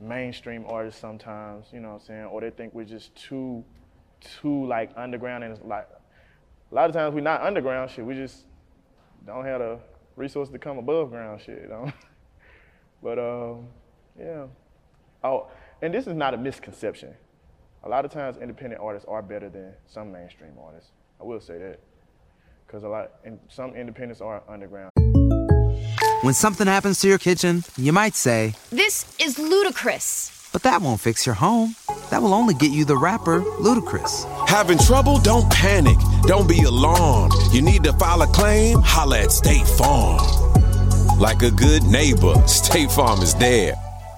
mainstream 0.00 0.64
artists 0.66 1.00
sometimes, 1.00 1.66
you 1.72 1.80
know 1.80 1.90
what 1.90 2.00
I'm 2.00 2.06
saying? 2.06 2.24
Or 2.24 2.40
they 2.40 2.50
think 2.50 2.74
we're 2.74 2.84
just 2.84 3.14
too, 3.14 3.64
too 4.20 4.66
like 4.66 4.90
underground 4.96 5.44
and 5.44 5.60
like, 5.62 5.88
a 6.70 6.74
lot 6.74 6.88
of 6.88 6.94
times 6.94 7.14
we're 7.14 7.20
not 7.20 7.42
underground 7.42 7.90
shit, 7.90 8.04
we 8.04 8.14
just 8.14 8.46
don't 9.26 9.44
have 9.44 9.60
the 9.60 9.78
resources 10.16 10.50
to 10.52 10.58
come 10.58 10.78
above 10.78 11.10
ground 11.10 11.40
shit, 11.40 11.62
you 11.62 11.68
know? 11.68 11.92
but 13.02 13.18
um, 13.18 13.66
yeah. 14.18 14.46
Oh, 15.24 15.48
and 15.80 15.92
this 15.94 16.06
is 16.06 16.14
not 16.14 16.34
a 16.34 16.36
misconception. 16.36 17.14
A 17.84 17.88
lot 17.88 18.04
of 18.04 18.10
times 18.12 18.36
independent 18.40 18.80
artists 18.80 19.06
are 19.08 19.22
better 19.22 19.48
than 19.48 19.72
some 19.86 20.12
mainstream 20.12 20.52
artists. 20.62 20.90
I 21.20 21.24
will 21.24 21.40
say 21.40 21.58
that. 21.58 21.78
Because 22.66 22.84
a 22.84 22.88
lot, 22.88 23.12
and 23.24 23.38
some 23.48 23.74
independents 23.74 24.20
are 24.20 24.42
underground. 24.48 24.90
When 26.22 26.34
something 26.34 26.66
happens 26.66 27.00
to 27.00 27.08
your 27.08 27.18
kitchen, 27.18 27.64
you 27.76 27.92
might 27.92 28.14
say, 28.14 28.54
This 28.70 29.14
is 29.20 29.38
ludicrous. 29.38 30.48
but 30.52 30.62
that 30.62 30.80
won't 30.80 31.00
fix 31.00 31.26
your 31.26 31.34
home. 31.34 31.74
That 32.10 32.22
will 32.22 32.34
only 32.34 32.54
get 32.54 32.70
you 32.70 32.84
the 32.84 32.96
rapper, 32.96 33.40
Ludacris. 33.40 34.24
Having 34.48 34.78
trouble? 34.78 35.18
Don't 35.18 35.50
panic. 35.50 35.96
Don't 36.24 36.48
be 36.48 36.62
alarmed. 36.62 37.32
You 37.52 37.62
need 37.62 37.82
to 37.84 37.92
file 37.94 38.22
a 38.22 38.26
claim? 38.26 38.78
Holla 38.82 39.20
at 39.22 39.32
State 39.32 39.66
Farm. 39.66 40.18
Like 41.18 41.42
a 41.42 41.50
good 41.50 41.82
neighbor, 41.84 42.34
State 42.46 42.90
Farm 42.92 43.20
is 43.22 43.34
there. 43.34 43.74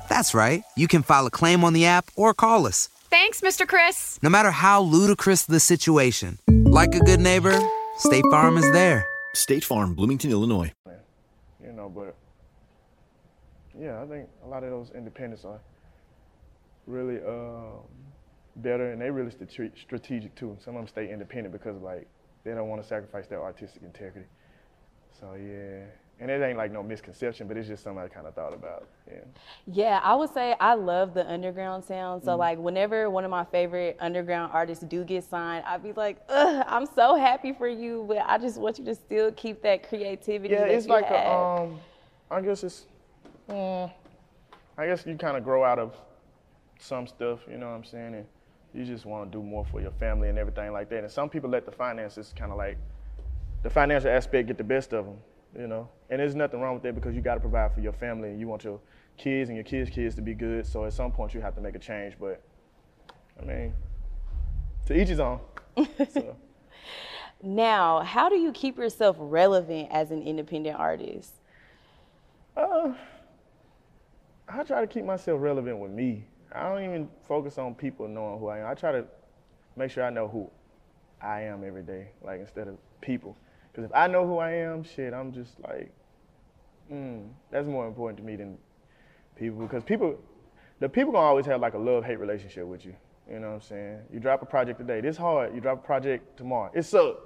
That's 0.08 0.34
right. 0.34 0.62
You 0.76 0.88
can 0.88 1.02
file 1.02 1.26
a 1.26 1.30
claim 1.30 1.64
on 1.64 1.72
the 1.72 1.86
app 1.86 2.10
or 2.16 2.34
call 2.34 2.66
us. 2.66 2.88
Thanks, 3.10 3.40
Mr. 3.40 3.66
Chris. 3.66 4.18
No 4.22 4.28
matter 4.28 4.50
how 4.50 4.82
ludicrous 4.82 5.44
the 5.44 5.60
situation, 5.60 6.38
like 6.48 6.94
a 6.94 7.00
good 7.00 7.20
neighbor, 7.20 7.58
State 7.98 8.24
Farm 8.30 8.56
is 8.56 8.70
there. 8.72 9.06
State 9.34 9.64
Farm, 9.64 9.94
Bloomington, 9.94 10.30
Illinois. 10.30 10.72
you 11.64 11.72
know, 11.72 11.88
but 11.88 12.16
yeah, 13.78 14.02
I 14.02 14.06
think 14.06 14.28
a 14.44 14.48
lot 14.48 14.64
of 14.64 14.70
those 14.70 14.90
independents 14.94 15.44
are 15.44 15.60
really 16.86 17.18
um, 17.26 17.80
better 18.56 18.92
and 18.92 19.00
they 19.00 19.10
really 19.10 19.32
strate- 19.48 19.76
strategic 19.80 20.34
too. 20.34 20.56
Some 20.64 20.76
of 20.76 20.80
them 20.82 20.88
stay 20.88 21.12
independent 21.12 21.52
because 21.52 21.80
like 21.82 22.08
they 22.44 22.52
don't 22.52 22.68
want 22.68 22.82
to 22.82 22.88
sacrifice 22.88 23.26
their 23.26 23.42
artistic 23.42 23.82
integrity. 23.82 24.26
So 25.18 25.34
yeah, 25.34 25.84
and 26.20 26.30
it 26.30 26.42
ain't 26.42 26.56
like 26.56 26.70
no 26.72 26.82
misconception, 26.82 27.48
but 27.48 27.56
it's 27.56 27.68
just 27.68 27.82
something 27.82 28.02
I 28.02 28.08
kind 28.08 28.26
of 28.26 28.34
thought 28.34 28.54
about. 28.54 28.88
Yeah. 29.10 29.20
Yeah, 29.66 30.00
I 30.02 30.14
would 30.14 30.32
say 30.32 30.54
I 30.60 30.74
love 30.74 31.12
the 31.14 31.28
underground 31.30 31.84
sound. 31.84 32.22
So 32.22 32.32
Mhm. 32.32 32.38
like 32.38 32.58
whenever 32.58 33.10
one 33.10 33.24
of 33.24 33.30
my 33.30 33.44
favorite 33.44 33.96
underground 34.00 34.52
artists 34.52 34.84
do 34.84 35.04
get 35.04 35.24
signed, 35.24 35.64
I'd 35.66 35.82
be 35.82 35.92
like, 35.92 36.18
Ugh, 36.28 36.64
I'm 36.68 36.86
so 36.86 37.16
happy 37.16 37.52
for 37.52 37.68
you, 37.68 38.04
but 38.06 38.18
I 38.18 38.38
just 38.38 38.58
want 38.60 38.78
you 38.78 38.84
to 38.86 38.94
still 38.94 39.32
keep 39.32 39.62
that 39.62 39.88
creativity. 39.88 40.54
Yeah, 40.54 40.60
that 40.62 40.70
it's 40.70 40.86
like 40.86 41.06
have. 41.06 41.26
a, 41.26 41.62
um, 41.62 41.80
I 42.30 42.40
guess 42.40 42.62
it's, 42.64 42.86
mm, 43.48 43.92
I 44.78 44.86
guess 44.86 45.04
you 45.06 45.16
kind 45.16 45.36
of 45.36 45.44
grow 45.44 45.64
out 45.64 45.78
of 45.78 45.96
some 46.78 47.06
stuff, 47.06 47.40
you 47.50 47.56
know 47.58 47.68
what 47.68 47.76
I'm 47.76 47.84
saying, 47.84 48.14
and 48.14 48.26
you 48.72 48.84
just 48.84 49.06
want 49.06 49.30
to 49.30 49.38
do 49.38 49.42
more 49.42 49.64
for 49.64 49.80
your 49.80 49.92
family 49.92 50.28
and 50.28 50.38
everything 50.38 50.72
like 50.72 50.88
that. 50.90 50.98
And 51.04 51.10
some 51.10 51.28
people 51.28 51.48
let 51.50 51.64
the 51.64 51.72
finances 51.72 52.32
kind 52.36 52.50
of 52.50 52.58
like, 52.58 52.76
the 53.62 53.70
financial 53.70 54.10
aspect 54.10 54.48
get 54.48 54.58
the 54.58 54.64
best 54.64 54.92
of 54.92 55.06
them, 55.06 55.16
you 55.58 55.66
know. 55.66 55.88
And 56.10 56.20
there's 56.20 56.34
nothing 56.34 56.60
wrong 56.60 56.74
with 56.74 56.82
that 56.82 56.94
because 56.94 57.14
you 57.14 57.20
got 57.20 57.34
to 57.34 57.40
provide 57.40 57.72
for 57.74 57.80
your 57.80 57.92
family 57.92 58.30
and 58.30 58.38
you 58.38 58.46
want 58.46 58.64
your 58.64 58.80
kids 59.16 59.48
and 59.48 59.56
your 59.56 59.64
kids' 59.64 59.90
kids 59.90 60.14
to 60.16 60.22
be 60.22 60.34
good. 60.34 60.66
So 60.66 60.84
at 60.84 60.92
some 60.92 61.12
point 61.12 61.34
you 61.34 61.40
have 61.40 61.54
to 61.54 61.60
make 61.60 61.74
a 61.74 61.78
change. 61.78 62.14
But 62.20 62.42
I 63.40 63.44
mean, 63.44 63.74
to 64.86 65.00
each 65.00 65.08
his 65.08 65.20
own. 65.20 65.40
so. 66.12 66.36
Now, 67.42 68.00
how 68.00 68.30
do 68.30 68.36
you 68.36 68.52
keep 68.52 68.78
yourself 68.78 69.16
relevant 69.18 69.88
as 69.90 70.10
an 70.10 70.22
independent 70.22 70.78
artist? 70.78 71.34
Uh, 72.56 72.94
I 74.48 74.62
try 74.62 74.80
to 74.80 74.86
keep 74.86 75.04
myself 75.04 75.42
relevant 75.42 75.78
with 75.78 75.90
me. 75.90 76.24
I 76.52 76.70
don't 76.70 76.82
even 76.84 77.08
focus 77.28 77.58
on 77.58 77.74
people 77.74 78.08
knowing 78.08 78.38
who 78.38 78.48
I 78.48 78.60
am. 78.60 78.66
I 78.66 78.74
try 78.74 78.92
to 78.92 79.04
make 79.76 79.90
sure 79.90 80.04
I 80.04 80.10
know 80.10 80.26
who 80.26 80.50
I 81.20 81.42
am 81.42 81.64
every 81.64 81.82
day, 81.82 82.08
like 82.22 82.40
instead 82.40 82.66
of 82.66 82.78
people. 83.02 83.36
Because 83.74 83.90
if 83.90 83.96
I 83.96 84.06
know 84.06 84.24
who 84.24 84.38
I 84.38 84.52
am, 84.52 84.84
shit, 84.84 85.12
I'm 85.12 85.32
just 85.32 85.58
like, 85.60 85.92
mm, 86.92 87.26
that's 87.50 87.66
more 87.66 87.88
important 87.88 88.18
to 88.18 88.24
me 88.24 88.36
than 88.36 88.56
people. 89.36 89.58
Because 89.58 89.82
people, 89.82 90.16
the 90.78 90.88
people 90.88 91.12
gonna 91.12 91.26
always 91.26 91.44
have 91.46 91.60
like 91.60 91.74
a 91.74 91.78
love 91.78 92.04
hate 92.04 92.20
relationship 92.20 92.66
with 92.66 92.86
you. 92.86 92.94
You 93.28 93.40
know 93.40 93.48
what 93.48 93.54
I'm 93.54 93.60
saying? 93.62 93.98
You 94.12 94.20
drop 94.20 94.42
a 94.42 94.46
project 94.46 94.78
today, 94.78 95.00
this 95.00 95.16
hard. 95.16 95.56
You 95.56 95.60
drop 95.60 95.82
a 95.82 95.86
project 95.86 96.36
tomorrow, 96.36 96.70
it 96.72 96.84
sucks. 96.84 97.18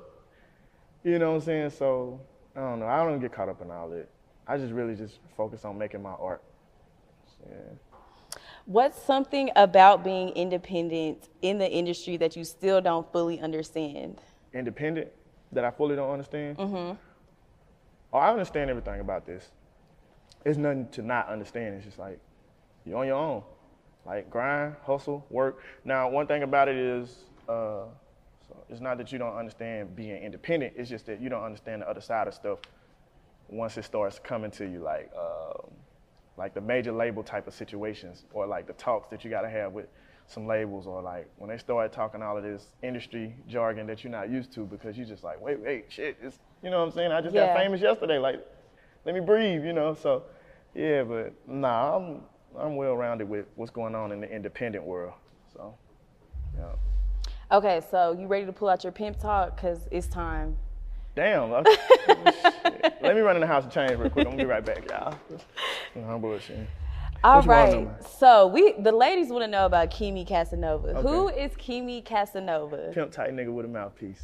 You 1.04 1.18
know 1.18 1.32
what 1.32 1.36
I'm 1.36 1.40
saying? 1.42 1.70
So 1.70 2.18
I 2.56 2.60
don't 2.60 2.80
know. 2.80 2.86
I 2.86 3.04
don't 3.04 3.20
get 3.20 3.30
caught 3.30 3.50
up 3.50 3.60
in 3.60 3.70
all 3.70 3.90
that. 3.90 4.08
I 4.46 4.56
just 4.56 4.72
really 4.72 4.94
just 4.94 5.18
focus 5.36 5.66
on 5.66 5.76
making 5.76 6.02
my 6.02 6.12
art. 6.12 6.42
Yeah. 7.46 7.56
What's 8.64 9.02
something 9.02 9.50
about 9.54 10.02
being 10.02 10.30
independent 10.30 11.28
in 11.42 11.58
the 11.58 11.70
industry 11.70 12.16
that 12.16 12.36
you 12.36 12.44
still 12.44 12.80
don't 12.80 13.10
fully 13.12 13.38
understand? 13.38 14.20
Independent 14.54 15.08
that 15.52 15.64
I 15.64 15.70
fully 15.70 15.96
don't 15.96 16.10
understand. 16.10 16.58
Mm-hmm. 16.58 16.96
Oh, 18.12 18.18
I 18.18 18.30
understand 18.30 18.70
everything 18.70 19.00
about 19.00 19.26
this. 19.26 19.50
It's 20.44 20.56
nothing 20.56 20.88
to 20.92 21.02
not 21.02 21.28
understand. 21.28 21.74
It's 21.74 21.84
just 21.84 21.98
like 21.98 22.18
you're 22.84 22.98
on 22.98 23.06
your 23.06 23.16
own. 23.16 23.42
Like 24.06 24.30
grind, 24.30 24.76
hustle, 24.84 25.26
work. 25.28 25.62
Now, 25.84 26.08
one 26.08 26.26
thing 26.26 26.42
about 26.42 26.68
it 26.68 26.76
is, 26.76 27.24
uh, 27.48 27.84
so 28.46 28.56
it's 28.70 28.80
not 28.80 28.96
that 28.98 29.12
you 29.12 29.18
don't 29.18 29.36
understand 29.36 29.94
being 29.94 30.22
independent. 30.22 30.74
It's 30.76 30.88
just 30.88 31.06
that 31.06 31.20
you 31.20 31.28
don't 31.28 31.44
understand 31.44 31.82
the 31.82 31.88
other 31.88 32.00
side 32.00 32.26
of 32.26 32.34
stuff 32.34 32.60
once 33.48 33.76
it 33.76 33.84
starts 33.84 34.18
coming 34.18 34.50
to 34.52 34.64
you, 34.64 34.80
like 34.80 35.10
um, 35.18 35.70
like 36.38 36.54
the 36.54 36.60
major 36.60 36.92
label 36.92 37.22
type 37.22 37.46
of 37.46 37.54
situations, 37.54 38.24
or 38.32 38.46
like 38.46 38.66
the 38.66 38.72
talks 38.74 39.08
that 39.10 39.24
you 39.24 39.30
got 39.30 39.42
to 39.42 39.50
have 39.50 39.72
with 39.72 39.86
some 40.28 40.46
labels, 40.46 40.86
or 40.86 41.02
like 41.02 41.28
when 41.36 41.48
they 41.50 41.58
start 41.58 41.92
talking 41.92 42.22
all 42.22 42.36
of 42.36 42.42
this 42.42 42.66
industry 42.82 43.34
jargon 43.48 43.86
that 43.86 44.04
you're 44.04 44.10
not 44.12 44.30
used 44.30 44.52
to, 44.52 44.60
because 44.60 44.96
you're 44.96 45.06
just 45.06 45.24
like, 45.24 45.40
wait, 45.40 45.58
wait, 45.60 45.86
shit, 45.88 46.16
it's 46.22 46.38
you 46.62 46.70
know 46.70 46.80
what 46.80 46.86
I'm 46.86 46.92
saying? 46.92 47.12
I 47.12 47.20
just 47.20 47.34
Yeah. 47.34 47.46
got 47.46 47.56
famous 47.56 47.80
yesterday. 47.80 48.18
Like, 48.18 48.44
let 49.04 49.14
me 49.14 49.20
breathe, 49.20 49.64
you 49.64 49.72
know. 49.72 49.94
So, 49.94 50.24
yeah, 50.74 51.02
but 51.02 51.32
nah, 51.48 51.96
I'm 51.96 52.22
I'm 52.58 52.76
well 52.76 52.96
rounded 52.96 53.28
with 53.28 53.46
what's 53.56 53.70
going 53.70 53.94
on 53.94 54.12
in 54.12 54.20
the 54.20 54.30
independent 54.30 54.84
world. 54.84 55.14
So, 55.52 55.76
yeah. 56.56 56.72
Okay, 57.50 57.80
so 57.90 58.12
you 58.12 58.26
ready 58.26 58.44
to 58.44 58.52
pull 58.52 58.68
out 58.68 58.84
your 58.84 58.92
pimp 58.92 59.18
talk? 59.18 59.56
Because 59.56 59.88
it's 59.90 60.06
time. 60.06 60.56
Damn. 61.16 61.64
Shit. 62.06 62.94
Let 63.02 63.14
me 63.16 63.22
run 63.22 63.36
in 63.36 63.40
the 63.40 63.46
house 63.46 63.64
and 63.64 63.72
change 63.72 63.98
real 63.98 64.10
quick. 64.10 64.26
I'm 64.26 64.32
gonna 64.32 64.42
be 64.42 64.48
right 64.48 64.64
back, 64.64 64.86
y'all. 64.86 65.18
I'm 65.96 66.20
bullshitting. 66.20 66.66
All 67.24 67.42
right. 67.42 67.88
So 68.18 68.46
we 68.46 68.74
the 68.78 68.92
ladies 68.92 69.28
want 69.30 69.42
to 69.42 69.48
know 69.48 69.66
about 69.66 69.90
Keemy 69.90 70.26
Casanova. 70.26 70.88
Okay. 70.88 71.02
Who 71.02 71.28
is 71.28 71.52
Keemy 71.52 72.04
Casanova? 72.04 72.92
Pimp 72.94 73.10
tight 73.10 73.32
nigga 73.32 73.52
with 73.52 73.64
a 73.64 73.68
mouthpiece. 73.68 74.22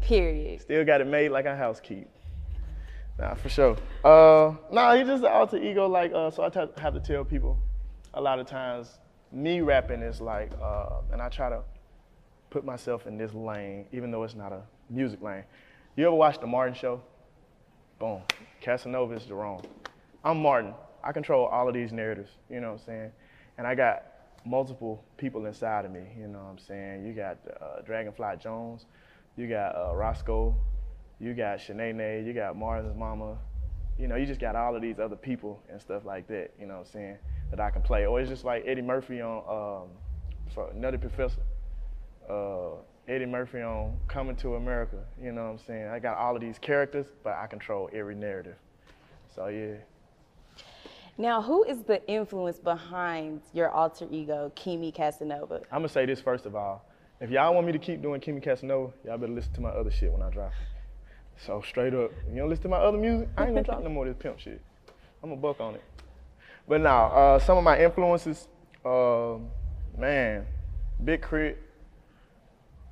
Period. 0.00 0.60
Still 0.60 0.84
got 0.84 1.00
it 1.00 1.06
made 1.06 1.30
like 1.30 1.46
a 1.46 1.56
housekeep. 1.56 2.08
Nah, 3.18 3.34
for 3.34 3.48
sure. 3.48 3.76
Uh, 4.04 4.54
nah, 4.72 4.94
he 4.94 5.04
just 5.04 5.22
an 5.22 5.30
alter 5.30 5.58
ego. 5.58 5.86
Like, 5.88 6.12
uh, 6.14 6.30
so 6.30 6.44
I 6.44 6.48
t- 6.48 6.60
have 6.78 6.94
to 6.94 7.00
tell 7.00 7.24
people 7.24 7.58
a 8.14 8.20
lot 8.20 8.38
of 8.38 8.46
times 8.46 8.98
me 9.32 9.60
rapping 9.60 10.00
is 10.02 10.20
like, 10.20 10.50
uh, 10.62 11.00
and 11.12 11.20
I 11.20 11.28
try 11.28 11.50
to 11.50 11.62
put 12.48 12.64
myself 12.64 13.06
in 13.06 13.18
this 13.18 13.34
lane, 13.34 13.86
even 13.92 14.10
though 14.10 14.22
it's 14.22 14.34
not 14.34 14.52
a 14.52 14.62
music 14.88 15.22
lane. 15.22 15.44
You 15.96 16.06
ever 16.06 16.14
watch 16.14 16.40
The 16.40 16.46
Martin 16.46 16.74
Show? 16.74 17.02
Boom. 17.98 18.22
Casanova 18.60 19.14
is 19.14 19.24
Jerome. 19.24 19.62
I'm 20.24 20.40
Martin. 20.40 20.72
I 21.02 21.12
control 21.12 21.46
all 21.46 21.68
of 21.68 21.74
these 21.74 21.92
narratives, 21.92 22.30
you 22.48 22.60
know 22.60 22.72
what 22.72 22.80
I'm 22.80 22.86
saying? 22.86 23.12
And 23.58 23.66
I 23.66 23.74
got 23.74 24.04
multiple 24.44 25.04
people 25.16 25.46
inside 25.46 25.84
of 25.84 25.90
me, 25.90 26.02
you 26.18 26.26
know 26.26 26.38
what 26.38 26.50
I'm 26.50 26.58
saying? 26.58 27.06
You 27.06 27.12
got 27.12 27.38
uh, 27.60 27.82
Dragonfly 27.82 28.36
Jones, 28.42 28.86
you 29.36 29.48
got 29.48 29.76
uh, 29.76 29.94
Roscoe, 29.94 30.54
you 31.18 31.34
got 31.34 31.58
Shanae, 31.58 32.24
you 32.26 32.32
got 32.32 32.56
Martin's 32.56 32.96
mama, 32.96 33.36
you 33.98 34.08
know, 34.08 34.16
you 34.16 34.26
just 34.26 34.40
got 34.40 34.56
all 34.56 34.74
of 34.74 34.82
these 34.82 34.98
other 34.98 35.16
people 35.16 35.62
and 35.70 35.80
stuff 35.80 36.04
like 36.04 36.26
that, 36.28 36.52
you 36.58 36.66
know 36.66 36.78
what 36.78 36.86
I'm 36.86 36.92
saying, 36.92 37.18
that 37.50 37.60
I 37.60 37.70
can 37.70 37.82
play. 37.82 38.06
Or 38.06 38.20
it's 38.20 38.30
just 38.30 38.44
like 38.44 38.64
Eddie 38.66 38.82
Murphy 38.82 39.20
on 39.20 39.82
um, 39.82 39.88
for 40.54 40.72
Nutty 40.74 40.98
Professor. 40.98 41.42
Uh, 42.28 42.76
Eddie 43.08 43.26
Murphy 43.26 43.60
on 43.60 43.98
Coming 44.08 44.36
to 44.36 44.54
America, 44.54 44.98
you 45.20 45.32
know 45.32 45.44
what 45.44 45.50
I'm 45.50 45.58
saying? 45.58 45.88
I 45.88 45.98
got 45.98 46.16
all 46.16 46.34
of 46.34 46.40
these 46.40 46.58
characters, 46.58 47.06
but 47.24 47.34
I 47.34 47.46
control 47.46 47.90
every 47.92 48.14
narrative. 48.14 48.56
So 49.34 49.48
yeah. 49.48 49.74
Now, 51.20 51.42
who 51.42 51.64
is 51.64 51.82
the 51.82 52.02
influence 52.08 52.58
behind 52.58 53.42
your 53.52 53.68
alter 53.68 54.06
ego, 54.10 54.50
Keemy 54.56 54.94
Casanova? 54.94 55.60
I'm 55.70 55.80
gonna 55.80 55.88
say 55.90 56.06
this 56.06 56.18
first 56.18 56.46
of 56.46 56.56
all. 56.56 56.86
If 57.20 57.28
y'all 57.28 57.54
want 57.54 57.66
me 57.66 57.72
to 57.72 57.78
keep 57.78 58.00
doing 58.00 58.22
Keemy 58.22 58.42
Casanova, 58.42 58.94
y'all 59.04 59.18
better 59.18 59.30
listen 59.30 59.52
to 59.52 59.60
my 59.60 59.68
other 59.68 59.90
shit 59.90 60.10
when 60.10 60.22
I 60.22 60.30
drop 60.30 60.50
it. 60.50 61.44
So 61.44 61.60
straight 61.60 61.92
up, 61.92 62.10
you 62.30 62.38
don't 62.38 62.48
listen 62.48 62.62
to 62.62 62.68
my 62.70 62.78
other 62.78 62.96
music, 62.96 63.28
I 63.36 63.42
ain't 63.42 63.50
gonna 63.50 63.64
drop 63.64 63.82
no 63.82 63.90
more 63.90 64.06
of 64.06 64.16
this 64.16 64.22
pimp 64.22 64.38
shit. 64.38 64.62
I'm 65.22 65.30
a 65.30 65.36
buck 65.36 65.60
on 65.60 65.74
it. 65.74 65.82
But 66.66 66.80
now, 66.80 67.08
uh, 67.08 67.38
some 67.38 67.58
of 67.58 67.64
my 67.64 67.78
influences, 67.78 68.48
uh, 68.82 69.34
man, 69.98 70.46
Big 71.04 71.20
K.R.I.T., 71.20 71.58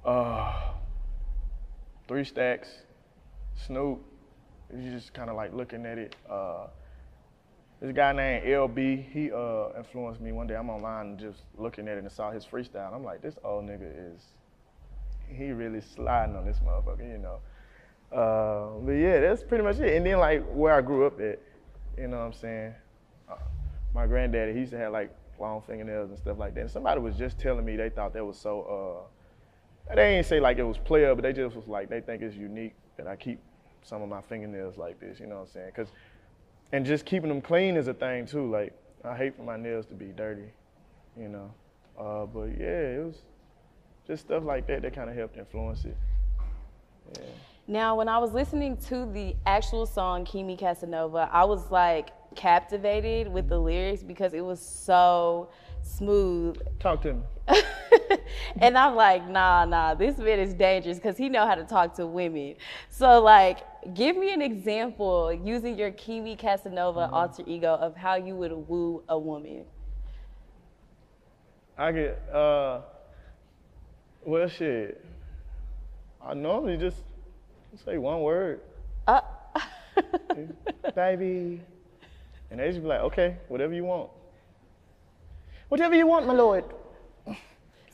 uh, 0.04 0.72
Three 2.06 2.24
Stacks, 2.24 2.68
Snoop. 3.54 4.04
You 4.76 4.90
just 4.90 5.14
kind 5.14 5.30
of 5.30 5.36
like 5.36 5.54
looking 5.54 5.86
at 5.86 5.96
it. 5.96 6.14
Uh, 6.28 6.66
this 7.80 7.92
guy 7.92 8.12
named 8.12 8.44
LB, 8.44 9.12
he 9.12 9.30
uh, 9.30 9.68
influenced 9.78 10.20
me 10.20 10.32
one 10.32 10.46
day. 10.46 10.56
I'm 10.56 10.68
online 10.68 11.16
just 11.16 11.42
looking 11.56 11.86
at 11.86 11.96
it 11.96 12.02
and 12.02 12.10
saw 12.10 12.32
his 12.32 12.44
freestyle. 12.44 12.92
I'm 12.92 13.04
like, 13.04 13.22
this 13.22 13.36
old 13.44 13.66
nigga 13.66 14.14
is, 14.14 14.22
he 15.28 15.52
really 15.52 15.80
sliding 15.80 16.34
on 16.34 16.44
this 16.44 16.58
motherfucker, 16.58 17.08
you 17.08 17.18
know. 17.18 17.38
Uh, 18.10 18.78
but 18.84 18.92
yeah, 18.92 19.20
that's 19.20 19.44
pretty 19.44 19.62
much 19.62 19.78
it. 19.78 19.96
And 19.96 20.04
then 20.04 20.18
like 20.18 20.44
where 20.52 20.74
I 20.74 20.80
grew 20.80 21.06
up 21.06 21.20
at, 21.20 21.40
you 21.96 22.08
know 22.08 22.18
what 22.18 22.24
I'm 22.24 22.32
saying? 22.32 22.74
Uh, 23.30 23.36
my 23.94 24.06
granddaddy, 24.06 24.54
he 24.54 24.60
used 24.60 24.72
to 24.72 24.78
have 24.78 24.92
like 24.92 25.14
long 25.38 25.62
fingernails 25.66 26.10
and 26.10 26.18
stuff 26.18 26.38
like 26.38 26.54
that. 26.54 26.62
And 26.62 26.70
somebody 26.70 27.00
was 27.00 27.16
just 27.16 27.38
telling 27.38 27.64
me 27.64 27.76
they 27.76 27.90
thought 27.90 28.12
that 28.14 28.24
was 28.24 28.38
so, 28.38 29.06
uh, 29.88 29.94
they 29.94 30.16
ain't 30.16 30.26
say 30.26 30.40
like 30.40 30.58
it 30.58 30.64
was 30.64 30.78
player, 30.78 31.14
but 31.14 31.22
they 31.22 31.32
just 31.32 31.54
was 31.54 31.68
like, 31.68 31.88
they 31.90 32.00
think 32.00 32.22
it's 32.22 32.34
unique 32.34 32.74
that 32.96 33.06
I 33.06 33.14
keep 33.14 33.38
some 33.82 34.02
of 34.02 34.08
my 34.08 34.22
fingernails 34.22 34.76
like 34.76 34.98
this, 34.98 35.20
you 35.20 35.26
know 35.26 35.36
what 35.36 35.42
I'm 35.42 35.52
saying? 35.52 35.70
Cause 35.76 35.88
and 36.72 36.84
just 36.84 37.04
keeping 37.04 37.28
them 37.28 37.40
clean 37.40 37.76
is 37.76 37.88
a 37.88 37.94
thing 37.94 38.26
too. 38.26 38.50
Like 38.50 38.72
I 39.04 39.16
hate 39.16 39.36
for 39.36 39.42
my 39.42 39.56
nails 39.56 39.86
to 39.86 39.94
be 39.94 40.06
dirty, 40.06 40.50
you 41.18 41.28
know. 41.28 41.52
Uh, 41.98 42.26
but 42.26 42.46
yeah, 42.58 42.96
it 42.96 43.04
was 43.04 43.16
just 44.06 44.24
stuff 44.24 44.44
like 44.44 44.66
that 44.66 44.82
that 44.82 44.94
kind 44.94 45.10
of 45.10 45.16
helped 45.16 45.36
influence 45.36 45.84
it. 45.84 45.96
Yeah. 47.14 47.24
Now, 47.70 47.96
when 47.96 48.08
I 48.08 48.16
was 48.16 48.32
listening 48.32 48.78
to 48.88 49.04
the 49.12 49.36
actual 49.44 49.84
song 49.84 50.24
Keemy 50.24 50.58
Casanova, 50.58 51.28
I 51.30 51.44
was 51.44 51.70
like 51.70 52.10
captivated 52.34 53.28
with 53.28 53.48
the 53.48 53.58
lyrics 53.58 54.02
because 54.02 54.32
it 54.32 54.40
was 54.40 54.60
so 54.60 55.50
smooth. 55.82 56.58
Talk 56.80 57.02
to 57.02 57.14
me. 57.14 57.22
and 58.60 58.76
I'm 58.76 58.94
like, 58.94 59.28
nah, 59.28 59.64
nah, 59.64 59.94
this 59.94 60.18
man 60.18 60.38
is 60.38 60.54
dangerous 60.54 60.98
because 60.98 61.16
he 61.16 61.28
know 61.28 61.46
how 61.46 61.54
to 61.54 61.64
talk 61.64 61.94
to 61.96 62.06
women. 62.06 62.56
So 62.90 63.20
like, 63.20 63.58
give 63.94 64.16
me 64.16 64.32
an 64.32 64.42
example 64.42 65.32
using 65.32 65.78
your 65.78 65.90
Keemy 65.90 66.38
Casanova 66.38 67.00
mm-hmm. 67.00 67.14
alter 67.14 67.42
ego 67.46 67.74
of 67.74 67.96
how 67.96 68.16
you 68.16 68.34
would 68.36 68.52
woo 68.52 69.02
a 69.08 69.18
woman. 69.18 69.64
I 71.76 71.92
get, 71.92 72.22
uh, 72.32 72.80
well, 74.24 74.48
shit. 74.48 75.04
I 76.24 76.34
normally 76.34 76.76
just 76.76 76.98
say 77.84 77.98
one 77.98 78.20
word. 78.20 78.60
Uh. 79.06 79.20
Baby. 80.94 81.60
And 82.50 82.60
they 82.60 82.68
just 82.68 82.82
be 82.82 82.88
like, 82.88 83.00
okay, 83.00 83.36
whatever 83.48 83.74
you 83.74 83.84
want. 83.84 84.10
Whatever 85.68 85.94
you 85.94 86.06
want, 86.06 86.26
my 86.26 86.32
lord. 86.32 86.64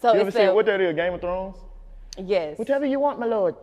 So 0.00 0.14
you 0.14 0.20
ever 0.20 0.30
seen 0.30 0.54
what 0.54 0.66
that 0.66 0.80
is, 0.80 0.94
Game 0.94 1.14
of 1.14 1.20
Thrones? 1.20 1.56
Yes. 2.18 2.58
Whatever 2.58 2.86
you 2.86 3.00
want, 3.00 3.18
my 3.18 3.26
lord. 3.26 3.56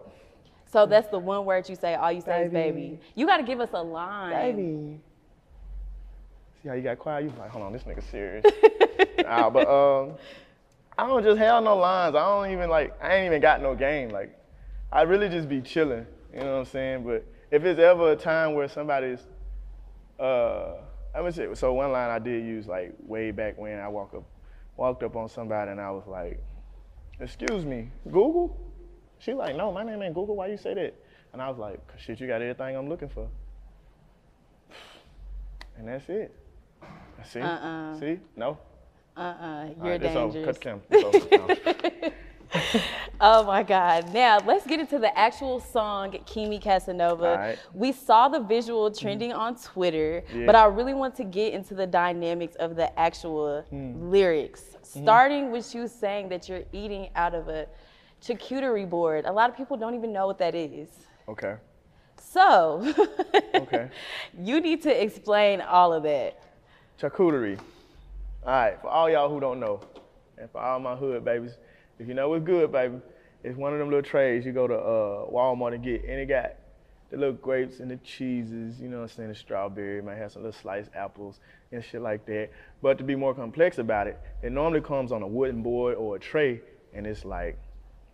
So 0.71 0.85
that's 0.85 1.09
the 1.09 1.19
one 1.19 1.45
word 1.45 1.67
you 1.69 1.75
say. 1.75 1.95
All 1.95 2.11
you 2.11 2.21
say 2.21 2.47
baby. 2.47 2.47
is 2.47 2.51
baby. 2.53 2.99
You 3.15 3.25
got 3.25 3.37
to 3.37 3.43
give 3.43 3.59
us 3.59 3.69
a 3.73 3.81
line. 3.81 4.31
Baby. 4.31 4.99
See 6.61 6.69
how 6.69 6.75
you 6.75 6.81
got 6.81 6.99
quiet? 6.99 7.25
You 7.25 7.33
like, 7.37 7.49
hold 7.49 7.65
on, 7.65 7.73
this 7.73 7.83
nigga 7.83 8.03
serious. 8.09 8.45
nah, 9.23 9.49
but 9.49 9.67
um, 9.67 10.13
I 10.97 11.07
don't 11.07 11.23
just 11.23 11.39
have 11.39 11.63
no 11.63 11.77
lines. 11.77 12.15
I 12.15 12.19
don't 12.19 12.51
even 12.51 12.69
like. 12.69 12.93
I 13.01 13.15
ain't 13.15 13.27
even 13.27 13.41
got 13.41 13.61
no 13.61 13.75
game. 13.75 14.09
Like, 14.09 14.37
I 14.91 15.01
really 15.03 15.27
just 15.29 15.49
be 15.49 15.61
chilling. 15.61 16.05
You 16.33 16.39
know 16.39 16.53
what 16.53 16.59
I'm 16.59 16.65
saying? 16.65 17.03
But 17.03 17.25
if 17.49 17.63
it's 17.63 17.79
ever 17.79 18.11
a 18.11 18.15
time 18.15 18.53
where 18.53 18.67
somebody's, 18.67 19.19
uh, 20.19 20.75
I'm 21.13 21.21
gonna 21.21 21.31
say. 21.31 21.53
So 21.55 21.73
one 21.73 21.91
line 21.91 22.09
I 22.09 22.19
did 22.19 22.45
use 22.45 22.67
like 22.67 22.93
way 22.99 23.31
back 23.31 23.57
when 23.57 23.79
I 23.79 23.87
walk 23.87 24.13
up, 24.13 24.23
walked 24.77 25.03
up 25.03 25.15
on 25.15 25.29
somebody 25.29 25.71
and 25.71 25.81
I 25.81 25.91
was 25.91 26.07
like, 26.07 26.41
"Excuse 27.19 27.65
me, 27.65 27.89
Google." 28.05 28.71
She 29.21 29.35
like, 29.35 29.55
no, 29.55 29.71
my 29.71 29.83
name 29.83 30.01
ain't 30.01 30.15
Google. 30.15 30.35
Why 30.35 30.47
you 30.47 30.57
say 30.57 30.73
that? 30.73 30.95
And 31.31 31.41
I 31.41 31.47
was 31.47 31.59
like, 31.59 31.79
shit, 31.95 32.19
you 32.19 32.25
got 32.25 32.41
everything 32.41 32.75
I'm 32.75 32.89
looking 32.89 33.09
for. 33.09 33.27
And 35.77 35.87
that's 35.87 36.09
it. 36.09 36.35
See? 37.23 37.39
Uh-uh. 37.39 37.99
See? 37.99 38.19
No? 38.35 38.57
Uh-uh. 39.15 39.69
You're 39.77 39.91
right, 39.91 40.01
dangerous. 40.01 40.59
Cut 40.59 40.81
the 40.89 42.13
oh 43.21 43.43
my 43.43 43.63
God. 43.63 44.13
Now 44.13 44.39
let's 44.45 44.65
get 44.65 44.79
into 44.79 44.99
the 44.99 45.17
actual 45.17 45.59
song 45.59 46.11
Keemy 46.11 46.61
Casanova. 46.61 47.37
Right. 47.37 47.59
We 47.73 47.91
saw 47.91 48.27
the 48.27 48.39
visual 48.39 48.89
mm. 48.89 48.99
trending 48.99 49.31
mm. 49.31 49.37
on 49.37 49.55
Twitter, 49.55 50.23
yeah. 50.33 50.45
but 50.45 50.55
I 50.55 50.65
really 50.65 50.93
want 50.93 51.15
to 51.17 51.23
get 51.23 51.53
into 51.53 51.75
the 51.75 51.87
dynamics 51.87 52.55
of 52.55 52.75
the 52.75 52.97
actual 52.99 53.63
mm. 53.71 54.11
lyrics. 54.11 54.61
Mm. 54.61 55.03
Starting 55.03 55.51
with 55.51 55.73
you 55.73 55.87
saying 55.87 56.29
that 56.29 56.49
you're 56.49 56.63
eating 56.73 57.09
out 57.15 57.35
of 57.35 57.47
a 57.47 57.67
charcuterie 58.21 58.89
board. 58.89 59.25
A 59.25 59.31
lot 59.31 59.49
of 59.49 59.55
people 59.55 59.77
don't 59.77 59.95
even 59.95 60.11
know 60.11 60.27
what 60.27 60.39
that 60.39 60.55
is. 60.55 60.89
Okay. 61.29 61.55
So, 62.17 62.93
okay. 63.55 63.89
you 64.39 64.61
need 64.61 64.81
to 64.83 65.03
explain 65.03 65.61
all 65.61 65.93
of 65.93 66.03
that. 66.03 66.41
Charcuterie. 66.99 67.59
All 68.43 68.51
right, 68.51 68.81
for 68.81 68.87
all 68.87 69.09
y'all 69.09 69.29
who 69.29 69.39
don't 69.39 69.59
know, 69.59 69.81
and 70.37 70.49
for 70.49 70.59
all 70.59 70.79
my 70.79 70.95
hood 70.95 71.23
babies, 71.23 71.57
if 72.01 72.07
you 72.07 72.15
know 72.15 72.29
what's 72.29 72.43
good, 72.43 72.71
baby, 72.71 72.95
it's 73.43 73.55
one 73.55 73.73
of 73.73 73.79
them 73.79 73.89
little 73.89 74.01
trays 74.01 74.43
you 74.43 74.51
go 74.51 74.67
to 74.67 74.75
uh, 74.75 75.29
Walmart 75.29 75.75
and 75.75 75.83
get, 75.83 76.03
and 76.03 76.19
it 76.19 76.25
got 76.27 76.55
the 77.11 77.17
little 77.17 77.35
grapes 77.35 77.79
and 77.79 77.91
the 77.91 77.97
cheeses, 77.97 78.81
you 78.81 78.89
know 78.89 78.97
what 78.97 79.03
I'm 79.03 79.09
saying, 79.09 79.29
the 79.29 79.35
strawberry, 79.35 80.01
might 80.01 80.17
have 80.17 80.31
some 80.31 80.41
little 80.41 80.59
sliced 80.59 80.89
apples 80.95 81.39
and 81.71 81.83
shit 81.83 82.01
like 82.01 82.25
that. 82.25 82.49
But 82.81 82.97
to 82.97 83.03
be 83.03 83.15
more 83.15 83.35
complex 83.35 83.77
about 83.77 84.07
it, 84.07 84.19
it 84.41 84.51
normally 84.51 84.81
comes 84.81 85.11
on 85.11 85.21
a 85.21 85.27
wooden 85.27 85.61
board 85.61 85.95
or 85.95 86.15
a 86.15 86.19
tray, 86.19 86.61
and 86.93 87.05
it's 87.05 87.23
like 87.23 87.59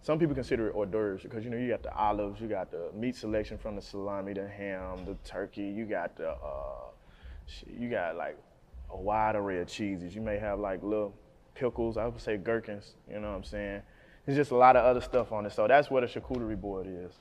some 0.01 0.19
people 0.19 0.35
consider 0.35 0.67
it 0.67 0.75
hors 0.75 0.88
d'oeuvres 0.88 1.23
because 1.23 1.45
you 1.45 1.49
know 1.49 1.57
you 1.57 1.69
got 1.69 1.83
the 1.83 1.93
olives, 1.95 2.41
you 2.41 2.47
got 2.49 2.71
the 2.71 2.89
meat 2.93 3.15
selection 3.15 3.57
from 3.57 3.77
the 3.77 3.81
salami, 3.81 4.33
the 4.33 4.47
ham, 4.47 5.05
the 5.05 5.15
turkey, 5.23 5.63
you 5.63 5.85
got 5.85 6.17
the 6.17 6.31
uh, 6.31 6.89
you 7.65 7.89
got 7.89 8.17
like 8.17 8.38
a 8.89 8.97
wide 8.97 9.38
array 9.38 9.61
of 9.61 9.67
cheeses. 9.67 10.13
You 10.13 10.21
may 10.21 10.38
have 10.39 10.59
like 10.59 10.83
little 10.83 11.13
pickles, 11.58 11.97
I 11.97 12.05
would 12.05 12.22
say 12.22 12.38
gherkins. 12.38 12.93
You 13.10 13.20
know 13.20 13.30
what 13.30 13.38
I'm 13.38 13.43
saying? 13.43 13.82
There's 14.26 14.38
just 14.38 14.51
a 14.51 14.55
lot 14.55 14.76
of 14.76 14.86
other 14.86 15.01
stuff 15.01 15.32
on 15.32 15.45
it. 15.45 15.53
So 15.53 15.68
that's 15.68 15.89
what 15.89 16.03
a 16.03 16.08
charcuterie 16.08 16.60
board 16.60 16.88
is. 16.88 17.12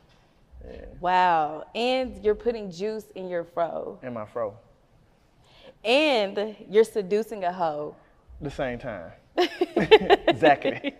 Yeah. 0.64 0.84
Wow. 1.00 1.64
And 1.74 2.22
you're 2.24 2.34
putting 2.34 2.70
juice 2.70 3.06
in 3.14 3.28
your 3.28 3.44
fro. 3.44 3.98
In 4.02 4.12
my 4.12 4.26
fro. 4.26 4.56
And 5.84 6.56
you're 6.68 6.84
seducing 6.84 7.44
a 7.44 7.52
hoe. 7.52 7.94
The 8.40 8.50
same 8.50 8.78
time. 8.78 9.12
exactly. 10.26 10.94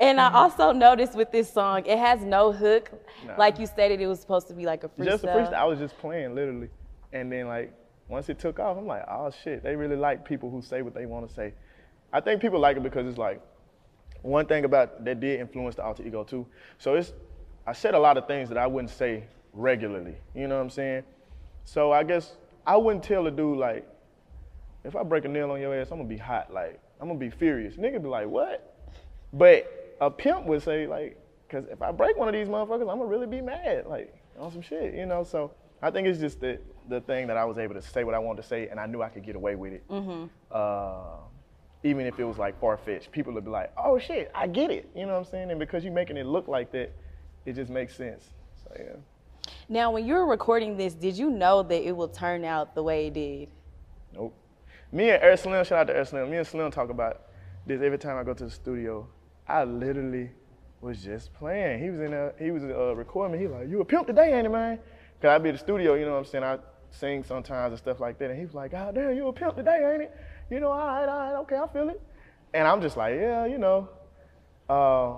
and 0.00 0.20
I 0.20 0.32
also 0.32 0.72
noticed 0.72 1.14
with 1.14 1.32
this 1.32 1.50
song, 1.50 1.86
it 1.86 1.98
has 1.98 2.22
no 2.22 2.52
hook. 2.52 2.90
Nah. 3.26 3.36
Like 3.36 3.58
you 3.58 3.66
stated, 3.66 4.00
it 4.00 4.06
was 4.06 4.20
supposed 4.20 4.48
to 4.48 4.54
be 4.54 4.66
like 4.66 4.84
a 4.84 4.88
freestyle. 4.88 5.04
Just 5.04 5.24
a 5.24 5.28
freestyle. 5.28 5.54
I 5.54 5.64
was 5.64 5.78
just 5.78 5.96
playing 5.98 6.34
literally, 6.34 6.68
and 7.12 7.32
then 7.32 7.48
like 7.48 7.72
once 8.08 8.28
it 8.28 8.38
took 8.38 8.58
off, 8.58 8.76
I'm 8.76 8.86
like, 8.86 9.04
oh 9.08 9.30
shit, 9.42 9.62
they 9.62 9.76
really 9.76 9.96
like 9.96 10.24
people 10.24 10.50
who 10.50 10.60
say 10.60 10.82
what 10.82 10.94
they 10.94 11.06
want 11.06 11.28
to 11.28 11.34
say. 11.34 11.54
I 12.14 12.20
think 12.20 12.40
people 12.40 12.60
like 12.60 12.76
it 12.76 12.82
because 12.84 13.08
it's 13.08 13.18
like 13.18 13.42
one 14.22 14.46
thing 14.46 14.64
about 14.64 15.04
that 15.04 15.18
did 15.18 15.40
influence 15.40 15.74
the 15.74 15.82
alter 15.82 16.04
ego 16.06 16.22
too. 16.22 16.46
So 16.78 16.94
it's 16.94 17.12
I 17.66 17.72
said 17.72 17.94
a 17.94 17.98
lot 17.98 18.16
of 18.16 18.28
things 18.28 18.48
that 18.50 18.56
I 18.56 18.68
wouldn't 18.68 18.92
say 18.92 19.24
regularly. 19.52 20.14
You 20.32 20.46
know 20.46 20.56
what 20.56 20.62
I'm 20.62 20.70
saying? 20.70 21.02
So 21.64 21.90
I 21.90 22.04
guess 22.04 22.36
I 22.66 22.76
wouldn't 22.76 23.02
tell 23.02 23.26
a 23.26 23.32
dude 23.32 23.58
like, 23.58 23.86
if 24.84 24.94
I 24.94 25.02
break 25.02 25.24
a 25.24 25.28
nail 25.28 25.50
on 25.50 25.60
your 25.60 25.74
ass, 25.74 25.90
I'm 25.90 25.98
gonna 25.98 26.08
be 26.08 26.16
hot. 26.16 26.54
Like 26.54 26.80
I'm 27.00 27.08
gonna 27.08 27.18
be 27.18 27.30
furious. 27.30 27.74
Nigga 27.74 28.00
be 28.00 28.08
like, 28.08 28.28
what? 28.28 28.76
But 29.32 29.96
a 30.00 30.08
pimp 30.08 30.46
would 30.46 30.62
say 30.62 30.86
like, 30.86 31.20
cause 31.50 31.64
if 31.68 31.82
I 31.82 31.90
break 31.90 32.16
one 32.16 32.28
of 32.28 32.34
these 32.34 32.48
motherfuckers, 32.48 32.82
I'm 32.82 32.98
gonna 32.98 33.06
really 33.06 33.26
be 33.26 33.40
mad. 33.40 33.86
Like 33.86 34.14
on 34.38 34.52
some 34.52 34.62
shit, 34.62 34.94
you 34.94 35.06
know. 35.06 35.24
So 35.24 35.50
I 35.82 35.90
think 35.90 36.06
it's 36.06 36.20
just 36.20 36.40
the 36.40 36.60
the 36.88 37.00
thing 37.00 37.26
that 37.26 37.36
I 37.36 37.44
was 37.44 37.58
able 37.58 37.74
to 37.74 37.82
say 37.82 38.04
what 38.04 38.14
I 38.14 38.20
wanted 38.20 38.42
to 38.42 38.48
say, 38.48 38.68
and 38.68 38.78
I 38.78 38.86
knew 38.86 39.02
I 39.02 39.08
could 39.08 39.24
get 39.24 39.34
away 39.34 39.56
with 39.56 39.72
it. 39.72 39.88
Mm-hmm. 39.88 40.26
Uh, 40.52 41.16
even 41.84 42.06
if 42.06 42.18
it 42.18 42.24
was 42.24 42.38
like 42.38 42.58
far 42.58 42.76
fetched, 42.78 43.12
people 43.12 43.32
would 43.34 43.44
be 43.44 43.50
like, 43.50 43.70
"Oh 43.76 43.98
shit, 43.98 44.32
I 44.34 44.48
get 44.48 44.70
it." 44.70 44.90
You 44.96 45.06
know 45.06 45.12
what 45.12 45.18
I'm 45.18 45.24
saying? 45.26 45.50
And 45.50 45.60
because 45.60 45.84
you're 45.84 45.92
making 45.92 46.16
it 46.16 46.26
look 46.26 46.48
like 46.48 46.72
that, 46.72 46.90
it 47.44 47.52
just 47.52 47.70
makes 47.70 47.94
sense. 47.94 48.30
So 48.64 48.74
yeah. 48.76 48.96
Now, 49.68 49.92
when 49.92 50.06
you 50.06 50.14
were 50.14 50.26
recording 50.26 50.76
this, 50.76 50.94
did 50.94 51.16
you 51.16 51.30
know 51.30 51.62
that 51.62 51.86
it 51.86 51.92
will 51.92 52.08
turn 52.08 52.44
out 52.44 52.74
the 52.74 52.82
way 52.82 53.06
it 53.06 53.14
did? 53.14 53.48
Nope. 54.14 54.34
Me 54.90 55.10
and 55.10 55.22
Eric 55.22 55.40
Slim, 55.40 55.64
shout 55.64 55.80
out 55.80 55.86
to 55.88 55.94
Eric 55.94 56.08
Slim. 56.08 56.30
Me 56.30 56.38
and 56.38 56.46
Slim 56.46 56.70
talk 56.70 56.88
about 56.88 57.22
this 57.66 57.82
every 57.82 57.98
time 57.98 58.16
I 58.16 58.24
go 58.24 58.32
to 58.32 58.44
the 58.44 58.50
studio. 58.50 59.06
I 59.46 59.64
literally 59.64 60.30
was 60.80 61.02
just 61.02 61.34
playing. 61.34 61.82
He 61.82 61.90
was 61.90 62.00
in 62.00 62.14
a, 62.14 62.32
he 62.38 62.50
was 62.50 62.64
uh, 62.64 62.94
recording 62.96 63.38
me. 63.38 63.46
He 63.46 63.48
like, 63.48 63.68
"You 63.68 63.82
a 63.82 63.84
pimp 63.84 64.06
today, 64.06 64.32
ain't 64.34 64.46
it, 64.46 64.50
man?" 64.50 64.78
Cause 65.20 65.28
I 65.28 65.38
be 65.38 65.50
at 65.50 65.52
the 65.52 65.58
studio, 65.58 65.94
you 65.94 66.06
know 66.06 66.12
what 66.12 66.18
I'm 66.18 66.24
saying? 66.24 66.44
I 66.44 66.58
sing 66.90 67.24
sometimes 67.24 67.72
and 67.72 67.78
stuff 67.78 68.00
like 68.00 68.18
that. 68.18 68.30
And 68.30 68.38
he 68.38 68.44
was 68.44 68.54
like, 68.54 68.70
"God 68.70 68.94
damn, 68.94 69.14
you 69.14 69.28
a 69.28 69.32
pimp 69.32 69.56
today, 69.56 69.92
ain't 69.92 70.02
it?" 70.02 70.16
You 70.50 70.60
know, 70.60 70.70
all 70.70 70.86
right, 70.86 71.08
all 71.08 71.18
right, 71.18 71.34
okay, 71.40 71.56
I 71.56 71.66
feel 71.68 71.88
it. 71.88 72.00
And 72.52 72.68
I'm 72.68 72.80
just 72.80 72.96
like, 72.96 73.14
yeah, 73.14 73.46
you 73.46 73.58
know. 73.58 73.88
Uh, 74.68 75.16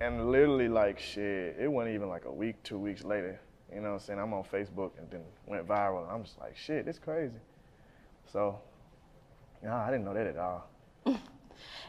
and 0.00 0.30
literally, 0.30 0.68
like, 0.68 0.98
shit, 0.98 1.56
it 1.60 1.70
wasn't 1.70 1.94
even 1.94 2.08
like 2.08 2.24
a 2.24 2.32
week, 2.32 2.62
two 2.62 2.78
weeks 2.78 3.04
later. 3.04 3.40
You 3.72 3.80
know 3.80 3.88
what 3.88 3.94
I'm 3.94 4.00
saying? 4.00 4.18
I'm 4.18 4.32
on 4.32 4.44
Facebook 4.44 4.92
and 4.98 5.10
then 5.10 5.22
went 5.46 5.66
viral. 5.66 6.02
And 6.02 6.12
I'm 6.12 6.24
just 6.24 6.38
like, 6.38 6.56
shit, 6.56 6.86
it's 6.86 6.98
crazy. 6.98 7.38
So, 8.32 8.60
yeah, 9.62 9.76
I 9.76 9.90
didn't 9.90 10.04
know 10.04 10.14
that 10.14 10.26
at 10.26 10.36
all. 10.36 10.70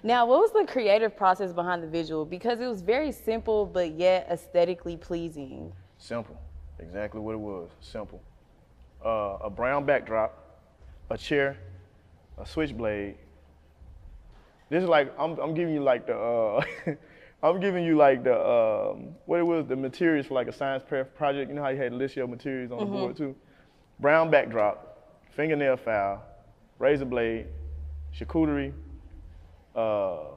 Now, 0.03 0.28
what 0.28 0.41
was 0.41 0.51
the 0.51 0.71
creative 0.71 1.15
process 1.17 1.51
behind 1.51 1.82
the 1.82 1.88
visual? 1.88 2.26
Because 2.26 2.59
it 2.59 2.67
was 2.67 2.84
very 2.84 3.11
simple, 3.11 3.65
but 3.65 3.93
yet 3.93 4.28
aesthetically 4.30 4.97
pleasing. 4.97 5.73
Simple. 5.97 6.39
Exactly 6.78 7.19
what 7.19 7.34
it 7.34 7.39
was. 7.39 7.69
Simple. 7.80 8.21
Uh, 9.03 9.38
a 9.41 9.49
brown 9.49 9.84
backdrop, 9.84 10.61
a 11.09 11.17
chair, 11.17 11.57
a 12.38 12.45
switchblade. 12.45 13.15
This 14.69 14.83
is 14.83 14.89
like 14.89 15.13
I'm, 15.19 15.38
I'm 15.39 15.53
giving 15.53 15.73
you 15.73 15.83
like 15.83 16.07
the 16.07 16.17
uh, 16.17 16.63
I'm 17.43 17.59
giving 17.59 17.83
you 17.86 17.95
like 17.95 18.23
the 18.23 18.36
um, 18.36 19.15
what 19.25 19.39
it 19.39 19.43
was 19.43 19.65
the 19.67 19.75
materials 19.75 20.25
for 20.27 20.33
like 20.33 20.47
a 20.47 20.53
science 20.53 20.83
project. 21.15 21.49
You 21.49 21.55
know 21.55 21.61
how 21.63 21.69
you 21.69 21.77
had 21.77 21.91
to 21.91 21.97
list 21.97 22.15
your 22.15 22.27
materials 22.27 22.71
on 22.71 22.79
Mm-hmm. 22.79 22.93
the 22.93 22.99
board 22.99 23.17
too. 23.17 23.36
Brown 23.99 24.29
backdrop, 24.29 25.21
fingernail 25.36 25.77
file, 25.77 26.23
razor 26.79 27.05
blade, 27.05 27.47
charcuterie. 28.17 28.73
Uh, 29.75 30.31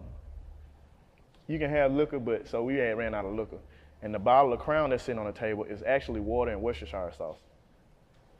you 1.46 1.58
can 1.58 1.70
have 1.70 1.92
liquor, 1.92 2.18
but 2.18 2.46
so 2.46 2.62
we 2.62 2.74
had 2.76 2.98
ran 2.98 3.14
out 3.14 3.24
of 3.24 3.32
liquor. 3.34 3.58
And 4.02 4.14
the 4.14 4.18
bottle 4.18 4.52
of 4.52 4.60
Crown 4.60 4.90
that's 4.90 5.02
sitting 5.02 5.18
on 5.18 5.26
the 5.26 5.32
table 5.32 5.64
is 5.64 5.82
actually 5.84 6.20
water 6.20 6.52
and 6.52 6.60
Worcestershire 6.62 7.12
sauce, 7.16 7.38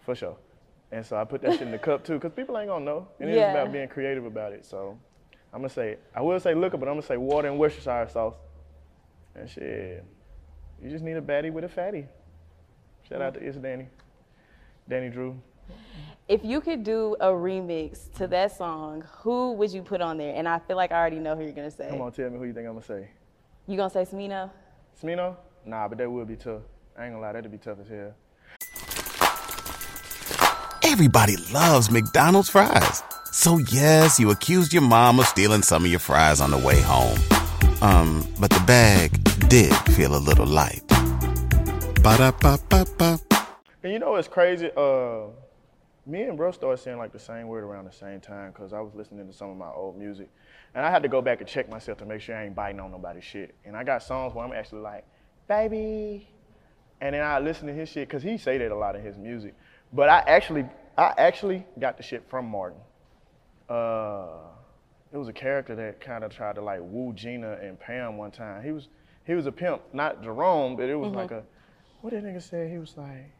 for 0.05 0.15
sure. 0.15 0.37
And 0.91 1.05
so 1.05 1.17
I 1.17 1.25
put 1.25 1.43
that 1.43 1.53
shit 1.53 1.63
in 1.63 1.71
the 1.71 1.79
cup 1.79 2.05
too, 2.05 2.15
because 2.15 2.33
people 2.33 2.57
ain't 2.59 2.69
gonna 2.69 2.85
know. 2.85 3.09
And 3.21 3.29
Yeah. 3.31 3.37
it's 3.37 3.51
about 3.51 3.73
being 3.73 3.89
creative 3.89 4.25
about 4.25 4.53
it. 4.53 4.65
So 4.65 4.99
I'm 5.53 5.61
gonna 5.61 5.69
say, 5.69 5.99
I 6.15 6.23
will 6.23 6.41
say 6.41 6.55
liquor, 6.55 6.77
but 6.77 6.89
I'm 6.89 6.95
gonna 6.95 7.03
say 7.03 7.17
water 7.17 7.49
and 7.49 7.59
Worcestershire 7.59 8.09
sauce. 8.09 8.37
And 9.35 9.49
shit, 9.49 10.05
you 10.83 10.91
just 10.91 11.05
need 11.05 11.17
a 11.17 11.21
baddie 11.23 11.53
with 11.53 11.65
a 11.65 11.69
fatty. 11.69 12.07
Shout 13.09 13.23
out 13.23 13.35
to 13.35 13.41
It's 13.41 13.57
Danny, 13.57 13.89
Danny 14.89 15.09
Drew. 15.11 15.41
If 16.29 16.45
you 16.45 16.61
could 16.61 16.85
do 16.85 17.17
a 17.21 17.29
remix 17.29 18.13
to 18.15 18.27
that 18.29 18.53
song, 18.53 19.03
who 19.21 19.53
would 19.53 19.73
you 19.73 19.83
put 19.83 20.01
on 20.01 20.19
there? 20.19 20.35
And 20.35 20.49
I 20.49 20.59
feel 20.59 20.77
like 20.77 20.93
I 20.93 20.97
already 20.97 21.19
know 21.19 21.37
who 21.37 21.43
you're 21.43 21.53
gonna 21.53 21.71
say. 21.71 21.89
Come 21.89 22.01
on, 22.01 22.13
tell 22.13 22.29
me 22.31 22.39
who 22.39 22.45
you 22.45 22.53
think 22.53 22.67
I'm 22.67 22.75
gonna 22.75 22.85
say. 22.85 23.09
You 23.67 23.77
gonna 23.77 23.91
say 23.91 24.05
Smino? 24.05 24.51
Smino? 25.03 25.37
Nah, 25.65 25.89
but 25.89 25.99
that 25.99 26.11
would 26.11 26.29
be 26.29 26.37
tough. 26.37 26.63
I 26.97 27.05
ain't 27.05 27.13
gonna 27.15 27.21
lie, 27.21 27.33
that'd 27.33 27.51
be 27.51 27.59
tough 27.59 27.79
as 27.81 27.89
hell. 27.89 28.15
Everybody 30.91 31.37
loves 31.53 31.91
McDonald's 31.91 32.49
fries. 32.49 33.03
So 33.31 33.59
yes, 33.59 34.19
you 34.19 34.31
accused 34.31 34.73
your 34.73 34.81
mom 34.81 35.21
of 35.21 35.27
stealing 35.27 35.61
some 35.61 35.85
of 35.85 35.91
your 35.91 36.01
fries 36.01 36.41
on 36.41 36.51
the 36.51 36.57
way 36.57 36.81
home. 36.81 37.19
Um, 37.83 38.27
but 38.41 38.49
the 38.49 38.61
bag 38.67 39.13
did 39.51 39.71
feel 39.93 40.17
a 40.17 40.19
little 40.19 40.47
light. 40.47 40.83
Ba-da-ba-ba-ba. 42.03 43.21
And 43.83 43.93
you 43.93 43.99
know 43.99 44.13
what's 44.13 44.29
crazy? 44.29 44.71
Uh, 44.75 45.27
me 46.07 46.23
and 46.23 46.39
bro 46.39 46.53
started 46.53 46.83
saying 46.83 46.97
like 46.97 47.13
the 47.13 47.19
same 47.19 47.49
word 47.49 47.65
around 47.65 47.85
the 47.85 47.93
same 47.93 48.19
time 48.19 48.51
because 48.53 48.73
I 48.73 48.81
was 48.81 48.95
listening 48.95 49.27
to 49.27 49.33
some 49.35 49.51
of 49.51 49.59
my 49.59 49.71
old 49.71 49.99
music, 49.99 50.31
and 50.75 50.87
I 50.87 50.91
had 50.91 51.03
to 51.03 51.09
go 51.09 51.21
back 51.21 51.41
and 51.41 51.49
check 51.49 51.69
myself 51.69 51.99
to 51.99 52.07
make 52.07 52.23
sure 52.23 52.35
I 52.35 52.47
ain't 52.47 52.55
biting 52.55 52.81
on 52.81 52.91
nobody's 52.93 53.25
shit. 53.25 53.55
And 53.67 53.77
I 53.77 53.85
got 53.85 54.03
songs 54.03 54.35
where 54.35 54.43
I'm 54.43 54.55
actually 54.55 54.81
like, 54.81 55.05
baby, 55.49 56.27
and 57.03 57.15
then 57.15 57.23
I 57.23 57.41
listen 57.41 57.67
to 57.67 57.75
his 57.75 57.91
shit 57.91 58.09
because 58.09 58.23
he 58.23 58.39
say 58.39 58.57
that 58.57 58.73
a 58.73 58.75
lot 58.75 58.97
in 58.97 59.03
his 59.03 59.19
music. 59.19 59.55
But 59.93 60.11
I 60.11 60.19
actually, 60.27 60.67
I 60.99 61.15
actually 61.17 61.65
got 61.79 61.97
the 61.97 62.03
shit 62.03 62.29
from 62.29 62.47
Martin. 62.47 62.81
Uh, 63.69 64.27
it 65.13 65.17
was 65.17 65.29
a 65.29 65.33
character 65.33 65.77
that 65.77 66.01
kind 66.01 66.25
of 66.25 66.35
tried 66.35 66.57
to 66.57 66.61
like 66.61 66.81
woo 66.83 67.13
Gina 67.15 67.53
and 67.63 67.79
Pam 67.79 68.17
one 68.19 68.33
time. 68.33 68.65
He 68.65 68.73
was, 68.73 68.89
he 69.25 69.35
was 69.35 69.47
a 69.47 69.53
pimp, 69.53 69.81
not 69.93 70.23
Jerome, 70.23 70.75
but 70.75 70.89
it 70.89 70.97
was 70.97 71.13
Mhm. 71.13 71.15
like 71.17 71.31
a, 71.31 71.45
what 72.01 72.13
that 72.13 72.25
nigga 72.25 72.43
say? 72.43 72.69
He 72.69 72.79
was 72.79 72.97
like 72.97 73.31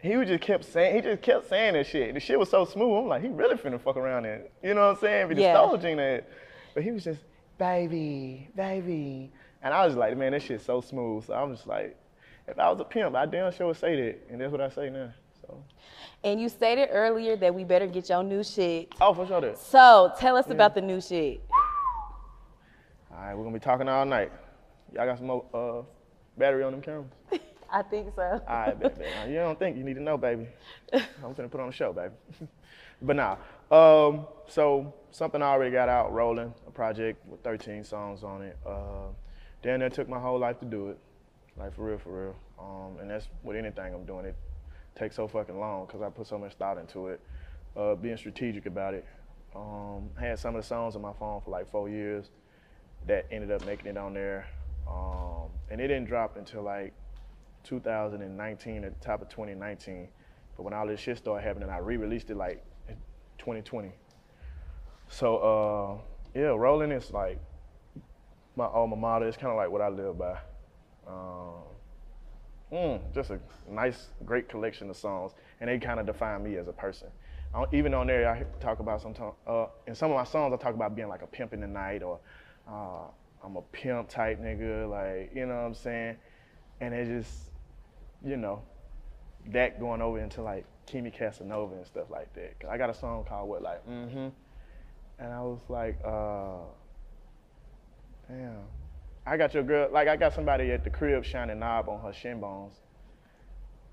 he 0.00 0.16
was 0.16 0.28
just 0.28 0.42
kept 0.42 0.64
saying 0.64 0.94
he 0.94 1.00
just 1.00 1.22
kept 1.22 1.48
saying 1.48 1.72
that 1.72 1.84
shit. 1.86 2.14
The 2.14 2.20
shit 2.20 2.38
was 2.38 2.48
so 2.50 2.64
smooth. 2.64 2.98
I'm 3.02 3.08
like, 3.08 3.22
he 3.22 3.28
really 3.28 3.56
finna 3.56 3.80
fuck 3.80 3.96
around 3.96 4.26
and 4.26 4.44
you 4.62 4.74
know 4.74 4.88
what 4.88 4.96
I'm 4.96 5.00
saying? 5.00 5.28
But 5.28 5.36
he 5.38 5.42
Yeah. 5.42 5.54
stole 5.54 5.76
Gina. 5.78 6.20
But 6.74 6.82
he 6.84 6.92
was 6.92 7.02
just, 7.02 7.20
baby, 7.58 8.48
baby. 8.54 9.32
And 9.62 9.74
I 9.74 9.84
was 9.86 9.96
like, 9.96 10.16
man, 10.16 10.32
that 10.32 10.42
shit's 10.42 10.64
so 10.64 10.80
smooth. 10.82 11.24
So 11.24 11.34
I'm 11.34 11.52
just 11.52 11.66
like, 11.66 11.96
if 12.46 12.58
I 12.60 12.70
was 12.70 12.78
a 12.78 12.84
pimp, 12.84 13.16
I 13.16 13.26
damn 13.26 13.50
sure 13.52 13.66
would 13.68 13.76
say 13.76 13.96
that. 14.00 14.18
And 14.30 14.40
that's 14.40 14.52
what 14.52 14.60
I 14.60 14.68
say 14.68 14.88
now. 14.90 15.12
So 15.48 15.64
And 16.24 16.40
you 16.40 16.48
stated 16.48 16.88
earlier 16.92 17.36
that 17.36 17.54
we 17.54 17.64
better 17.64 17.86
get 17.86 18.08
your 18.08 18.22
new 18.22 18.44
shit. 18.44 18.94
Oh, 19.00 19.14
for 19.14 19.26
sure 19.26 19.40
that. 19.40 19.58
So 19.58 20.12
tell 20.18 20.36
us 20.36 20.50
about 20.50 20.74
the 20.74 20.82
new 20.82 21.00
shit. 21.00 21.40
All 23.10 23.18
right, 23.18 23.34
we're 23.34 23.44
gonna 23.44 23.54
be 23.54 23.60
talking 23.60 23.88
all 23.88 24.04
night. 24.04 24.30
Y'all 24.92 25.06
got 25.06 25.18
some 25.18 25.26
more 25.26 25.44
uh, 25.52 25.82
battery 26.38 26.62
on 26.62 26.72
them 26.72 26.82
cameras? 26.82 27.10
I 27.70 27.82
think 27.82 28.14
so. 28.14 28.40
All 28.46 28.56
right, 28.56 28.78
bet. 28.78 28.98
You 29.28 29.34
don't 29.34 29.58
think 29.58 29.76
you 29.76 29.84
need 29.84 29.94
to 29.94 30.02
know, 30.02 30.16
baby. 30.16 30.46
I'm 30.92 31.34
gonna 31.34 31.48
put 31.48 31.60
on 31.60 31.68
a 31.68 31.72
show, 31.72 31.92
baby. 31.92 32.14
but 33.02 33.16
nah. 33.16 33.36
Um, 33.70 34.26
so 34.46 34.94
something 35.10 35.42
I 35.42 35.46
already 35.46 35.72
got 35.72 35.88
out 35.88 36.12
rolling, 36.12 36.54
a 36.66 36.70
project 36.70 37.26
with 37.26 37.42
13 37.42 37.84
songs 37.84 38.22
on 38.22 38.42
it. 38.42 38.56
Uh, 38.64 39.08
then 39.62 39.80
that 39.80 39.92
took 39.92 40.08
my 40.08 40.18
whole 40.18 40.38
life 40.38 40.58
to 40.60 40.64
do 40.64 40.88
it, 40.88 40.98
like 41.58 41.74
for 41.74 41.84
real, 41.84 41.98
for 41.98 42.24
real. 42.24 42.36
Um, 42.58 42.98
and 43.00 43.10
that's 43.10 43.28
with 43.42 43.56
anything 43.56 43.94
I'm 43.94 44.04
doing. 44.04 44.24
It 44.24 44.36
takes 44.98 45.16
so 45.16 45.28
fucking 45.28 45.58
long 45.58 45.86
because 45.86 46.02
I 46.02 46.10
put 46.10 46.26
so 46.26 46.38
much 46.38 46.54
thought 46.54 46.78
into 46.78 47.08
it. 47.08 47.20
Uh, 47.76 47.94
being 47.94 48.16
strategic 48.16 48.66
about 48.66 48.94
it. 48.94 49.06
Um, 49.54 50.10
had 50.18 50.38
some 50.38 50.56
of 50.56 50.62
the 50.62 50.66
songs 50.66 50.96
on 50.96 51.02
my 51.02 51.12
phone 51.12 51.40
for 51.40 51.50
like 51.50 51.70
four 51.70 51.88
years 51.88 52.30
that 53.06 53.26
ended 53.30 53.50
up 53.50 53.64
making 53.64 53.86
it 53.86 53.96
on 53.96 54.14
there. 54.14 54.46
Um, 54.88 55.48
and 55.70 55.80
it 55.80 55.88
didn't 55.88 56.06
drop 56.06 56.36
until 56.36 56.62
like 56.62 56.92
2019 57.64 58.84
at 58.84 58.98
the 58.98 59.04
top 59.04 59.22
of 59.22 59.28
2019. 59.28 60.08
But 60.56 60.62
when 60.64 60.74
all 60.74 60.86
this 60.86 61.00
shit 61.00 61.18
started 61.18 61.46
happening, 61.46 61.70
I 61.70 61.78
re-released 61.78 62.30
it 62.30 62.36
like 62.36 62.64
in 62.88 62.96
2020. 63.38 63.92
So 65.08 65.36
uh, 65.36 66.38
yeah, 66.38 66.46
rolling 66.46 66.90
is 66.90 67.10
like 67.12 67.38
my 68.56 68.66
alma 68.66 68.96
mater. 68.96 69.28
It's 69.28 69.36
kind 69.36 69.50
of 69.50 69.56
like 69.56 69.70
what 69.70 69.80
I 69.80 69.88
live 69.88 70.18
by. 70.18 70.38
Um, 71.06 71.62
mm, 72.72 73.00
just 73.14 73.30
a 73.30 73.40
nice, 73.68 74.08
great 74.24 74.48
collection 74.48 74.90
of 74.90 74.96
songs, 74.96 75.32
and 75.60 75.68
they 75.70 75.78
kind 75.78 76.00
of 76.00 76.06
define 76.06 76.42
me 76.42 76.56
as 76.56 76.68
a 76.68 76.72
person. 76.72 77.08
I 77.54 77.60
don't- 77.60 77.72
even 77.74 77.94
on 77.94 78.06
there, 78.06 78.28
I 78.28 78.42
talk 78.60 78.80
about 78.80 79.00
sometimes. 79.00 79.34
Uh, 79.46 79.66
in 79.86 79.94
some 79.94 80.10
of 80.10 80.16
my 80.16 80.24
songs, 80.24 80.52
I 80.52 80.56
talk 80.62 80.74
about 80.74 80.94
being 80.94 81.08
like 81.08 81.22
a 81.22 81.26
pimp 81.26 81.52
in 81.54 81.60
the 81.60 81.66
night, 81.66 82.02
or 82.02 82.20
uh, 82.68 83.06
I'm 83.42 83.56
a 83.56 83.62
pimp 83.72 84.08
type 84.08 84.40
nigga, 84.40 84.88
like 84.90 85.34
you 85.34 85.46
know 85.46 85.54
what 85.54 85.60
I'm 85.62 85.74
saying. 85.74 86.16
And 86.80 86.94
it 86.94 87.06
just, 87.06 87.50
you 88.24 88.36
know, 88.36 88.62
that 89.46 89.80
going 89.80 90.02
over 90.02 90.18
into 90.18 90.42
like 90.42 90.66
Keemy 90.86 91.12
Casanova 91.12 91.74
and 91.74 91.86
stuff 91.86 92.10
like 92.10 92.32
that. 92.34 92.60
'Cause 92.60 92.70
I 92.70 92.76
got 92.76 92.90
a 92.90 92.94
song 92.94 93.24
called 93.24 93.48
what, 93.48 93.62
like, 93.62 93.84
mm-hmm. 93.86 94.28
And 95.20 95.32
I 95.32 95.40
was 95.42 95.60
like, 95.68 95.98
uh, 96.04 96.58
damn. 98.28 98.62
I 99.28 99.36
got 99.36 99.52
your 99.52 99.62
girl, 99.62 99.88
like 99.92 100.08
I 100.08 100.16
got 100.16 100.32
somebody 100.32 100.70
at 100.72 100.84
the 100.84 100.90
crib 100.90 101.22
shining 101.24 101.58
knob 101.58 101.88
on 101.88 102.00
her 102.00 102.12
shin 102.14 102.40
bones. 102.40 102.74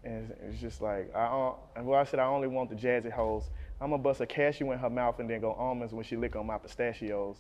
And 0.04 0.34
it's, 0.48 0.62
just 0.62 0.82
like, 0.82 1.14
I, 1.16 1.28
don't- 1.28 1.86
well, 1.86 2.00
I 2.00 2.04
said 2.06 2.20
I 2.20 2.26
only 2.26 2.48
want 2.48 2.70
the 2.70 2.76
jazzy 2.76 3.12
hoes. 3.12 3.50
I'm 3.82 3.90
gonna 3.90 4.02
bust 4.02 4.22
a 4.22 4.26
cashew 4.26 4.72
in 4.72 4.80
her 4.80 4.90
mouth 4.90 5.20
and 5.20 5.30
then 5.30 5.42
go 5.42 5.52
almonds 5.54 5.94
when 5.94 6.06
she 6.06 6.16
lick 6.16 6.36
on 6.36 6.46
my 6.46 6.58
pistachios. 6.58 7.38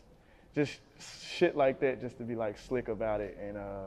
Just 0.53 0.79
shit 1.23 1.55
like 1.55 1.79
that, 1.81 2.01
just 2.01 2.17
to 2.17 2.23
be 2.23 2.35
like 2.35 2.57
slick 2.57 2.87
about 2.89 3.21
it. 3.21 3.37
And 3.41 3.55
uh, 3.57 3.85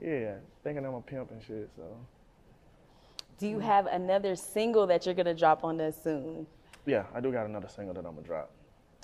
yeah, 0.00 0.36
thinking 0.62 0.86
I'm 0.86 0.94
a 0.94 1.02
pimp 1.02 1.30
and 1.30 1.42
shit. 1.42 1.68
So 1.76 1.82
Do 3.38 3.46
you 3.48 3.58
have 3.58 3.86
another 3.86 4.36
single 4.36 4.86
that 4.86 5.04
you're 5.04 5.14
gonna 5.14 5.34
drop 5.34 5.64
on 5.64 5.80
us 5.80 5.96
soon? 6.02 6.46
Yeah, 6.86 7.04
I 7.14 7.20
do 7.20 7.30
got 7.32 7.46
another 7.46 7.68
single 7.68 7.92
that 7.94 8.06
I'm 8.06 8.14
gonna 8.14 8.26
drop. 8.26 8.50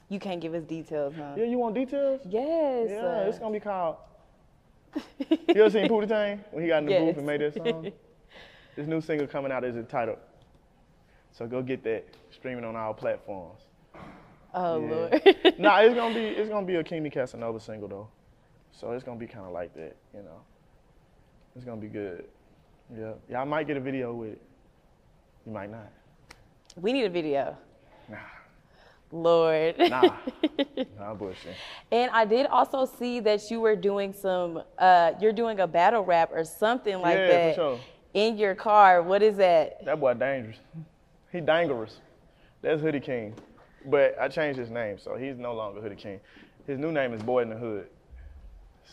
You 0.08 0.18
can't 0.18 0.40
give 0.40 0.54
us 0.54 0.62
details, 0.64 1.14
huh? 1.16 1.34
Yeah, 1.36 1.44
you 1.44 1.58
want 1.58 1.74
details? 1.74 2.20
Yes. 2.28 2.88
Yeah, 2.90 3.20
it's 3.22 3.38
gonna 3.38 3.52
be 3.52 3.60
called. 3.60 3.96
you 5.30 5.36
ever 5.62 5.70
seen 5.70 5.88
Pootie 5.88 6.08
Tang 6.08 6.44
when 6.50 6.62
he 6.62 6.68
got 6.68 6.78
in 6.78 6.86
the 6.86 6.92
Yes. 6.92 7.04
booth 7.04 7.16
and 7.18 7.26
made 7.26 7.40
that 7.40 7.54
song? 7.54 7.92
this 8.76 8.86
new 8.86 9.00
single 9.00 9.26
coming 9.26 9.52
out 9.52 9.64
is 9.64 9.76
entitled. 9.76 10.18
So 11.32 11.46
go 11.46 11.62
get 11.62 11.82
that 11.84 12.04
streaming 12.30 12.64
on 12.64 12.76
all 12.76 12.92
platforms. 12.94 13.60
Oh 14.52 14.80
Yeah. 14.80 14.90
Lord. 14.90 15.12
nah, 15.58 15.78
it's 15.80 15.94
gonna 15.94 16.14
be 16.14 16.24
it's 16.24 16.48
gonna 16.48 16.66
be 16.66 16.76
a 16.76 16.84
Keemy 16.84 17.12
Casanova 17.12 17.60
single 17.60 17.88
though, 17.88 18.08
so 18.72 18.90
it's 18.92 19.04
gonna 19.04 19.18
be 19.20 19.26
kind 19.26 19.46
of 19.46 19.52
like 19.52 19.72
that, 19.74 19.96
you 20.14 20.22
know. 20.22 20.40
It's 21.54 21.64
gonna 21.64 21.80
be 21.80 21.88
good. 21.88 22.24
Yeah, 22.96 23.12
yeah. 23.28 23.40
I 23.40 23.44
might 23.44 23.66
get 23.68 23.76
a 23.76 23.80
video 23.80 24.12
with 24.12 24.30
it. 24.32 24.42
You 25.46 25.52
might 25.52 25.70
not. 25.70 25.90
we 26.76 26.92
need 26.92 27.04
a 27.04 27.10
video. 27.10 27.56
Nah. 28.08 28.16
Lord. 29.12 29.76
Nah. 29.78 30.16
nah, 30.98 31.14
bullshit. 31.18 31.54
And 31.90 32.10
I 32.12 32.24
did 32.24 32.46
also 32.46 32.84
see 32.84 33.20
that 33.20 33.50
you 33.50 33.60
were 33.60 33.76
doing 33.76 34.12
some, 34.12 34.62
uh, 34.78 35.12
you're 35.20 35.32
doing 35.32 35.60
a 35.60 35.66
battle 35.66 36.04
rap 36.04 36.30
or 36.32 36.44
something 36.44 37.00
like 37.00 37.16
Yeah, 37.16 37.26
for 37.26 37.32
that 37.32 37.54
sure. 37.54 37.80
in 38.14 38.38
your 38.38 38.54
car. 38.54 39.02
What 39.02 39.22
is 39.22 39.36
that? 39.36 39.84
That 39.84 39.98
boy 40.00 40.14
dangerous. 40.14 40.58
He 41.32 41.40
dangerous. 41.40 41.98
That's 42.62 42.80
Hoodie 42.80 43.00
King. 43.00 43.34
But 43.86 44.16
I 44.20 44.28
changed 44.28 44.58
his 44.58 44.70
name, 44.70 44.98
so 44.98 45.16
he's 45.16 45.38
no 45.38 45.54
longer 45.54 45.80
Hoodie 45.80 45.96
King. 45.96 46.20
His 46.66 46.78
new 46.78 46.92
name 46.92 47.14
is 47.14 47.22
Boy 47.22 47.42
in 47.42 47.48
the 47.48 47.56
Hood. 47.56 47.86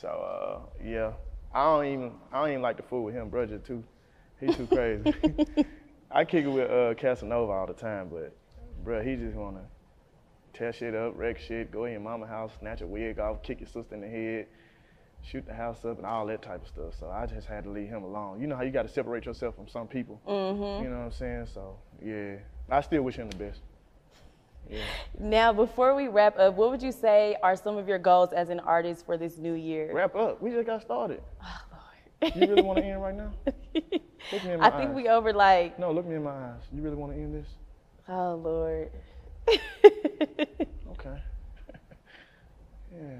So 0.01 0.07
uh, 0.07 0.59
yeah, 0.83 1.11
I 1.53 1.63
don't 1.65 1.85
even 1.85 2.11
I 2.31 2.39
don't 2.41 2.49
even 2.51 2.61
like 2.61 2.77
to 2.77 2.83
fool 2.83 3.03
with 3.03 3.13
him, 3.15 3.29
brother 3.29 3.57
too. 3.57 3.83
He's 4.39 4.55
too 4.55 4.67
crazy. 4.67 5.13
I 6.11 6.23
kick 6.23 6.45
it 6.45 6.47
with 6.47 6.69
uh, 6.69 6.93
Casanova 6.93 7.51
all 7.51 7.67
the 7.67 7.73
time, 7.73 8.09
but 8.09 8.35
bruh, 8.85 9.05
he 9.05 9.15
just 9.15 9.35
wanna 9.35 9.61
tear 10.57 10.73
shit 10.73 10.95
up, 10.95 11.13
wreck 11.15 11.37
shit, 11.39 11.71
go 11.71 11.85
in 11.85 11.91
your 11.93 12.01
mama 12.01 12.25
house, 12.25 12.51
snatch 12.59 12.81
a 12.81 12.87
wig 12.87 13.19
off, 13.19 13.43
kick 13.43 13.59
your 13.59 13.67
sister 13.67 13.93
in 13.95 14.01
the 14.01 14.07
head, 14.07 14.47
shoot 15.21 15.45
the 15.45 15.53
house 15.53 15.85
up, 15.85 15.97
and 15.97 16.05
all 16.05 16.25
that 16.25 16.41
type 16.41 16.61
of 16.61 16.67
stuff. 16.67 16.93
So 16.99 17.09
I 17.09 17.25
just 17.25 17.47
had 17.47 17.63
to 17.65 17.69
leave 17.69 17.89
him 17.89 18.03
alone. 18.03 18.41
You 18.41 18.47
know 18.47 18.55
how 18.55 18.63
you 18.63 18.71
got 18.71 18.83
to 18.83 18.89
separate 18.89 19.25
yourself 19.25 19.55
from 19.55 19.67
some 19.67 19.87
people. 19.87 20.19
Mhm. 20.27 20.83
You 20.83 20.89
know 20.89 20.97
what 20.97 21.05
I'm 21.05 21.11
saying? 21.11 21.47
So 21.53 21.77
yeah, 22.03 22.35
I 22.69 22.81
still 22.81 23.03
wish 23.03 23.15
him 23.15 23.29
the 23.29 23.37
best. 23.37 23.61
Yeah. 24.69 24.79
Now, 25.17 25.53
before 25.53 25.95
we 25.95 26.09
wrap 26.09 26.37
up, 26.37 26.55
what 26.55 26.71
would 26.71 26.81
you 26.83 26.91
say 26.91 27.37
are 27.41 27.55
some 27.55 27.77
of 27.77 27.87
your 27.87 27.99
goals 27.99 28.33
as 28.33 28.49
an 28.49 28.59
artist 28.59 29.05
for 29.05 29.15
this 29.17 29.37
new 29.37 29.53
year? 29.53 29.93
Wrap 29.93 30.13
up. 30.15 30.41
We 30.41 30.49
just 30.51 30.65
got 30.65 30.81
started. 30.81 31.21
Oh, 31.41 31.61
Lord. 32.21 32.35
you 32.35 32.41
really 32.47 32.61
want 32.63 32.79
to 32.79 32.83
end 32.83 33.01
right 33.01 33.15
now? 33.15 33.31
Look 34.33 34.43
me 34.43 34.51
in 34.51 34.59
my 34.59 34.67
I 34.67 34.69
think 34.71 34.89
eyes. 34.89 34.95
we 34.95 35.07
over 35.07 35.31
like, 35.31 35.79
No, 35.79 35.91
look 35.93 36.05
me 36.05 36.15
in 36.15 36.23
my 36.23 36.31
eyes. 36.31 36.59
You 36.73 36.81
really 36.81 36.97
want 36.97 37.13
to 37.13 37.17
end 37.17 37.33
this? 37.33 37.47
oh 38.09 38.35
Lord. 38.35 38.89
Okay. 40.99 41.21
yeah. 42.95 43.19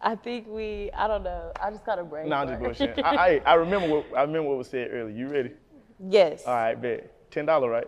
I 0.00 0.16
think 0.16 0.46
we, 0.48 0.90
I 0.92 1.06
don't 1.06 1.22
know. 1.22 1.52
I 1.60 1.70
just 1.70 1.84
got 1.84 1.98
a 1.98 2.04
brain. 2.04 2.28
No, 2.28 2.36
I'm 2.36 2.48
just 2.48 2.60
bullshit. 2.60 2.98
I, 3.04 3.36
I 3.36 3.42
I 3.46 3.54
remember 3.54 3.88
what 3.88 4.06
I 4.16 4.22
remember 4.22 4.48
what 4.48 4.58
was 4.58 4.68
said 4.68 4.88
earlier. 4.92 5.14
You 5.14 5.28
ready? 5.28 5.50
Yes. 6.08 6.44
All 6.46 6.54
right, 6.54 6.74
bet. 6.80 7.30
Ten 7.30 7.46
dollar, 7.46 7.70
right? 7.70 7.86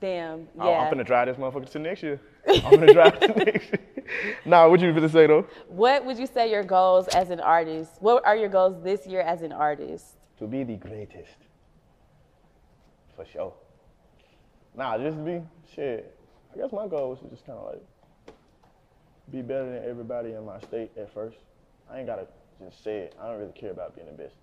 Damn. 0.00 0.48
Oh, 0.58 0.70
Yeah. 0.70 0.78
I'm 0.80 0.90
gonna 0.90 1.04
drive 1.04 1.28
this 1.28 1.36
motherfucker 1.36 1.70
to 1.70 1.78
next 1.78 2.02
year. 2.02 2.20
I'm 2.48 2.60
gonna 2.78 2.92
drive 2.92 3.18
to 3.20 3.28
next 3.28 3.66
year. 3.72 4.34
Nah, 4.44 4.62
what 4.62 4.72
would 4.72 4.80
you 4.82 4.92
finna 4.92 5.10
say 5.10 5.26
though? 5.26 5.46
What 5.68 6.04
would 6.04 6.18
you 6.18 6.26
say 6.26 6.50
your 6.50 6.62
goals 6.62 7.08
as 7.08 7.30
an 7.30 7.40
artist? 7.40 7.92
What 8.00 8.24
are 8.26 8.36
your 8.36 8.48
goals 8.50 8.82
this 8.84 9.06
year 9.06 9.20
as 9.22 9.42
an 9.42 9.52
artist? 9.52 10.04
To 10.38 10.46
be 10.46 10.62
the 10.64 10.76
greatest. 10.76 11.38
For 13.16 13.24
sure. 13.24 13.54
Nah, 14.76 14.98
just 14.98 15.24
be 15.24 15.40
shit. 15.74 16.16
I 16.52 16.56
guess 16.56 16.72
my 16.72 16.86
goal 16.86 17.14
is 17.14 17.20
to 17.20 17.28
just 17.28 17.46
kind 17.46 17.58
of 17.58 17.72
like 17.72 17.82
be 19.30 19.42
better 19.42 19.72
than 19.72 19.88
everybody 19.88 20.32
in 20.32 20.44
my 20.44 20.60
state 20.60 20.90
at 20.96 21.12
first. 21.12 21.38
I 21.90 21.98
ain't 21.98 22.06
gotta 22.06 22.26
just 22.62 22.82
say 22.82 22.98
it. 22.98 23.16
I 23.20 23.28
don't 23.28 23.38
really 23.38 23.52
care 23.52 23.70
about 23.70 23.94
being 23.94 24.06
the 24.06 24.12
best 24.12 24.34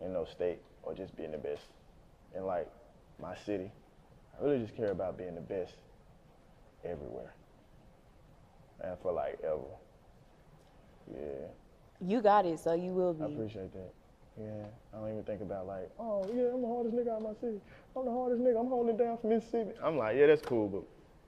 in 0.00 0.12
no 0.12 0.24
state 0.24 0.58
or 0.82 0.94
just 0.94 1.16
being 1.16 1.32
the 1.32 1.38
best 1.38 1.62
in 2.34 2.44
like 2.44 2.68
my 3.20 3.36
city. 3.44 3.70
I 4.38 4.44
really 4.44 4.60
just 4.60 4.76
care 4.76 4.90
about 4.90 5.18
being 5.18 5.34
the 5.34 5.40
best 5.40 5.74
everywhere 6.84 7.34
and 8.82 8.98
for 9.00 9.12
like 9.12 9.38
ever. 9.44 9.60
Yeah. 11.12 11.46
You 12.00 12.20
got 12.20 12.46
it, 12.46 12.58
so 12.58 12.74
you 12.74 12.92
will 12.92 13.14
be. 13.14 13.24
I 13.24 13.26
appreciate 13.26 13.72
that. 13.72 13.92
Yeah, 14.40 14.64
I 14.94 14.98
don't 14.98 15.10
even 15.10 15.24
think 15.24 15.42
about 15.42 15.66
like, 15.66 15.90
oh 15.98 16.24
yeah, 16.34 16.54
I'm 16.54 16.62
the 16.62 16.68
hardest 16.68 16.96
nigga 16.96 17.10
out 17.10 17.18
of 17.18 17.22
my 17.22 17.34
city. 17.40 17.60
I'm 17.94 18.04
the 18.06 18.10
hardest 18.10 18.42
nigga. 18.42 18.58
I'm 18.58 18.68
holding 18.68 18.94
it 18.94 18.98
down 18.98 19.18
for 19.18 19.26
Mississippi. 19.26 19.72
I'm 19.82 19.98
like, 19.98 20.16
yeah, 20.16 20.26
that's 20.26 20.42
cool, 20.42 20.68
but 20.68 20.82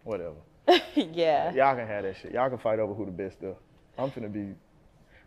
whatever. 0.04 0.36
yeah. 0.94 1.52
Y'all 1.52 1.76
can 1.76 1.86
have 1.86 2.04
that 2.04 2.16
shit. 2.16 2.32
Y'all 2.32 2.48
can 2.48 2.58
fight 2.58 2.78
over 2.78 2.94
who 2.94 3.04
the 3.04 3.12
best 3.12 3.42
is. 3.42 3.56
I'm 3.98 4.10
finna 4.10 4.32
be. 4.32 4.54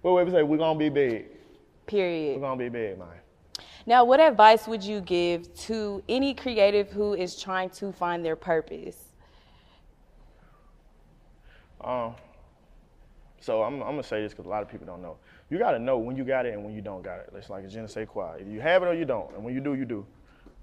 Well, 0.02 0.16
wait, 0.16 0.30
say 0.32 0.44
we're 0.44 0.58
gonna 0.58 0.80
be 0.80 0.90
big. 0.90 1.28
Period. 1.86 2.36
We're 2.36 2.48
gonna 2.48 2.58
be 2.58 2.70
big, 2.70 2.98
man. 2.98 3.08
Now, 3.86 4.04
what 4.04 4.20
advice 4.20 4.68
would 4.68 4.84
you 4.84 5.00
give 5.00 5.54
to 5.68 6.04
any 6.10 6.34
creative 6.34 6.90
who 6.92 7.14
is 7.14 7.40
trying 7.40 7.70
to 7.72 7.92
find 7.94 8.26
their 8.26 8.36
purpose? 8.36 8.98
Um, 11.80 12.16
so 13.40 13.64
I'm, 13.64 13.76
I'm 13.76 13.92
gonna 13.92 14.04
say 14.04 14.22
this 14.22 14.34
because 14.34 14.46
a 14.46 14.50
lot 14.50 14.62
of 14.62 14.70
people 14.70 14.86
don't 14.86 15.02
know. 15.02 15.18
You 15.50 15.58
gotta 15.58 15.80
know 15.80 15.98
when 15.98 16.18
you 16.18 16.26
got 16.26 16.46
it 16.46 16.54
and 16.54 16.64
when 16.66 16.74
you 16.74 16.82
don't 16.82 17.02
got 17.02 17.20
it. 17.20 17.30
It's 17.34 17.50
like 17.50 17.64
a 17.64 17.68
je 17.68 17.80
ne 17.80 18.06
quoi. 18.06 18.36
Either 18.40 18.50
you 18.50 18.60
have 18.60 18.84
it 18.84 18.88
or 18.88 18.94
you 18.94 19.06
don't, 19.06 19.34
and 19.34 19.44
when 19.44 19.54
you 19.54 19.62
do, 19.62 19.76
you 19.76 19.86
do. 19.86 20.06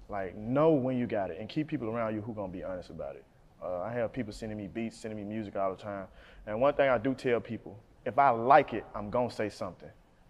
Like 0.09 0.35
know 0.35 0.71
when 0.71 0.97
you 0.97 1.07
got 1.07 1.31
it 1.31 1.37
and 1.39 1.49
keep 1.49 1.67
people 1.67 1.89
around 1.89 2.13
you 2.13 2.21
who 2.21 2.33
gonna 2.33 2.51
be 2.51 2.63
honest 2.63 2.91
about 2.91 3.15
it. 3.15 3.25
Uh, 3.63 3.79
I 3.79 3.91
have 3.93 4.13
people 4.13 4.31
sending 4.31 4.57
me 4.57 4.67
beats, 4.67 4.97
sending 4.97 5.17
me 5.17 5.23
music 5.23 5.55
all 5.55 5.75
the 5.75 5.81
time, 5.81 6.05
and 6.45 6.61
one 6.61 6.75
thing 6.75 6.89
I 6.89 6.99
do 6.99 7.15
tell 7.15 7.39
people: 7.39 7.79
if 8.05 8.19
I 8.19 8.29
like 8.29 8.73
it, 8.73 8.85
I'm 8.93 9.09
gonna 9.09 9.31
say 9.31 9.49
something. 9.49 9.89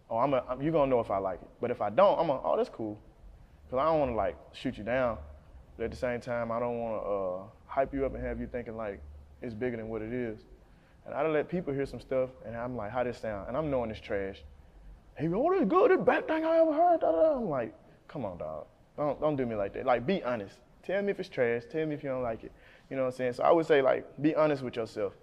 Oh, 0.09 0.17
I'm, 0.17 0.33
a, 0.33 0.43
I'm 0.47 0.61
you 0.61 0.71
gonna 0.71 0.89
know 0.89 1.01
if 1.01 1.11
I 1.11 1.17
like 1.17 1.41
it. 1.41 1.49
But 1.59 1.71
if 1.71 1.81
I 1.81 1.89
don't, 1.89 2.17
I'm 2.17 2.27
gonna, 2.27 2.39
oh, 2.43 2.55
that's 2.55 2.69
cool, 2.69 2.97
because 3.65 3.79
I 3.79 3.85
don't 3.85 3.99
want 3.99 4.11
to 4.11 4.15
like 4.15 4.37
shoot 4.53 4.77
you 4.77 4.85
down. 4.85 5.17
But 5.75 5.85
at 5.85 5.91
the 5.91 5.97
same 5.97 6.21
time, 6.21 6.51
I 6.51 6.59
don't 6.59 6.79
want 6.79 7.03
to 7.03 7.09
uh, 7.09 7.43
hype 7.65 7.93
you 7.93 8.05
up 8.05 8.15
and 8.15 8.23
have 8.23 8.39
you 8.39 8.47
thinking 8.47 8.77
like 8.77 9.01
it's 9.41 9.53
bigger 9.53 9.75
than 9.75 9.89
what 9.89 10.01
it 10.01 10.13
is. 10.13 10.39
And 11.05 11.13
I 11.13 11.27
let 11.27 11.47
people 11.49 11.73
hear 11.73 11.85
some 11.85 11.99
stuff, 11.99 12.29
and 12.45 12.55
I'm 12.55 12.75
like, 12.75 12.91
how 12.91 13.03
this 13.03 13.19
sound? 13.19 13.47
And 13.47 13.55
I'm 13.55 13.69
knowing 13.69 13.91
it's 13.91 13.99
trash. 13.99 14.43
Hey, 15.15 15.29
oh, 15.33 15.53
this 15.53 15.67
good, 15.67 15.91
this 15.91 16.01
best 16.01 16.27
thing 16.27 16.43
I 16.43 16.57
ever 16.57 16.73
heard. 16.73 17.03
I'm 17.03 17.47
like, 17.47 17.73
come 18.07 18.25
on, 18.25 18.37
dog. 18.37 18.65
Don't, 18.97 19.19
don't 19.21 19.35
do 19.35 19.45
me 19.45 19.55
like 19.55 19.73
that. 19.73 19.85
Like, 19.85 20.05
be 20.05 20.23
honest. 20.23 20.55
Tell 20.83 21.01
me 21.01 21.11
if 21.11 21.19
it's 21.19 21.29
trash. 21.29 21.63
Tell 21.71 21.85
me 21.85 21.95
if 21.95 22.03
you 22.03 22.09
don't 22.09 22.23
like 22.23 22.43
it. 22.43 22.51
You 22.89 22.95
know 22.95 23.03
what 23.03 23.13
I'm 23.13 23.17
saying? 23.17 23.33
So 23.33 23.43
I 23.43 23.51
would 23.51 23.65
say, 23.65 23.81
like, 23.81 24.05
be 24.21 24.35
honest 24.35 24.63
with 24.63 24.75
yourself. 24.75 25.13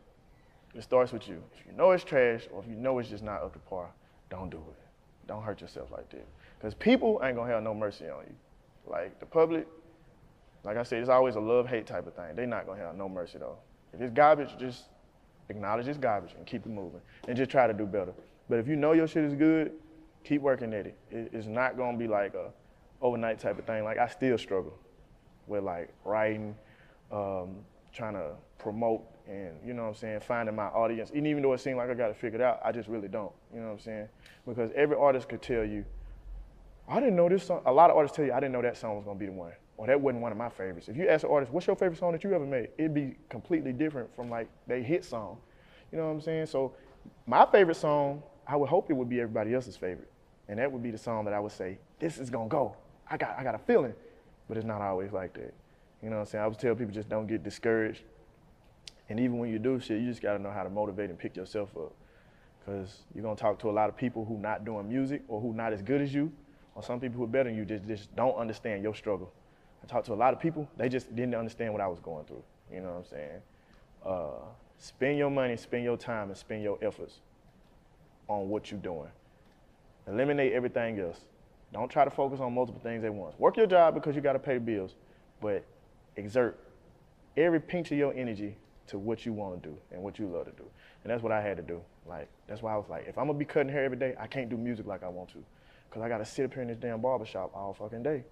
It 0.75 0.83
starts 0.83 1.13
with 1.13 1.29
you. 1.29 1.43
If 1.59 1.67
you 1.67 1.73
know 1.73 1.91
it's 1.91 2.05
trash, 2.05 2.49
or 2.53 2.63
if 2.63 2.69
you 2.69 2.77
know 2.77 2.99
it's 2.99 3.09
just 3.09 3.23
not 3.23 3.43
up 3.43 3.53
to 3.53 3.59
par, 3.59 3.91
don't 4.31 4.51
do 4.51 4.57
it. 4.57 4.79
Don't 5.27 5.43
hurt 5.43 5.61
yourself 5.61 5.91
like 5.91 6.09
that. 6.11 6.27
Because 6.59 6.75
people 6.75 7.21
ain't 7.23 7.37
gonna 7.37 7.53
have 7.53 7.63
no 7.63 7.75
mercy 7.75 8.09
on 8.09 8.25
you. 8.27 8.35
Like, 8.87 9.19
the 9.21 9.27
public, 9.27 9.67
like 10.65 10.77
I 10.77 10.83
said, 10.83 11.01
it's 11.01 11.11
always 11.11 11.35
a 11.35 11.41
love-hate 11.41 11.87
type 11.87 12.07
of 12.07 12.15
thing. 12.15 12.35
They're 12.35 12.47
not 12.47 12.67
gonna 12.67 12.81
have 12.81 12.97
no 12.97 13.09
mercy, 13.09 13.39
though. 13.39 13.59
If 13.93 14.01
it's 14.01 14.13
garbage, 14.13 14.57
just 14.59 14.85
acknowledge 15.49 15.89
it's 15.89 15.99
garbage 15.99 16.35
and 16.37 16.47
keep 16.47 16.65
it 16.67 16.69
moving 16.71 17.01
and 17.29 17.37
just 17.37 17.51
try 17.51 17.67
to 17.67 17.73
do 17.73 17.87
better. 17.87 18.13
But 18.49 18.59
if 18.59 18.69
you 18.69 18.77
know 18.77 18.93
your 18.93 19.07
shit 19.07 19.25
is 19.25 19.35
good, 19.35 19.73
keep 20.25 20.43
working 20.43 20.73
at 20.75 20.87
it. 20.87 20.99
it 21.11 21.31
it's 21.33 21.47
not 21.47 21.77
gonna 21.77 21.99
be 21.99 22.09
like 22.09 22.35
a 22.35 22.51
overnight 23.01 23.39
type 23.39 23.59
of 23.59 23.65
thing. 23.65 23.85
Like 23.85 23.99
I 23.99 24.09
still 24.09 24.39
struggle 24.39 24.79
with 25.47 25.65
like 25.65 25.93
writing, 26.05 26.55
um, 27.11 27.57
trying 27.93 28.15
to 28.15 28.33
promote 28.59 29.03
and 29.29 29.57
you 29.65 29.73
know 29.73 29.83
what 29.83 29.89
I'm 29.91 29.95
saying, 29.95 30.21
finding 30.21 30.55
my 30.55 30.67
audience. 30.67 31.11
And 31.15 31.27
even 31.27 31.43
though 31.43 31.53
it 31.53 31.61
seems 31.61 31.77
like 31.77 31.91
I 31.91 31.95
got 31.95 32.11
it 32.11 32.17
figured 32.17 32.41
out, 32.41 32.61
I 32.65 32.73
just 32.73 32.89
really 32.89 33.09
don't. 33.09 33.33
You 33.53 33.61
know 33.61 33.67
what 33.67 33.73
I'm 33.75 33.81
saying? 33.81 34.09
Because 34.47 34.71
every 34.75 34.97
artist 34.97 35.29
could 35.29 35.43
tell 35.43 35.65
you, 35.65 35.85
I 36.89 36.99
didn't 37.01 37.17
know 37.17 37.29
this 37.29 37.47
song. 37.47 37.63
A 37.67 37.73
lot 37.73 37.91
of 37.91 37.97
artists 37.97 38.17
tell 38.17 38.25
you, 38.25 38.33
I 38.33 38.41
didn't 38.41 38.53
know 38.53 38.63
that 38.63 38.77
song 38.77 38.97
was 38.97 39.05
gonna 39.05 39.19
be 39.19 39.27
the 39.27 39.33
one. 39.33 39.53
Or 39.83 39.89
that 39.89 40.01
wasn't 40.01 40.23
one 40.23 40.31
of 40.31 40.39
my 40.39 40.49
favorites. 40.49 40.89
If 40.89 40.97
you 40.97 41.09
ask 41.09 41.25
an 41.25 41.31
artist, 41.33 41.51
what's 41.51 41.67
your 41.67 41.75
favorite 41.75 41.99
song 41.99 42.13
that 42.13 42.23
you 42.23 42.33
ever 42.33 42.47
made? 42.47 42.69
It'd 42.79 42.95
be 42.95 43.17
completely 43.29 43.73
different 43.73 44.15
from 44.15 44.31
like 44.31 44.49
they 44.69 44.81
hit 44.81 45.05
song. 45.05 45.39
You 45.91 45.99
know 45.99 46.05
what 46.05 46.13
I'm 46.13 46.21
saying? 46.21 46.47
So 46.47 46.73
my 47.27 47.45
favorite 47.47 47.75
song, 47.75 48.23
I 48.47 48.55
would 48.55 48.69
hope 48.69 48.91
it 48.91 48.93
would 48.93 49.09
be 49.09 49.21
everybody 49.21 49.55
else's 49.55 49.77
favorite. 49.77 50.09
And 50.47 50.61
that 50.61 50.71
would 50.71 50.85
be 50.85 50.93
the 50.93 50.99
song 50.99 51.25
that 51.25 51.35
I 51.35 51.41
would 51.41 51.51
say, 51.51 51.79
this 51.99 52.19
is 52.19 52.31
gonna 52.31 52.49
go. 52.49 52.77
I 53.11 53.17
got 53.17 53.37
I 53.37 53.43
got 53.43 53.57
a 53.57 53.59
feeling. 53.59 53.93
But 54.47 54.57
it's 54.57 54.65
not 54.65 54.81
always 54.83 55.11
like 55.11 55.35
that. 55.35 55.53
You 56.01 56.11
know 56.11 56.17
what 56.19 56.21
I'm 56.21 56.27
saying? 56.27 56.45
I 56.45 56.47
would 56.47 56.61
tell 56.61 56.77
people 56.77 56.95
just 56.95 57.09
don't 57.09 57.27
get 57.27 57.43
discouraged. 57.43 58.05
And 59.09 59.19
even 59.19 59.39
when 59.39 59.51
you 59.51 59.59
do 59.59 59.81
shit, 59.81 60.01
you 60.01 60.07
just 60.07 60.23
gotta 60.23 60.39
know 60.39 60.53
how 60.53 60.63
to 60.63 60.71
motivate 60.71 61.11
and 61.11 61.19
pick 61.19 61.35
yourself 61.35 61.77
up. 61.77 61.93
Cause 62.65 63.01
you're 63.17 63.25
gonna 63.25 63.35
talk 63.35 63.59
to 63.59 63.69
a 63.69 63.73
lot 63.73 63.89
of 63.89 63.97
people 63.97 64.25
who 64.25 64.39
not 64.39 64.65
doing 64.65 64.89
music 64.89 65.23
or 65.27 65.41
who 65.41 65.53
not 65.53 65.73
as 65.73 65.83
good 65.83 66.01
as 66.01 66.15
you, 66.15 66.31
or 66.77 66.85
some 66.85 67.01
people 67.01 67.19
who 67.19 67.25
are 67.25 67.27
better 67.27 67.49
than 67.51 67.59
you 67.59 67.65
just, 67.65 67.85
just 67.85 68.15
don't 68.15 68.37
understand 68.37 68.85
your 68.85 68.95
struggle. 68.95 69.33
I 69.83 69.87
talked 69.87 70.07
to 70.07 70.13
a 70.13 70.15
lot 70.15 70.33
of 70.33 70.41
people, 70.41 70.69
they 70.77 70.89
just 70.89 71.15
didn't 71.15 71.35
understand 71.35 71.73
what 71.73 71.83
I 71.83 71.89
was 71.89 71.99
going 72.01 72.25
through. 72.25 72.43
You 72.73 72.81
know 72.81 72.89
what 72.89 72.99
I'm 72.99 73.05
saying? 73.05 73.41
Uh, 74.05 74.45
spend 74.79 75.19
your 75.19 75.31
money, 75.31 75.57
spend 75.57 75.85
your 75.85 75.97
time, 75.97 76.29
and 76.29 76.37
spend 76.37 76.63
your 76.63 76.79
efforts 76.83 77.21
on 78.29 78.49
what 78.49 78.71
you're 78.71 78.81
doing. 78.81 79.09
Eliminate 80.07 80.53
everything 80.53 80.99
else. 80.99 81.21
Don't 81.73 81.91
try 81.91 82.05
to 82.05 82.11
focus 82.11 82.41
on 82.41 82.55
multiple 82.55 82.81
things 82.83 83.05
at 83.05 83.13
once. 83.13 83.39
Work 83.39 83.57
your 83.57 83.67
job 83.67 83.95
because 83.95 84.15
you 84.15 84.21
got 84.21 84.35
to 84.35 84.39
pay 84.39 84.55
the 84.55 84.61
bills, 84.61 84.95
but 85.41 85.65
exert 86.17 86.59
every 87.37 87.61
pinch 87.61 87.91
of 87.93 87.99
your 87.99 88.13
energy 88.15 88.57
to 88.89 88.99
what 88.99 89.25
you 89.25 89.33
want 89.33 89.63
to 89.63 89.69
do 89.69 89.77
and 89.91 90.03
what 90.03 90.19
you 90.19 90.27
love 90.27 90.45
to 90.45 90.53
do. 90.53 90.65
And 91.03 91.11
that's 91.11 91.23
what 91.23 91.33
I 91.33 91.41
had 91.41 91.57
to 91.57 91.63
do. 91.63 91.81
Like, 92.07 92.29
that's 92.47 92.63
why 92.63 92.75
I 92.75 92.77
was 92.77 92.89
like, 92.89 93.07
if 93.09 93.17
I'm 93.17 93.27
gonna 93.27 93.39
be 93.39 93.45
cutting 93.45 93.73
hair 93.73 93.85
every 93.85 93.97
day, 93.97 94.15
I 94.21 94.27
can't 94.27 94.51
do 94.51 94.57
music 94.57 94.87
like 94.87 95.03
I 95.03 95.09
want 95.09 95.31
to. 95.31 95.43
Cause 95.91 96.03
I 96.03 96.09
gotta 96.09 96.25
sit 96.25 96.45
up 96.47 96.55
here 96.55 96.63
in 96.63 96.69
this 96.69 96.79
damn 96.79 97.01
barbershop 97.01 97.53
all 97.55 97.75
fucking 97.75 98.03
day. 98.03 98.25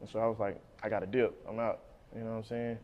And 0.00 0.08
so 0.08 0.18
I 0.18 0.26
was 0.26 0.38
like, 0.38 0.60
I 0.82 0.88
gotta 0.88 1.06
dip. 1.06 1.34
I'm 1.48 1.58
out. 1.58 1.80
You 2.14 2.22
know 2.22 2.30
what 2.30 2.36
I'm 2.38 2.44
saying? 2.44 2.78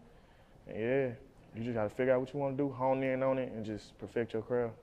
And 0.68 0.78
yeah, 0.78 1.08
you 1.56 1.64
just 1.64 1.74
gotta 1.74 1.90
figure 1.90 2.12
out 2.12 2.20
what 2.20 2.32
you 2.32 2.40
wanna 2.40 2.56
do, 2.56 2.70
hone 2.70 3.02
in 3.02 3.22
on 3.22 3.38
it, 3.38 3.52
and 3.52 3.64
just 3.64 3.98
perfect 3.98 4.32
your 4.32 4.42
craft. 4.42 4.74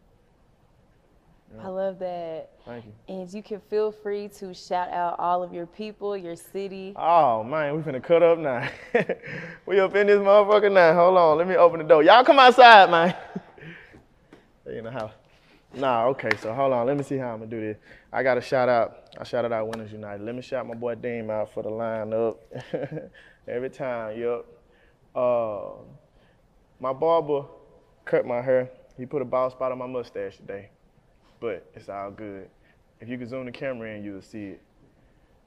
I 1.62 1.68
love 1.68 2.00
that. 2.00 2.50
Thank 2.66 2.86
you. 2.86 2.94
And 3.08 3.32
you 3.32 3.44
can 3.44 3.60
feel 3.60 3.92
free 3.92 4.28
to 4.40 4.54
shout 4.54 4.90
out 4.90 5.20
all 5.20 5.44
of 5.44 5.54
your 5.54 5.68
people, 5.68 6.18
your 6.18 6.36
city. 6.36 6.94
Oh 6.96 7.44
man, 7.44 7.76
we 7.76 7.82
finna 7.84 8.04
cut 8.04 8.24
up 8.24 8.40
now. 8.40 8.68
we 9.66 9.80
up 9.80 9.96
in 9.96 10.08
this 10.08 10.18
motherfucker 10.18 10.72
now. 10.72 10.94
Hold 10.96 11.18
on, 11.18 11.38
let 11.38 11.48
me 11.48 11.56
open 11.56 11.80
the 11.80 11.86
door. 11.86 12.04
Y'all 12.04 12.24
come 12.24 12.40
outside, 12.40 12.90
man. 12.90 13.16
they 14.66 14.78
in 14.78 14.86
the 14.86 14.92
house. 14.92 15.12
Nah, 15.76 16.06
okay, 16.08 16.30
so 16.40 16.54
hold 16.54 16.74
on. 16.74 16.86
Let 16.86 16.98
me 16.98 17.04
see 17.04 17.18
how 17.18 17.34
I'm 17.34 17.40
gonna 17.40 17.52
do 17.52 17.60
this. 17.60 17.78
I 18.14 18.22
got 18.22 18.36
to 18.36 18.42
shout 18.42 18.70
out. 18.70 19.10
I 19.18 19.24
shouted 19.24 19.52
out 19.52 19.68
Winners 19.68 19.92
United. 19.92 20.24
Let 20.24 20.36
me 20.36 20.44
shout 20.44 20.68
my 20.68 20.76
boy 20.76 20.94
Dean 20.94 21.32
out 21.32 21.52
for 21.52 21.64
the 21.64 21.70
lineup. 21.70 22.38
Every 23.48 23.72
time, 23.72 24.20
yup. 24.20 24.46
Uh, 25.16 25.82
my 26.80 26.94
barber 26.94 27.46
cut 28.06 28.26
my 28.28 28.40
hair. 28.40 28.70
He 28.98 29.08
put 29.08 29.24
a 29.24 29.26
bald 29.26 29.54
spot 29.54 29.72
on 29.72 29.80
my 29.80 29.88
mustache 29.88 30.38
today, 30.38 30.70
but 31.40 31.66
it's 31.74 31.90
all 31.90 32.12
good. 32.12 32.50
If 33.02 33.10
you 33.10 33.18
could 33.18 33.30
zoom 33.30 33.48
the 33.48 33.52
camera 33.52 33.90
in, 33.90 34.04
you'll 34.04 34.22
see 34.22 34.46
it. 34.46 34.62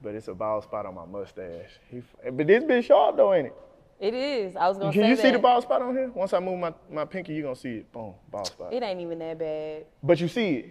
But 0.02 0.16
it's 0.16 0.26
a 0.26 0.34
bald 0.34 0.64
spot 0.64 0.86
on 0.86 0.96
my 0.96 1.06
mustache. 1.06 1.70
He, 1.88 2.02
but 2.32 2.48
this 2.48 2.64
been 2.64 2.82
sharp 2.82 3.16
though, 3.16 3.32
ain't 3.32 3.46
it? 3.46 3.54
It 4.00 4.12
is. 4.12 4.56
I 4.56 4.68
was 4.68 4.76
gonna 4.76 4.92
say. 4.92 4.98
Can 4.98 5.04
say 5.04 5.08
you 5.10 5.16
that. 5.16 5.22
see 5.22 5.30
the 5.30 5.38
bald 5.38 5.62
spot 5.62 5.82
on 5.82 5.94
here? 5.94 6.10
Once 6.10 6.32
I 6.32 6.40
move 6.40 6.58
my, 6.58 6.74
my 6.90 7.04
pinky, 7.04 7.32
you 7.32 7.44
gonna 7.44 7.54
see 7.54 7.76
it. 7.76 7.92
Boom, 7.92 8.14
bald 8.28 8.48
spot. 8.48 8.74
It 8.74 8.82
ain't 8.82 9.00
even 9.00 9.20
that 9.20 9.38
bad. 9.38 9.86
But 10.02 10.20
you 10.20 10.26
see 10.26 10.56
it. 10.56 10.70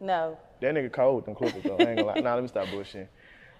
No. 0.00 0.36
That 0.60 0.74
nigga 0.74 0.92
cold 0.92 1.16
with 1.16 1.24
them 1.26 1.34
clippers 1.34 1.62
though. 1.62 1.76
I 1.78 1.90
ain't 1.90 1.98
gonna 1.98 2.04
lie. 2.04 2.20
Nah, 2.20 2.34
let 2.34 2.42
me 2.42 2.48
stop 2.48 2.66
bullshitting. 2.66 3.08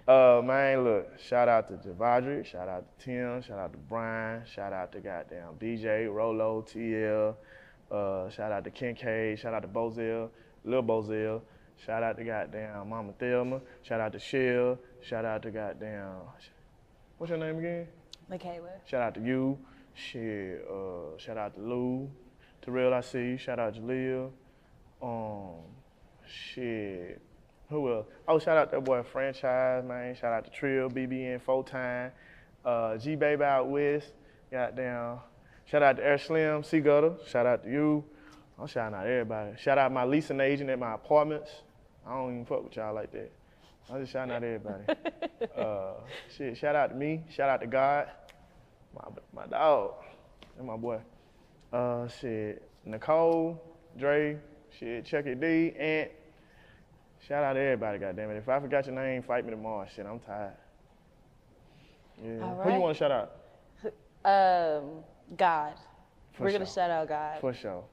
Uh, 0.07 0.41
man, 0.43 0.83
look, 0.83 1.19
shout 1.19 1.47
out 1.47 1.67
to 1.67 1.87
Javadri, 1.87 2.43
shout 2.43 2.67
out 2.67 2.83
to 2.97 3.05
Tim, 3.05 3.43
shout 3.43 3.59
out 3.59 3.71
to 3.71 3.77
Brian, 3.77 4.41
shout 4.43 4.73
out 4.73 4.91
to 4.91 4.99
goddamn 4.99 5.53
BJ, 5.59 6.11
Rolo, 6.11 6.63
TL, 6.63 7.35
uh, 7.91 8.27
shout 8.31 8.51
out 8.51 8.63
to 8.63 8.71
Kincaid, 8.71 9.37
shout 9.37 9.53
out 9.53 9.61
to 9.61 9.67
Bozell, 9.67 10.29
Lil 10.65 10.81
Bozell, 10.81 11.41
shout 11.85 12.01
out 12.01 12.17
to 12.17 12.23
goddamn 12.23 12.89
Mama 12.89 13.13
Thelma, 13.19 13.61
shout 13.83 13.99
out 13.99 14.11
to 14.13 14.19
Shell, 14.19 14.79
shout 15.01 15.25
out 15.25 15.43
to 15.43 15.51
goddamn, 15.51 16.15
what's 17.19 17.29
your 17.29 17.37
name 17.37 17.59
again? 17.59 17.87
Michaela. 18.29 18.69
Shout 18.85 19.01
out 19.01 19.15
to 19.15 19.21
you. 19.21 19.57
Shit, 19.95 20.65
uh, 20.69 21.17
shout 21.17 21.37
out 21.37 21.55
to 21.55 21.61
Lou. 21.61 22.09
Terrell, 22.61 22.93
I 22.93 23.01
see 23.01 23.19
you. 23.19 23.37
Shout 23.37 23.59
out 23.59 23.73
to 23.73 23.81
Jaleel. 23.81 24.31
Um, 25.01 25.63
shit. 26.29 27.21
Who 27.69 27.91
else? 27.91 28.07
Oh, 28.27 28.39
shout 28.39 28.57
out 28.57 28.71
to 28.71 28.77
that 28.77 28.83
boy 28.83 29.03
Franchise, 29.03 29.83
man. 29.83 30.15
Shout 30.15 30.33
out 30.33 30.45
to 30.45 30.51
Trill, 30.51 30.89
BBN, 30.89 31.41
Full 31.41 31.63
Time. 31.63 32.11
Uh, 32.65 32.97
G 32.97 33.15
Baby 33.15 33.43
out 33.43 33.69
west. 33.69 34.13
Goddamn. 34.51 35.19
Shout 35.65 35.83
out 35.83 35.97
to 35.97 36.03
Air 36.03 36.17
Slim, 36.17 36.63
C 36.63 36.79
Gutter. 36.79 37.13
Shout 37.27 37.45
out 37.45 37.63
to 37.63 37.69
you. 37.69 38.03
I'm 38.59 38.67
shouting 38.67 38.95
out 38.95 39.05
everybody. 39.05 39.55
Shout 39.57 39.77
out 39.77 39.91
my 39.91 40.03
leasing 40.03 40.39
agent 40.39 40.69
at 40.69 40.79
my 40.79 40.95
apartments. 40.95 41.49
I 42.05 42.13
don't 42.15 42.31
even 42.33 42.45
fuck 42.45 42.63
with 42.63 42.75
y'all 42.75 42.93
like 42.93 43.11
that. 43.11 43.31
I'm 43.89 44.01
just 44.01 44.11
shouting 44.11 44.33
out 44.33 44.43
everybody. 44.43 44.83
uh, 45.57 45.93
shit, 46.35 46.57
shout 46.57 46.75
out 46.75 46.89
to 46.89 46.95
me. 46.95 47.23
Shout 47.29 47.49
out 47.49 47.61
to 47.61 47.67
God. 47.67 48.07
My, 48.95 49.03
my 49.33 49.45
dog. 49.45 49.93
And 50.57 50.67
my 50.67 50.75
boy. 50.75 50.99
Uh, 51.71 52.07
shit. 52.07 52.67
Nicole, 52.85 53.61
Dre, 53.97 54.37
shit, 54.77 55.05
Chucky 55.05 55.35
D, 55.35 55.73
Ant. 55.77 56.11
Shout 57.27 57.43
out 57.43 57.53
to 57.53 57.59
everybody, 57.59 57.99
goddammit. 57.99 58.37
If 58.37 58.49
I 58.49 58.59
forgot 58.59 58.85
your 58.85 58.95
name, 58.95 59.21
fight 59.21 59.45
me 59.45 59.51
tomorrow. 59.51 59.85
Shit, 59.93 60.05
I'm 60.05 60.19
tired. 60.19 60.53
Yeah. 62.23 62.41
All 62.43 62.61
Who 62.63 62.73
you 62.73 62.79
want 62.79 62.97
to 62.97 62.99
shout 62.99 63.11
out? 63.11 63.31
Um, 64.25 65.03
God. 65.37 65.73
For 66.33 66.43
We're 66.43 66.51
gonna 66.51 66.65
shout 66.65 66.89
out 66.89 67.07
God. 67.07 67.39
For 67.41 67.53
sure. 67.53 67.83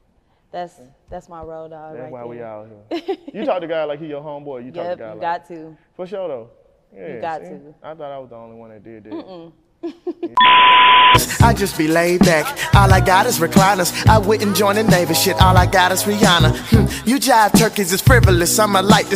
That's 0.52 0.80
that's 1.10 1.28
my 1.28 1.42
road 1.42 1.70
dog 1.70 1.94
That's 1.96 2.04
right 2.04 2.12
why 2.12 2.24
we 2.24 2.40
out 2.40 2.68
here. 2.90 3.16
you 3.34 3.44
talk 3.44 3.60
to 3.60 3.66
God 3.66 3.88
like 3.88 3.98
he 4.00 4.06
your 4.06 4.22
homeboy. 4.22 4.64
You 4.64 4.70
talk 4.72 4.84
Yep, 4.84 4.96
to 4.98 5.02
God 5.02 5.08
you 5.08 5.12
like 5.12 5.20
got 5.20 5.48
to. 5.48 5.76
For 5.96 6.06
sure 6.06 6.28
though. 6.28 6.50
Yeah, 6.94 7.14
You 7.14 7.20
got 7.20 7.42
see? 7.42 7.48
to. 7.48 7.74
I 7.82 7.94
thought 7.94 8.12
I 8.12 8.18
was 8.18 8.30
the 8.30 8.36
only 8.36 8.56
one 8.56 8.70
that 8.70 8.82
did 8.84 9.04
that. 9.04 9.52
I 11.42 11.52
just 11.54 11.76
be 11.78 11.88
laid 11.88 12.20
back. 12.20 12.74
All 12.74 12.92
I 12.92 13.00
got 13.00 13.26
is 13.26 13.38
recliners. 13.38 14.06
I 14.06 14.18
wouldn't 14.18 14.56
join 14.56 14.76
the 14.76 14.82
neighbor 14.84 15.14
shit. 15.14 15.40
All 15.40 15.56
I 15.56 15.66
got 15.66 15.92
is 15.92 16.04
Rihanna. 16.04 16.56
Hmm, 16.70 17.08
you 17.08 17.16
jive 17.16 17.58
turkeys 17.58 17.92
is 17.92 18.00
frivolous. 18.00 18.58
I'ma 18.58 18.80
like 18.80 19.06
this. 19.08 19.15